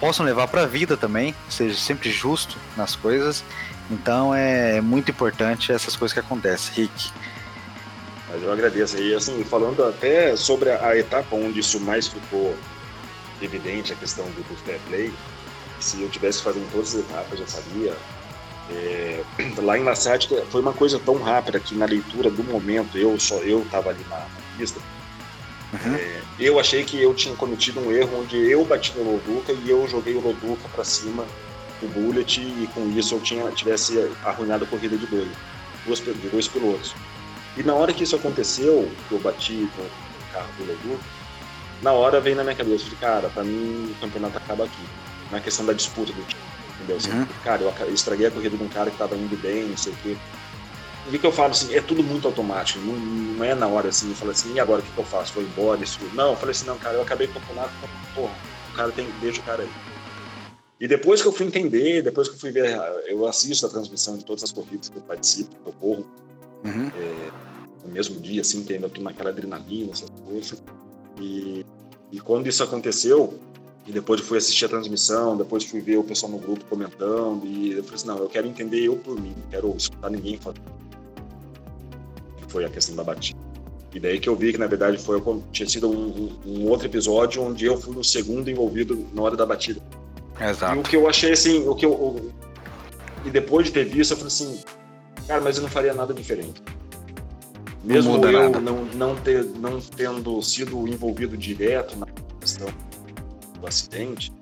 possam 0.00 0.24
levar 0.24 0.48
para 0.48 0.62
a 0.62 0.66
vida 0.66 0.96
também, 0.96 1.34
seja 1.48 1.78
sempre 1.78 2.10
justo 2.10 2.56
nas 2.76 2.96
coisas. 2.96 3.44
Então 3.90 4.34
é 4.34 4.80
muito 4.80 5.10
importante 5.10 5.70
essas 5.70 5.94
coisas 5.94 6.12
que 6.12 6.20
acontecem, 6.20 6.74
Rick. 6.74 7.12
Mas 8.30 8.42
eu 8.42 8.52
agradeço. 8.52 8.96
E 8.98 9.14
assim, 9.14 9.44
falando 9.44 9.84
até 9.84 10.34
sobre 10.36 10.70
a 10.70 10.96
etapa 10.96 11.36
onde 11.36 11.60
isso 11.60 11.78
mais 11.80 12.08
ficou 12.08 12.56
evidente 13.42 13.92
a 13.92 13.96
questão 13.96 14.24
do, 14.24 14.42
do 14.48 14.56
fair 14.64 14.80
play. 14.88 15.12
Se 15.80 16.00
eu 16.00 16.08
tivesse 16.08 16.42
fazendo 16.42 16.70
todas 16.72 16.94
as 16.94 17.00
etapas, 17.00 17.38
já 17.38 17.46
sabia. 17.46 17.96
É, 18.70 19.22
lá 19.62 19.76
em 19.76 19.82
Lassat 19.82 20.28
foi 20.50 20.60
uma 20.60 20.72
coisa 20.72 20.98
tão 20.98 21.20
rápida 21.20 21.58
que 21.58 21.74
na 21.74 21.86
leitura 21.86 22.30
do 22.30 22.44
momento 22.44 22.96
eu 22.96 23.18
só 23.18 23.36
eu 23.36 23.62
estava 23.62 23.90
ali 23.90 24.04
na, 24.08 24.18
na 24.18 24.26
pista. 24.56 24.80
Uhum. 25.72 25.94
É, 25.94 26.22
eu 26.38 26.58
achei 26.58 26.84
que 26.84 27.00
eu 27.00 27.14
tinha 27.14 27.34
cometido 27.36 27.80
um 27.80 27.92
erro 27.92 28.22
onde 28.22 28.36
eu 28.36 28.64
bati 28.64 28.92
no 28.96 29.04
Loduca 29.04 29.52
e 29.52 29.70
eu 29.70 29.86
joguei 29.86 30.14
o 30.14 30.20
Loduca 30.20 30.68
para 30.68 30.84
cima 30.84 31.24
do 31.80 31.88
Bullet 31.88 32.40
e 32.40 32.68
com 32.74 32.90
isso 32.90 33.14
eu 33.14 33.20
tinha 33.20 33.50
tivesse 33.52 34.10
arruinado 34.24 34.64
a 34.64 34.66
corrida 34.66 34.96
de 34.96 35.06
dois, 35.06 35.28
de 36.00 36.28
dois 36.28 36.48
pilotos. 36.48 36.94
E 37.56 37.62
na 37.62 37.74
hora 37.74 37.92
que 37.92 38.02
isso 38.02 38.16
aconteceu, 38.16 38.90
que 39.08 39.14
eu 39.14 39.20
bati 39.20 39.68
com 39.76 39.82
o 39.82 40.32
carro 40.32 40.48
do 40.58 40.66
Loduca, 40.66 41.04
na 41.82 41.92
hora 41.92 42.20
vem 42.20 42.34
na 42.34 42.42
minha 42.42 42.54
cabeça, 42.54 42.84
de 42.84 42.96
cara, 42.96 43.28
pra 43.30 43.42
mim 43.42 43.90
o 43.90 44.00
campeonato 44.00 44.36
acaba 44.36 44.64
aqui. 44.64 44.82
Na 45.30 45.40
questão 45.40 45.64
da 45.64 45.72
disputa 45.72 46.12
do 46.12 46.22
time. 46.26 46.40
Entendeu? 46.76 46.96
Assim, 46.96 47.10
uhum. 47.10 47.26
Cara, 47.44 47.62
eu 47.62 47.94
estraguei 47.94 48.26
a 48.26 48.30
corrida 48.30 48.56
de 48.56 48.62
um 48.62 48.68
cara 48.68 48.90
que 48.90 48.98
tava 48.98 49.14
indo 49.14 49.36
bem, 49.40 49.64
não 49.64 49.76
sei 49.76 49.92
o 49.92 49.96
quê. 50.02 50.16
O 51.10 51.18
que 51.18 51.26
eu 51.26 51.32
falo 51.32 51.50
assim, 51.50 51.74
é 51.74 51.80
tudo 51.80 52.04
muito 52.04 52.28
automático, 52.28 52.78
não, 52.78 52.94
não 52.94 53.44
é 53.44 53.52
na 53.52 53.66
hora 53.66 53.88
assim, 53.88 54.08
eu 54.10 54.14
falo 54.14 54.30
assim, 54.30 54.54
e 54.54 54.60
agora 54.60 54.80
o 54.80 54.84
que, 54.84 54.92
que 54.92 54.98
eu 54.98 55.04
faço? 55.04 55.34
Vou 55.34 55.42
embora, 55.42 55.82
isso. 55.82 55.98
Não, 56.14 56.30
eu 56.30 56.36
falei 56.36 56.52
assim, 56.52 56.66
não, 56.66 56.78
cara, 56.78 56.96
eu 56.96 57.02
acabei 57.02 57.26
o 57.26 57.32
campeonato, 57.32 57.72
porra, 58.14 58.32
o 58.68 58.72
cara 58.72 58.92
tem, 58.92 59.10
deixa 59.20 59.40
o 59.40 59.44
cara 59.44 59.64
aí. 59.64 59.70
E 60.78 60.86
depois 60.86 61.20
que 61.20 61.26
eu 61.26 61.32
fui 61.32 61.46
entender, 61.46 62.00
depois 62.02 62.28
que 62.28 62.36
eu 62.36 62.38
fui 62.38 62.52
ver, 62.52 62.78
eu 63.06 63.26
assisto 63.26 63.66
a 63.66 63.68
transmissão 63.68 64.16
de 64.16 64.24
todas 64.24 64.44
as 64.44 64.52
corridas 64.52 64.88
que 64.88 64.96
eu 64.96 65.02
participo, 65.02 65.50
que 65.50 65.68
eu 65.68 65.72
corro, 65.74 66.06
uhum. 66.64 66.86
é, 66.96 67.30
no 67.84 67.92
mesmo 67.92 68.20
dia, 68.20 68.40
assim, 68.40 68.64
que 68.64 68.74
ainda 68.74 68.88
tô 68.88 69.02
naquela 69.02 69.30
adrenalina, 69.30 69.90
essas 69.90 70.08
coisas. 70.24 70.62
E, 71.20 71.66
e 72.12 72.20
quando 72.20 72.46
isso 72.46 72.62
aconteceu, 72.62 73.38
e 73.86 73.92
depois 73.92 74.20
fui 74.20 74.38
assistir 74.38 74.64
a 74.66 74.68
transmissão, 74.68 75.36
depois 75.36 75.64
fui 75.64 75.80
ver 75.80 75.98
o 75.98 76.04
pessoal 76.04 76.30
no 76.30 76.38
grupo 76.38 76.64
comentando, 76.66 77.44
e 77.44 77.72
eu 77.72 77.82
falei 77.82 77.96
assim, 77.96 78.06
não, 78.06 78.18
eu 78.18 78.28
quero 78.28 78.46
entender 78.46 78.80
eu 78.80 78.96
por 78.96 79.20
mim, 79.20 79.34
não 79.36 79.50
quero 79.50 79.76
escutar 79.76 80.08
ninguém 80.08 80.38
falar. 80.38 80.56
Foi 82.50 82.64
a 82.64 82.68
questão 82.68 82.94
da 82.94 83.02
batida. 83.02 83.38
E 83.94 83.98
daí 83.98 84.20
que 84.20 84.28
eu 84.28 84.36
vi 84.36 84.52
que, 84.52 84.58
na 84.58 84.66
verdade, 84.66 84.98
foi 84.98 85.20
tinha 85.50 85.68
sido 85.68 85.90
um, 85.90 86.38
um, 86.46 86.68
outro 86.68 86.86
episódio 86.86 87.42
onde 87.42 87.64
eu 87.64 87.80
fui 87.80 87.96
o 87.96 88.04
segundo 88.04 88.48
envolvido 88.48 89.06
na 89.12 89.22
hora 89.22 89.36
da 89.36 89.44
batida. 89.44 89.80
Exato. 90.40 90.76
E 90.76 90.78
o 90.78 90.82
que 90.82 90.96
eu 90.96 91.08
achei, 91.08 91.32
assim, 91.32 91.66
o 91.66 91.74
que 91.74 91.86
eu... 91.86 91.92
O, 91.92 92.30
e 93.24 93.30
depois 93.30 93.66
de 93.66 93.72
ter 93.72 93.84
visto, 93.84 94.12
eu 94.12 94.16
falei 94.16 94.28
assim, 94.28 94.60
cara, 95.26 95.40
mas 95.40 95.56
eu 95.56 95.62
não 95.62 95.70
faria 95.70 95.92
nada 95.92 96.14
diferente. 96.14 96.62
Mesmo 97.82 98.18
não 98.18 98.30
eu 98.30 98.60
não, 98.60 98.84
não, 98.84 99.16
ter, 99.16 99.44
não 99.44 99.80
tendo 99.80 100.40
sido 100.42 100.86
envolvido 100.86 101.36
direto 101.36 101.98
na 101.98 102.06
questão 102.38 102.68
do 103.58 103.66
acidente, 103.66 104.32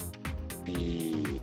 e 0.66 1.40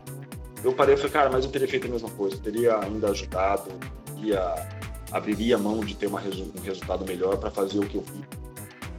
eu 0.64 0.74
parei 0.74 0.96
e 0.96 0.98
falei, 0.98 1.12
cara, 1.12 1.30
mas 1.30 1.46
eu 1.46 1.52
teria 1.52 1.68
feito 1.68 1.88
a 1.88 1.90
mesma 1.90 2.10
coisa, 2.10 2.36
eu 2.36 2.40
teria 2.40 2.78
ainda 2.80 3.10
ajudado, 3.10 3.70
ia, 4.18 4.75
abriria 5.16 5.56
a 5.56 5.58
mão 5.58 5.80
de 5.80 5.96
ter 5.96 6.08
uma, 6.08 6.20
um 6.20 6.62
resultado 6.62 7.06
melhor 7.06 7.38
para 7.38 7.50
fazer 7.50 7.80
o 7.80 7.88
que 7.88 7.96
eu 7.96 8.04
fiz. 8.04 8.22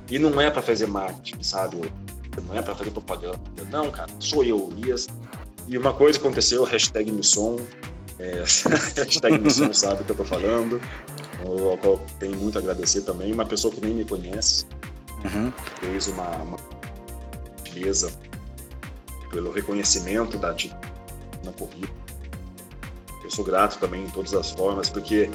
E 0.09 0.19
não 0.19 0.41
é 0.41 0.51
para 0.51 0.62
fazer 0.62 0.87
marketing, 0.87 1.43
sabe? 1.43 1.93
Não 2.49 2.57
é 2.57 2.62
para 2.62 2.75
fazer 2.75 2.91
propaganda. 2.91 3.39
Não, 3.71 3.91
cara, 3.91 4.11
sou 4.19 4.43
eu, 4.43 4.71
Elias. 4.73 5.07
E 5.69 5.77
uma 5.77 5.93
coisa 5.93 6.19
aconteceu, 6.19 6.64
hashtag 6.64 7.12
Misson, 7.12 7.59
é, 8.19 8.45
hashtag 8.97 9.39
Misson 9.39 9.73
sabe 9.75 10.03
o 10.03 10.05
que 10.07 10.12
eu 10.12 10.17
tô 10.17 10.25
falando 10.25 10.81
ao 11.45 11.77
qual 11.77 12.01
tenho 12.19 12.37
muito 12.37 12.57
a 12.57 12.62
agradecer 12.62 13.03
também. 13.03 13.33
Uma 13.33 13.45
pessoa 13.45 13.73
que 13.73 13.81
nem 13.81 13.95
me 13.95 14.05
conhece 14.05 14.64
uhum. 15.23 15.53
fez 15.81 16.07
uma, 16.09 16.29
uma 16.39 16.57
beleza 17.62 18.11
pelo 19.31 19.53
reconhecimento 19.53 20.39
da 20.39 20.55
na 21.45 21.53
corrida. 21.53 21.93
Eu 23.23 23.31
sou 23.31 23.45
grato 23.45 23.79
também 23.79 24.05
em 24.05 24.11
todas 24.11 24.33
as 24.35 24.51
formas, 24.53 24.89
porque 24.89 25.29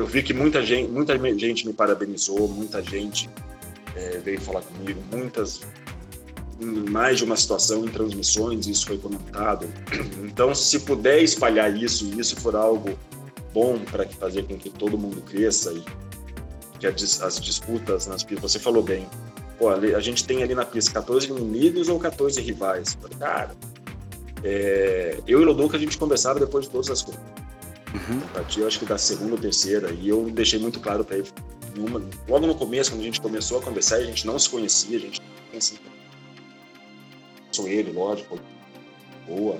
eu 0.00 0.06
vi 0.06 0.22
que 0.22 0.32
muita 0.32 0.64
gente, 0.64 0.90
muita 0.90 1.18
gente 1.38 1.66
me 1.66 1.74
parabenizou, 1.74 2.48
muita 2.48 2.82
gente 2.82 3.28
é, 3.94 4.16
veio 4.16 4.40
falar 4.40 4.62
comigo, 4.62 4.98
muitas, 5.12 5.60
mais 6.88 7.18
de 7.18 7.24
uma 7.24 7.36
situação 7.36 7.84
em 7.84 7.88
transmissões, 7.88 8.66
isso 8.66 8.86
foi 8.86 8.96
comentado. 8.96 9.68
Então, 10.24 10.54
se 10.54 10.80
puder 10.80 11.22
espalhar 11.22 11.76
isso 11.76 12.06
e 12.06 12.18
isso 12.18 12.34
for 12.36 12.56
algo 12.56 12.98
bom 13.52 13.78
para 13.80 14.08
fazer 14.08 14.44
com 14.44 14.56
que 14.56 14.70
todo 14.70 14.96
mundo 14.96 15.20
cresça 15.20 15.70
e 15.72 15.82
que 16.78 16.86
as 16.86 17.38
disputas 17.38 18.06
nas 18.06 18.22
pistas, 18.22 18.52
você 18.52 18.58
falou 18.58 18.82
bem, 18.82 19.06
pô, 19.58 19.68
a 19.68 20.00
gente 20.00 20.24
tem 20.24 20.42
ali 20.42 20.54
na 20.54 20.64
pista 20.64 20.92
14 20.92 21.28
inimigos 21.28 21.88
ou 21.90 21.98
14 21.98 22.40
rivais. 22.40 22.96
Cara, 23.18 23.54
é, 24.42 25.18
eu 25.26 25.40
e 25.40 25.42
o 25.42 25.46
Loduca 25.46 25.76
a 25.76 25.80
gente 25.80 25.98
conversava 25.98 26.40
depois 26.40 26.64
de 26.64 26.70
todas 26.70 26.88
as 26.88 27.02
coisas. 27.02 27.39
Uhum. 27.94 28.20
Eu 28.56 28.66
acho 28.66 28.78
que 28.78 28.84
da 28.84 28.98
segunda 28.98 29.32
ou 29.32 29.38
terceira, 29.38 29.90
e 29.90 30.08
eu 30.08 30.30
deixei 30.30 30.58
muito 30.58 30.78
claro 30.80 31.04
para 31.04 31.18
ele, 31.18 31.28
logo 32.28 32.46
no 32.46 32.54
começo, 32.54 32.92
quando 32.92 33.00
a 33.00 33.04
gente 33.04 33.20
começou 33.20 33.58
a 33.58 33.62
conversar, 33.62 33.96
a 33.96 34.04
gente 34.04 34.26
não 34.26 34.38
se 34.38 34.48
conhecia, 34.48 34.96
a 34.96 35.00
gente 35.00 35.20
não. 35.20 35.90
Sou 37.52 37.68
ele, 37.68 37.92
lógico, 37.92 38.38
boa, 39.26 39.58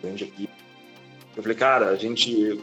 grande 0.00 0.24
aqui. 0.24 0.48
Eu 1.36 1.42
falei, 1.42 1.56
cara, 1.56 1.88
a 1.90 1.96
gente, 1.96 2.32
eu, 2.40 2.62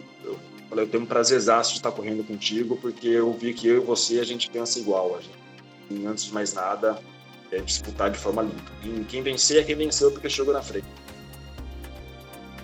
eu 0.72 0.88
tenho 0.88 1.04
um 1.04 1.06
prazerzaço 1.06 1.72
de 1.72 1.80
estar 1.80 1.92
correndo 1.92 2.24
contigo, 2.24 2.78
porque 2.78 3.08
eu 3.08 3.34
vi 3.34 3.54
que 3.54 3.68
eu 3.68 3.78
e 3.78 3.86
você, 3.86 4.20
a 4.20 4.24
gente 4.24 4.50
pensa 4.50 4.80
igual. 4.80 5.18
A 5.18 5.22
gente, 5.22 6.08
antes 6.08 6.26
de 6.26 6.34
mais 6.34 6.54
nada, 6.54 7.02
é 7.52 7.60
disputar 7.60 8.10
de 8.10 8.18
forma 8.18 8.44
limpa. 8.44 8.72
E 8.84 9.04
quem 9.06 9.22
vencer 9.22 9.62
é 9.62 9.64
quem 9.64 9.76
venceu 9.76 10.10
porque 10.12 10.30
chegou 10.30 10.54
na 10.54 10.62
frente. 10.62 10.88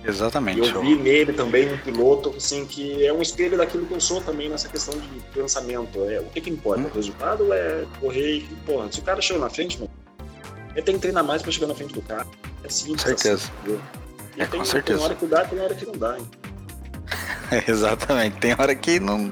Exatamente. 0.07 0.61
E 0.61 0.69
eu 0.69 0.81
vi 0.81 0.95
nele 0.95 1.33
também 1.33 1.71
um 1.71 1.77
piloto 1.77 2.33
assim, 2.37 2.65
que 2.65 3.05
é 3.05 3.11
um 3.11 3.21
espelho 3.21 3.57
daquilo 3.57 3.85
que 3.85 3.93
eu 3.93 3.99
sou 3.99 4.21
também 4.21 4.49
nessa 4.49 4.69
questão 4.69 4.97
de 4.97 5.19
pensamento. 5.33 6.03
É, 6.05 6.21
o 6.21 6.25
que, 6.25 6.39
que 6.39 6.49
importa? 6.49 6.81
Hum. 6.81 6.89
O 6.91 6.95
resultado 6.95 7.51
é 7.51 7.85
correr 7.99 8.37
e, 8.37 8.55
porra, 8.65 8.89
se 8.91 8.99
o 9.01 9.03
cara 9.03 9.21
chegou 9.21 9.41
na 9.41 9.49
frente, 9.49 9.77
mano, 9.77 9.91
ele 10.73 10.81
tem 10.81 10.95
que 10.95 11.01
treinar 11.01 11.23
mais 11.23 11.41
para 11.41 11.51
chegar 11.51 11.67
na 11.67 11.75
frente 11.75 11.93
do 11.93 12.01
cara. 12.01 12.25
É 12.63 12.69
simples. 12.69 13.03
Com 13.03 13.09
certeza. 13.09 13.51
Assim, 13.63 13.79
é, 14.37 14.45
tem, 14.45 14.59
com 14.59 14.65
certeza. 14.65 14.97
Tem 14.97 15.05
hora 15.05 15.15
que 15.15 15.25
dá, 15.25 15.45
tem 15.45 15.59
hora 15.59 15.75
que 15.75 15.85
não 15.85 15.97
dá. 15.97 16.17
Hein? 16.17 16.27
exatamente. 17.67 18.37
Tem 18.37 18.55
hora 18.57 18.75
que 18.75 18.99
não. 18.99 19.31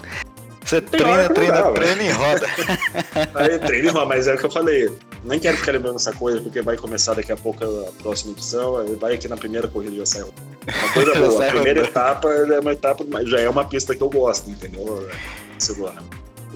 Você 0.66 0.82
treina, 0.82 1.30
treina, 1.30 1.62
dá, 1.62 1.72
treina 1.72 2.04
e 2.04 2.12
roda. 2.12 2.48
Aí 3.36 3.60
treina 3.60 3.88
e 3.88 3.92
roda, 3.92 4.06
mas 4.08 4.28
é 4.28 4.34
o 4.34 4.38
que 4.38 4.46
eu 4.46 4.52
falei 4.52 4.92
nem 5.26 5.40
quero 5.40 5.58
ficar 5.58 5.72
lembrando 5.72 5.96
essa 5.96 6.14
coisa, 6.14 6.40
porque 6.40 6.62
vai 6.62 6.78
começar 6.78 7.16
daqui 7.16 7.32
a 7.32 7.38
pouco 7.38 7.64
a 7.64 7.92
próxima 8.02 8.32
edição, 8.32 8.86
vai 8.98 9.16
aqui 9.16 9.28
na 9.28 9.36
primeira 9.36 9.68
corrida 9.68 9.96
já 9.96 10.06
saiu. 10.06 10.34
Uma 10.68 10.94
coisa 10.94 11.16
boa, 11.20 11.48
a 11.48 11.52
primeira 11.52 11.82
etapa 11.82 12.30
é 12.30 12.60
uma 12.60 12.72
etapa, 12.72 13.06
já 13.26 13.40
é 13.40 13.50
uma 13.50 13.66
pista 13.66 13.96
que 13.96 14.02
eu 14.02 14.10
gosto, 14.10 14.50
entendeu? 14.50 15.10
Segura. 15.58 15.96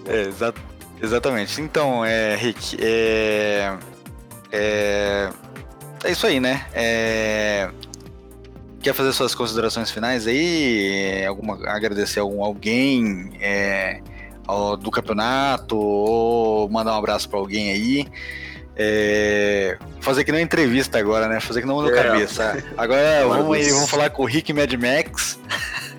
É, 0.07 0.22
exa 0.22 0.53
exatamente. 1.01 1.60
Então, 1.62 2.05
é, 2.05 2.36
Rick, 2.36 2.78
é, 2.80 3.76
é, 4.51 5.30
é 6.03 6.12
isso 6.12 6.28
aí, 6.28 6.39
né? 6.39 6.68
É, 6.74 7.70
quer 8.80 8.94
fazer 8.94 9.14
suas 9.14 9.36
considerações 9.36 9.92
finais 9.92 10.28
aí? 10.28 11.26
Alguma, 11.26 11.56
agradecer 11.68 12.20
a 12.20 12.24
algum, 12.24 12.44
alguém 12.44 13.32
é, 13.40 14.02
do 14.80 14.90
campeonato 14.90 15.78
ou 15.78 16.70
mandar 16.70 16.94
um 16.94 16.98
abraço 16.98 17.30
para 17.30 17.40
alguém 17.40 17.72
aí? 17.72 18.08
É, 18.82 19.78
fazer 20.00 20.24
que 20.24 20.32
não 20.32 20.40
entrevista 20.40 20.98
agora, 20.98 21.28
né? 21.28 21.42
Fazer 21.42 21.60
que 21.60 21.68
não 21.68 21.82
no 21.82 21.90
é. 21.90 22.02
cabeça. 22.02 22.64
Agora 22.78 23.28
vamos 23.28 23.58
aí, 23.58 23.70
vamos 23.70 23.90
falar 23.90 24.10
com 24.10 24.24
o 24.24 24.26
Rick 24.26 24.54
Mad 24.54 24.72
Max. 24.74 25.38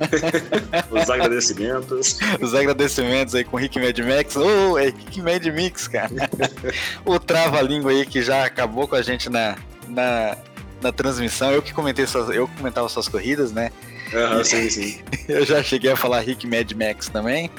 Os 0.91 1.11
agradecimentos. 1.11 2.18
Os 2.41 2.55
agradecimentos 2.55 3.35
aí 3.35 3.45
com 3.45 3.57
o 3.57 3.61
Rick 3.61 3.78
Mad 3.78 3.99
Max. 3.99 4.35
Ô, 4.35 4.72
oh, 4.72 4.78
é 4.78 4.87
Rick 4.87 5.20
Mad 5.20 5.45
Mix, 5.49 5.89
cara. 5.89 6.09
o 7.05 7.18
trava-língua 7.18 7.91
aí 7.91 8.07
que 8.07 8.22
já 8.22 8.47
acabou 8.47 8.89
com 8.89 8.97
a 8.97 9.03
gente 9.03 9.28
na, 9.28 9.57
na, 9.87 10.39
na 10.83 10.93
transmissão. 10.93 11.51
Eu 11.51 11.62
que 11.62 11.72
comentei 11.72 12.07
suas, 12.07 12.28
eu 12.31 12.49
comentava 12.49 12.89
suas 12.89 13.09
corridas, 13.09 13.53
né? 13.53 13.70
Uhum, 14.12 14.45
sim, 14.45 14.68
sim. 14.68 15.01
eu 15.28 15.45
já 15.45 15.62
cheguei 15.62 15.93
a 15.93 15.97
falar 15.97 16.20
Rick 16.20 16.47
Mad 16.47 16.70
Max 16.72 17.09
também. 17.09 17.51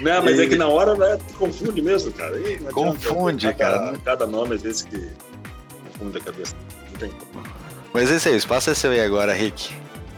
Não, 0.00 0.22
mas 0.22 0.38
e... 0.38 0.42
é 0.42 0.46
que 0.46 0.56
na 0.56 0.68
hora 0.68 0.94
né, 0.94 1.18
confunde 1.36 1.82
mesmo, 1.82 2.12
cara. 2.12 2.36
confunde, 2.72 3.52
cada, 3.54 3.78
cara. 3.78 3.98
Cada 4.04 4.26
nome, 4.26 4.54
às 4.54 4.62
vezes, 4.62 4.82
que 4.82 5.10
confunde 5.92 6.18
a 6.18 6.20
cabeça. 6.20 6.54
Não 6.92 6.98
tem 6.98 7.12
Mas 7.92 8.10
esse 8.10 8.28
aí, 8.28 8.34
o 8.34 8.38
espaço 8.38 8.70
é 8.70 8.74
seu 8.74 8.90
aí 8.90 9.00
agora, 9.00 9.32
Rick. 9.32 9.74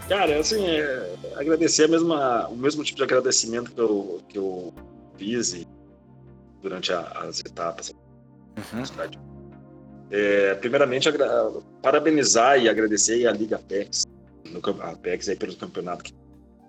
Cara, 0.08 0.38
assim, 0.38 0.66
é, 0.66 1.14
agradecer 1.36 1.84
a 1.84 1.88
mesma, 1.88 2.48
o 2.48 2.56
mesmo 2.56 2.82
tipo 2.82 2.96
de 2.96 3.04
agradecimento 3.04 3.70
que 3.70 3.80
eu, 3.80 4.20
que 4.28 4.38
eu 4.38 4.74
fiz 5.16 5.64
durante 6.60 6.92
a, 6.92 7.00
as 7.22 7.40
etapas. 7.40 7.94
Uhum. 8.56 8.82
É, 10.10 10.54
primeiramente, 10.56 11.08
parabenizar 11.80 12.58
e 12.58 12.68
agradecer 12.68 13.26
a 13.26 13.32
Liga 13.32 13.56
Apex, 13.56 14.06
no, 14.44 14.60
a 14.82 14.90
Apex 14.90 15.28
aí 15.28 15.36
pelo 15.36 15.54
campeonato 15.54 16.02
que 16.02 16.14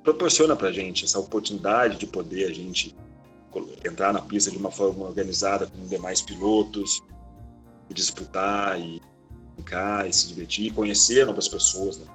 proporciona 0.03 0.55
para 0.55 0.69
a 0.69 0.71
gente 0.71 1.05
essa 1.05 1.19
oportunidade 1.19 1.97
de 1.97 2.05
poder 2.05 2.45
a 2.45 2.53
gente 2.53 2.95
entrar 3.83 4.13
na 4.13 4.21
pista 4.21 4.51
de 4.51 4.57
uma 4.57 4.71
forma 4.71 5.05
organizada 5.05 5.67
com 5.67 5.87
demais 5.87 6.21
pilotos, 6.21 7.01
e 7.91 7.93
disputar 7.93 8.79
e 8.79 9.01
brincar 9.55 10.07
e 10.07 10.13
se 10.13 10.29
divertir, 10.29 10.67
e 10.67 10.71
conhecer 10.71 11.25
novas 11.25 11.47
pessoas. 11.47 11.97
Né? 11.97 12.05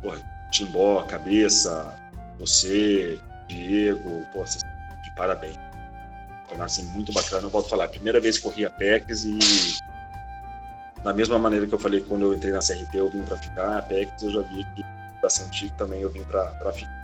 Porra, 0.00 0.22
Timbó, 0.52 1.02
Cabeça, 1.02 1.94
você, 2.38 3.18
Diego, 3.48 4.24
de 4.30 5.16
parabéns. 5.16 5.69
Então, 6.52 6.64
assim, 6.64 6.84
muito 6.84 7.12
bacana. 7.12 7.42
Eu 7.46 7.50
volto 7.50 7.66
a 7.66 7.70
falar, 7.70 7.88
primeira 7.88 8.20
vez 8.20 8.38
corri 8.38 8.64
a 8.66 8.70
PECs 8.70 9.24
e 9.24 9.38
da 11.02 11.14
mesma 11.14 11.38
maneira 11.38 11.66
que 11.66 11.72
eu 11.72 11.78
falei 11.78 12.00
quando 12.02 12.26
eu 12.26 12.34
entrei 12.34 12.52
na 12.52 12.58
CRT, 12.58 12.94
eu 12.94 13.10
vim 13.10 13.22
para 13.22 13.36
ficar, 13.38 13.68
a 13.68 13.78
Apex 13.78 14.22
eu 14.22 14.30
já 14.30 14.42
vi 14.42 14.64
que 14.76 14.84
da 15.22 15.30
Santic 15.30 15.72
também 15.76 16.00
eu 16.00 16.10
vim 16.10 16.22
para 16.24 16.72
ficar. 16.72 17.00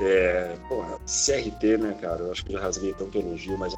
É, 0.00 0.56
porra, 0.68 0.98
CRT, 0.98 1.78
né, 1.78 1.96
cara? 2.00 2.22
Eu 2.22 2.32
acho 2.32 2.44
que 2.44 2.52
eu 2.52 2.58
já 2.58 2.64
rasguei 2.64 2.92
tanto 2.94 3.18
elogio, 3.18 3.58
mas. 3.58 3.74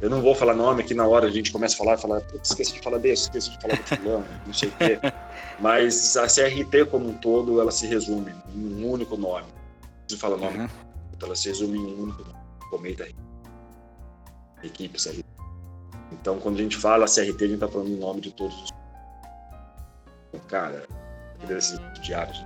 Eu 0.00 0.10
não 0.10 0.20
vou 0.20 0.34
falar 0.34 0.54
nome 0.54 0.82
aqui 0.82 0.94
na 0.94 1.06
hora, 1.06 1.26
a 1.26 1.30
gente 1.30 1.50
começa 1.50 1.74
a 1.74 1.78
falar, 1.78 1.98
falar, 1.98 2.22
esqueci 2.42 2.74
de 2.74 2.80
falar 2.80 2.98
desse, 2.98 3.22
esqueci 3.24 3.50
de 3.50 3.60
falar 3.60 3.76
do 3.76 3.82
fulano, 3.82 4.26
não 4.46 4.54
sei 4.54 4.68
o 4.68 4.72
quê. 4.72 4.98
Mas 5.58 6.16
a 6.16 6.26
CRT 6.26 6.86
como 6.88 7.08
um 7.08 7.14
todo, 7.14 7.60
ela 7.60 7.72
se 7.72 7.84
resume 7.84 8.32
em 8.54 8.84
um 8.84 8.92
único 8.92 9.16
nome. 9.16 9.46
Não 10.10 10.18
fala 10.18 10.36
nome, 10.36 10.58
uhum. 10.58 10.68
ela 11.22 11.36
se 11.36 11.48
resume 11.48 11.78
em 11.78 11.94
um 11.94 12.02
único. 12.04 12.24
Cometa 12.70 13.08
equipe 14.62 14.98
CRT. 15.02 15.24
Então, 16.12 16.38
quando 16.38 16.58
a 16.58 16.62
gente 16.62 16.76
fala 16.76 17.06
CRT, 17.06 17.20
a 17.20 17.24
gente 17.26 17.54
está 17.54 17.68
falando 17.68 17.88
em 17.88 17.96
nome 17.96 18.20
de 18.20 18.30
todos 18.32 18.54
os. 18.62 18.70
Cara, 20.48 20.86
desses 21.46 21.78
diários. 22.00 22.44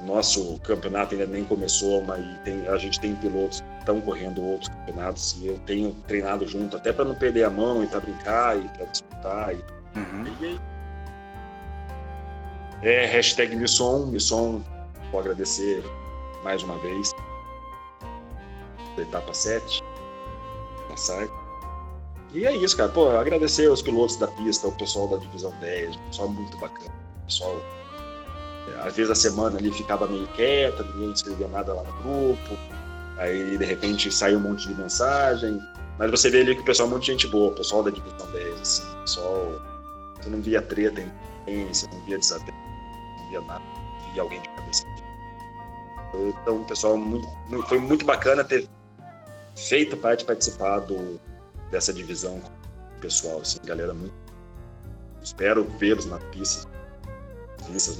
O 0.00 0.06
nosso 0.06 0.58
campeonato 0.60 1.14
ainda 1.14 1.26
nem 1.26 1.44
começou, 1.44 2.02
mas 2.04 2.22
tem, 2.40 2.66
a 2.68 2.76
gente 2.76 3.00
tem 3.00 3.14
pilotos 3.16 3.60
que 3.60 3.78
estão 3.78 4.00
correndo 4.00 4.42
outros 4.42 4.68
campeonatos 4.68 5.36
e 5.40 5.46
eu 5.46 5.58
tenho 5.60 5.92
treinado 6.06 6.46
junto, 6.46 6.76
até 6.76 6.92
para 6.92 7.04
não 7.04 7.14
perder 7.14 7.44
a 7.44 7.50
mão 7.50 7.82
e 7.82 7.86
para 7.86 8.00
brincar 8.00 8.58
e 8.58 8.68
para 8.68 8.86
disputar. 8.86 9.54
E, 9.54 9.64
uhum. 9.98 10.24
e 10.40 10.46
aí, 10.46 10.60
é 12.82 13.06
hashtag 13.06 13.56
Misson, 13.56 14.06
Misson, 14.06 14.62
vou 15.10 15.20
agradecer 15.20 15.82
mais 16.44 16.62
uma 16.62 16.76
vez 16.78 17.12
da 18.96 19.02
etapa 19.02 19.34
7 19.34 19.82
passar. 20.88 21.26
E 22.32 22.46
é 22.46 22.54
isso, 22.54 22.76
cara. 22.76 22.90
Pô, 22.90 23.08
agradecer 23.10 23.68
aos 23.68 23.82
pilotos 23.82 24.16
da 24.16 24.28
pista, 24.28 24.68
o 24.68 24.72
pessoal 24.72 25.08
da 25.08 25.16
divisão 25.16 25.52
10, 25.60 25.96
o 25.96 25.98
pessoal 26.00 26.28
muito 26.28 26.56
bacana. 26.58 26.92
Pessoal, 27.26 27.56
é, 28.68 28.86
às 28.86 28.94
vezes 28.94 29.10
a 29.10 29.14
semana 29.14 29.58
ali 29.58 29.72
ficava 29.72 30.06
meio 30.06 30.26
quieta, 30.28 30.82
ninguém 30.82 31.12
escrevia 31.12 31.48
nada 31.48 31.72
lá 31.72 31.82
no 31.82 31.92
grupo. 32.02 32.58
Aí 33.18 33.56
de 33.56 33.64
repente 33.64 34.10
saiu 34.12 34.38
um 34.38 34.42
monte 34.42 34.68
de 34.68 34.74
mensagem. 34.74 35.58
Mas 35.98 36.10
você 36.10 36.28
vê 36.28 36.40
ali 36.40 36.56
que 36.56 36.60
o 36.60 36.64
pessoal 36.64 36.88
é 36.88 36.90
muito 36.90 37.06
gente 37.06 37.26
boa, 37.28 37.52
o 37.52 37.54
pessoal 37.54 37.82
da 37.84 37.90
divisão 37.90 38.30
10, 38.32 38.60
assim, 38.60 39.00
pessoal. 39.00 39.62
Você 40.20 40.28
não 40.28 40.40
via 40.42 40.60
treta 40.60 41.00
em 41.46 41.66
você 41.68 41.86
não 41.92 42.00
via 42.04 42.18
desatento, 42.18 42.52
não 42.52 43.28
via 43.28 43.40
nada, 43.42 43.62
não 44.04 44.12
via 44.12 44.22
alguém 44.22 44.40
de 44.40 44.48
cabeça. 44.48 45.03
Então, 46.42 46.64
pessoal 46.64 46.96
muito, 46.96 47.26
foi 47.68 47.78
muito 47.78 48.04
bacana 48.04 48.44
ter 48.44 48.68
feito 49.56 49.96
parte 49.96 50.24
participar 50.24 50.80
do, 50.80 51.20
dessa 51.70 51.92
divisão 51.92 52.40
pessoal, 53.00 53.40
assim, 53.40 53.58
galera 53.64 53.92
muito. 53.92 54.14
Espero 55.22 55.64
vê-los 55.78 56.06
na 56.06 56.18
pista, 56.18 56.68
pistas, 57.66 57.98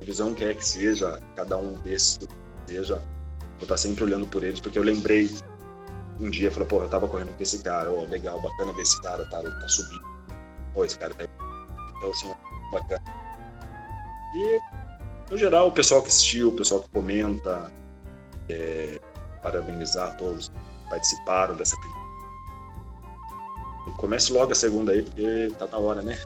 divisão 0.00 0.34
quer 0.34 0.54
que 0.54 0.64
seja, 0.64 1.20
cada 1.34 1.56
um 1.56 1.74
desses 1.80 2.18
seja, 2.66 2.96
vou 3.56 3.62
estar 3.62 3.76
sempre 3.76 4.04
olhando 4.04 4.26
por 4.26 4.42
eles, 4.42 4.60
porque 4.60 4.78
eu 4.78 4.82
lembrei 4.82 5.30
um 6.20 6.30
dia 6.30 6.50
falou, 6.50 6.66
pô, 6.66 6.82
eu 6.82 6.88
tava 6.88 7.06
correndo 7.08 7.36
com 7.36 7.42
esse 7.42 7.62
cara, 7.62 7.90
ó, 7.90 8.04
legal, 8.04 8.40
bacana 8.40 8.72
ver 8.72 8.82
esse 8.82 9.00
cara, 9.02 9.24
tá, 9.28 9.42
tá 9.42 9.68
subindo. 9.68 10.04
Pô, 10.72 10.84
esse 10.84 10.98
cara 10.98 11.14
tá. 11.14 11.24
Então, 11.98 12.10
assim, 12.10 12.34
bacana. 12.72 13.02
E, 14.34 14.60
no 15.30 15.36
geral, 15.36 15.68
o 15.68 15.72
pessoal 15.72 16.02
que 16.02 16.08
assistiu, 16.08 16.48
o 16.48 16.52
pessoal 16.52 16.82
que 16.82 16.88
comenta, 16.90 17.70
é, 18.48 19.00
parabenizar 19.42 20.16
todos 20.16 20.48
que 20.48 20.90
participaram 20.90 21.54
dessa 21.54 21.76
Comece 23.96 24.32
logo 24.32 24.52
a 24.52 24.54
segunda 24.54 24.92
aí, 24.92 25.02
porque 25.02 25.50
tá 25.58 25.66
na 25.70 25.78
hora, 25.78 26.02
né? 26.02 26.18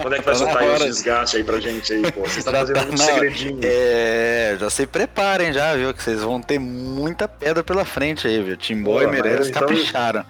Quando 0.00 0.14
é 0.14 0.18
que 0.18 0.24
vai 0.24 0.34
Tá 0.34 0.38
soltar 0.38 0.62
os 0.74 0.84
desgastes 0.84 1.38
aí 1.40 1.44
pra 1.44 1.58
gente 1.58 1.92
aí, 1.92 2.12
pô? 2.12 2.20
Vocês 2.20 2.36
estão 2.38 2.52
fazendo 2.54 2.76
tá 2.76 2.82
hora. 2.82 2.96
segredinho. 2.98 3.60
É, 3.64 4.56
já 4.60 4.70
se 4.70 4.86
preparem 4.86 5.52
já, 5.52 5.74
viu? 5.74 5.92
Que 5.92 6.02
vocês 6.02 6.20
vão 6.22 6.40
ter 6.40 6.58
muita 6.58 7.26
pedra 7.26 7.64
pela 7.64 7.84
frente 7.84 8.28
aí, 8.28 8.42
viu? 8.42 8.56
Timbó 8.56 9.02
e 9.02 9.06
Meirelles 9.06 9.38
mas 9.40 9.48
então- 9.48 9.60
capricharam. 9.62 10.24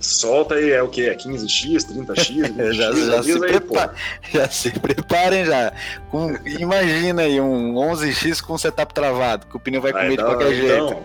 Solta 0.00 0.54
aí, 0.54 0.70
é 0.70 0.82
o 0.82 0.88
quê? 0.88 1.02
É 1.02 1.14
15x, 1.14 1.86
30x, 1.86 2.54
20x? 2.54 2.72
Já, 2.72 2.92
já, 2.92 3.22
se 3.22 3.32
aí, 3.32 3.38
prepa- 3.40 3.94
já 4.32 4.48
se 4.48 4.70
preparem 4.70 5.44
já. 5.44 5.72
Com- 6.10 6.36
imagina 6.46 7.22
aí 7.22 7.40
um 7.40 7.74
11x 7.74 8.40
com 8.40 8.56
setup 8.56 8.94
travado, 8.94 9.46
que 9.46 9.56
o 9.56 9.60
pneu 9.60 9.80
vai 9.82 9.92
Vai 9.92 10.02
comer 10.04 10.16
de 10.16 10.24
qualquer 10.24 10.54
jeito. 10.54 10.74
então, 10.84 11.02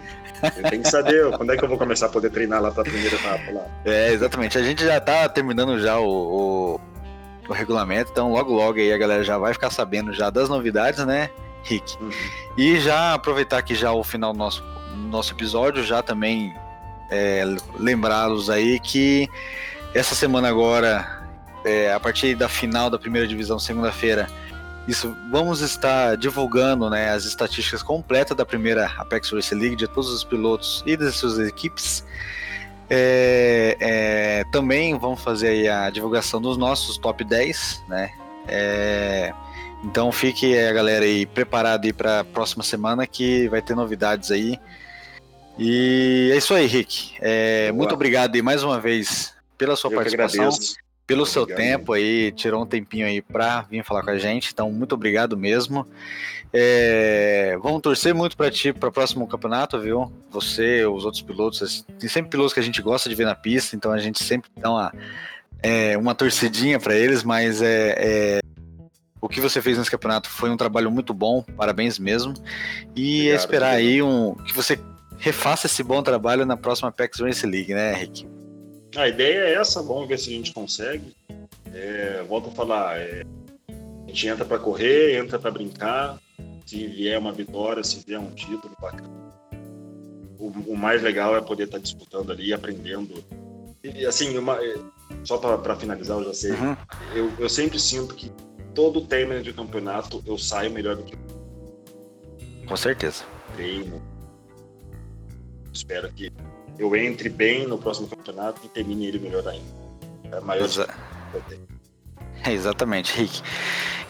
eu 0.57 0.69
tenho 0.69 0.81
que 0.83 0.89
saber 0.89 1.31
quando 1.37 1.51
é 1.53 1.57
que 1.57 1.63
eu 1.63 1.69
vou 1.69 1.77
começar 1.77 2.05
a 2.07 2.09
poder 2.09 2.29
treinar 2.29 2.61
lá 2.61 2.69
pra 2.71 2.83
primeira 2.83 3.15
etapa 3.15 3.51
lá. 3.51 3.65
É, 3.85 4.11
exatamente. 4.11 4.57
A 4.57 4.61
gente 4.63 4.83
já 4.83 4.99
tá 4.99 5.27
terminando 5.29 5.79
já 5.79 5.97
o, 5.99 6.05
o, 6.77 6.81
o 7.49 7.53
regulamento, 7.53 8.11
então 8.11 8.31
logo 8.31 8.51
logo 8.53 8.77
aí 8.77 8.91
a 8.93 8.97
galera 8.97 9.23
já 9.23 9.37
vai 9.37 9.53
ficar 9.53 9.69
sabendo 9.71 10.13
já 10.13 10.29
das 10.29 10.49
novidades, 10.49 11.03
né, 11.05 11.29
Rick? 11.63 11.95
Uhum. 12.01 12.11
E 12.57 12.79
já 12.79 13.13
aproveitar 13.13 13.57
aqui 13.57 13.73
já 13.73 13.91
o 13.91 14.03
final 14.03 14.33
do 14.33 14.37
nosso, 14.39 14.63
nosso 15.09 15.33
episódio, 15.33 15.81
já 15.83 16.01
também 16.03 16.53
é, 17.13 17.43
lembrá-los 17.77 18.49
aí 18.49 18.79
que 18.79 19.29
essa 19.93 20.15
semana 20.15 20.49
agora, 20.49 21.23
é, 21.63 21.93
a 21.93 21.99
partir 21.99 22.33
da 22.33 22.49
final 22.49 22.89
da 22.89 22.97
primeira 22.97 23.27
divisão, 23.27 23.59
segunda-feira, 23.59 24.27
isso, 24.87 25.15
vamos 25.31 25.61
estar 25.61 26.17
divulgando 26.17 26.89
né, 26.89 27.11
as 27.11 27.23
estatísticas 27.25 27.83
completas 27.83 28.35
da 28.35 28.45
primeira 28.45 28.87
Apex 28.97 29.31
Race 29.31 29.53
League, 29.53 29.75
de 29.75 29.87
todos 29.87 30.09
os 30.09 30.23
pilotos 30.23 30.83
e 30.87 30.97
das 30.97 31.15
suas 31.15 31.37
equipes. 31.37 32.03
É, 32.89 33.77
é, 33.79 34.43
também 34.51 34.97
vamos 34.97 35.21
fazer 35.21 35.69
a 35.69 35.89
divulgação 35.91 36.41
dos 36.41 36.57
nossos 36.57 36.97
top 36.97 37.23
10, 37.23 37.83
né? 37.87 38.11
É, 38.47 39.31
então 39.83 40.11
fique 40.11 40.57
a 40.57 40.73
galera 40.73 41.05
aí 41.05 41.25
preparada 41.25 41.85
aí 41.85 41.93
para 41.93 42.21
a 42.21 42.23
próxima 42.23 42.63
semana 42.63 43.05
que 43.05 43.47
vai 43.49 43.61
ter 43.61 43.75
novidades 43.75 44.31
aí. 44.31 44.59
E 45.57 46.31
é 46.33 46.37
isso 46.37 46.53
aí, 46.53 46.65
Rick. 46.65 47.13
É, 47.21 47.71
muito 47.71 47.93
obrigado 47.93 48.35
aí 48.35 48.41
mais 48.41 48.63
uma 48.63 48.79
vez 48.79 49.33
pela 49.57 49.75
sua 49.75 49.91
Eu 49.91 49.95
participação 49.95 50.49
pelo 51.05 51.25
seu 51.25 51.43
Obrigado. 51.43 51.61
tempo 51.61 51.93
aí, 51.93 52.31
tirou 52.31 52.63
um 52.63 52.65
tempinho 52.65 53.05
aí 53.05 53.21
pra 53.21 53.61
vir 53.63 53.83
falar 53.83 54.03
com 54.03 54.11
a 54.11 54.17
gente, 54.17 54.51
então 54.53 54.71
muito 54.71 54.95
obrigado 54.95 55.37
mesmo. 55.37 55.85
É, 56.51 57.57
vamos 57.61 57.81
torcer 57.81 58.13
muito 58.13 58.37
pra 58.37 58.49
ti 58.49 58.71
para 58.71 58.89
o 58.89 58.91
próximo 58.91 59.27
campeonato, 59.27 59.79
viu? 59.79 60.11
Você, 60.31 60.85
os 60.85 61.03
outros 61.03 61.21
pilotos, 61.21 61.85
tem 61.99 62.07
sempre 62.07 62.31
pilotos 62.31 62.53
que 62.53 62.59
a 62.59 62.63
gente 62.63 62.81
gosta 62.81 63.09
de 63.09 63.15
ver 63.15 63.25
na 63.25 63.35
pista, 63.35 63.75
então 63.75 63.91
a 63.91 63.97
gente 63.97 64.23
sempre 64.23 64.49
dá 64.55 64.69
uma, 64.69 64.93
é, 65.61 65.97
uma 65.97 66.15
torcidinha 66.15 66.79
pra 66.79 66.95
eles, 66.95 67.23
mas 67.23 67.61
é, 67.61 67.95
é, 67.97 68.39
o 69.19 69.27
que 69.27 69.41
você 69.41 69.61
fez 69.61 69.77
nesse 69.77 69.91
campeonato 69.91 70.29
foi 70.29 70.49
um 70.49 70.57
trabalho 70.57 70.89
muito 70.91 71.13
bom, 71.13 71.41
parabéns 71.41 71.99
mesmo. 71.99 72.33
E 72.95 73.21
Obrigado, 73.21 73.39
esperar 73.39 73.71
obrigado. 73.73 73.91
aí 73.91 74.01
um, 74.01 74.35
que 74.35 74.53
você 74.53 74.79
refaça 75.17 75.67
esse 75.67 75.83
bom 75.83 76.01
trabalho 76.03 76.45
na 76.45 76.57
próxima 76.57 76.89
Apex 76.89 77.19
Race 77.19 77.45
League, 77.45 77.73
né, 77.73 77.93
Rick? 77.93 78.27
A 78.95 79.07
ideia 79.07 79.39
é 79.45 79.53
essa, 79.55 79.81
vamos 79.81 80.07
ver 80.07 80.19
se 80.19 80.29
a 80.29 80.33
gente 80.33 80.53
consegue. 80.53 81.15
É, 81.73 82.23
volto 82.27 82.49
a 82.49 82.51
falar, 82.51 82.99
é, 82.99 83.23
a 83.69 84.07
gente 84.07 84.27
entra 84.27 84.45
para 84.45 84.59
correr, 84.59 85.17
entra 85.17 85.39
para 85.39 85.49
brincar. 85.51 86.19
Se 86.65 86.87
vier 86.87 87.17
uma 87.19 87.31
vitória, 87.33 87.83
se 87.83 88.03
vier 88.05 88.19
um 88.19 88.31
título, 88.31 88.73
bacana. 88.79 89.09
O, 90.37 90.47
o 90.73 90.77
mais 90.77 91.01
legal 91.01 91.35
é 91.35 91.41
poder 91.41 91.63
estar 91.63 91.79
disputando 91.79 92.31
ali, 92.31 92.53
aprendendo. 92.53 93.23
E 93.83 94.05
assim, 94.05 94.37
uma- 94.37 94.63
é, 94.63 94.75
só 95.23 95.37
para 95.37 95.75
finalizar, 95.75 96.17
eu 96.19 96.25
já 96.25 96.33
sei, 96.33 96.51
Uhum. 96.51 96.75
eu, 97.15 97.31
eu 97.39 97.49
sempre 97.49 97.79
sinto 97.79 98.13
que 98.15 98.31
todo 98.73 99.01
término 99.01 99.41
de 99.41 99.51
campeonato 99.53 100.23
eu 100.25 100.37
saio 100.37 100.71
melhor 100.71 100.95
do 100.95 101.03
que 101.03 101.15
Com 102.67 102.75
certeza. 102.77 103.23
treino. 103.55 104.01
Espero 105.73 106.09
que 106.11 106.31
eu 106.77 106.95
entre 106.95 107.29
bem 107.29 107.67
no 107.67 107.77
próximo 107.77 108.07
campeonato 108.07 108.61
e 108.63 108.69
termine 108.69 109.07
ele 109.07 109.19
melhor 109.19 109.47
ainda. 109.47 109.65
É 110.31 110.37
a 110.37 110.41
maior 110.41 110.65
Exa-. 110.65 110.87
É, 112.45 112.51
exatamente, 112.51 113.13
Rick. 113.17 113.41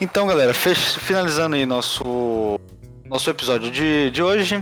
Então, 0.02 0.28
galera, 0.28 0.54
fech- 0.54 1.00
finalizando 1.00 1.56
aí 1.56 1.66
nosso, 1.66 2.60
nosso 3.06 3.30
episódio 3.30 3.70
de, 3.72 4.10
de 4.12 4.22
hoje. 4.24 4.62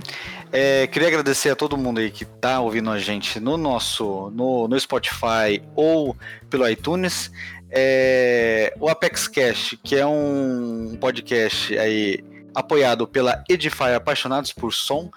é, 0.51 0.85
queria 0.87 1.07
agradecer 1.07 1.49
a 1.49 1.55
todo 1.55 1.77
mundo 1.77 1.99
aí 1.99 2.11
que 2.11 2.25
tá 2.25 2.59
ouvindo 2.59 2.89
a 2.91 2.99
gente 2.99 3.39
no 3.39 3.57
nosso 3.57 4.29
no, 4.31 4.67
no 4.67 4.79
Spotify 4.79 5.61
ou 5.75 6.15
pelo 6.49 6.67
iTunes. 6.69 7.31
É, 7.69 8.73
o 8.79 8.89
Apex 8.89 9.27
Cash, 9.29 9.77
que 9.81 9.95
é 9.95 10.05
um 10.05 10.97
podcast 10.99 11.77
aí 11.77 12.19
apoiado 12.53 13.07
pela 13.07 13.43
Edify 13.49 13.93
Apaixonados 13.95 14.51
por 14.51 14.73
Som. 14.73 15.09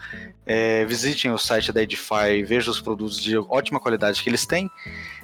É, 0.46 0.84
visitem 0.84 1.30
o 1.30 1.38
site 1.38 1.72
da 1.72 1.82
Edify, 1.82 2.42
vejam 2.44 2.70
os 2.72 2.80
produtos 2.80 3.20
de 3.20 3.36
ótima 3.36 3.80
qualidade 3.80 4.22
que 4.22 4.28
eles 4.28 4.46
têm. 4.46 4.70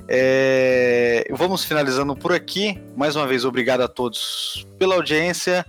É, 0.09 1.29
vamos 1.31 1.65
finalizando 1.65 2.17
por 2.17 2.33
aqui. 2.33 2.81
Mais 2.97 3.17
uma 3.17 3.27
vez, 3.27 3.45
obrigado 3.45 3.83
a 3.83 3.89
todos 3.89 4.67
pela 4.79 4.95
audiência 4.95 5.65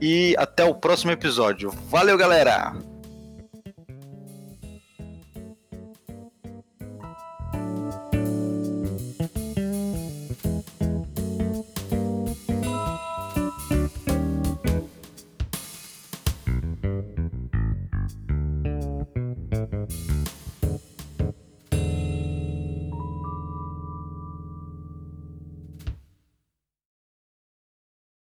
e 0.00 0.34
até 0.38 0.64
o 0.64 0.74
próximo 0.74 1.10
episódio. 1.10 1.70
Valeu, 1.88 2.16
galera! 2.16 2.93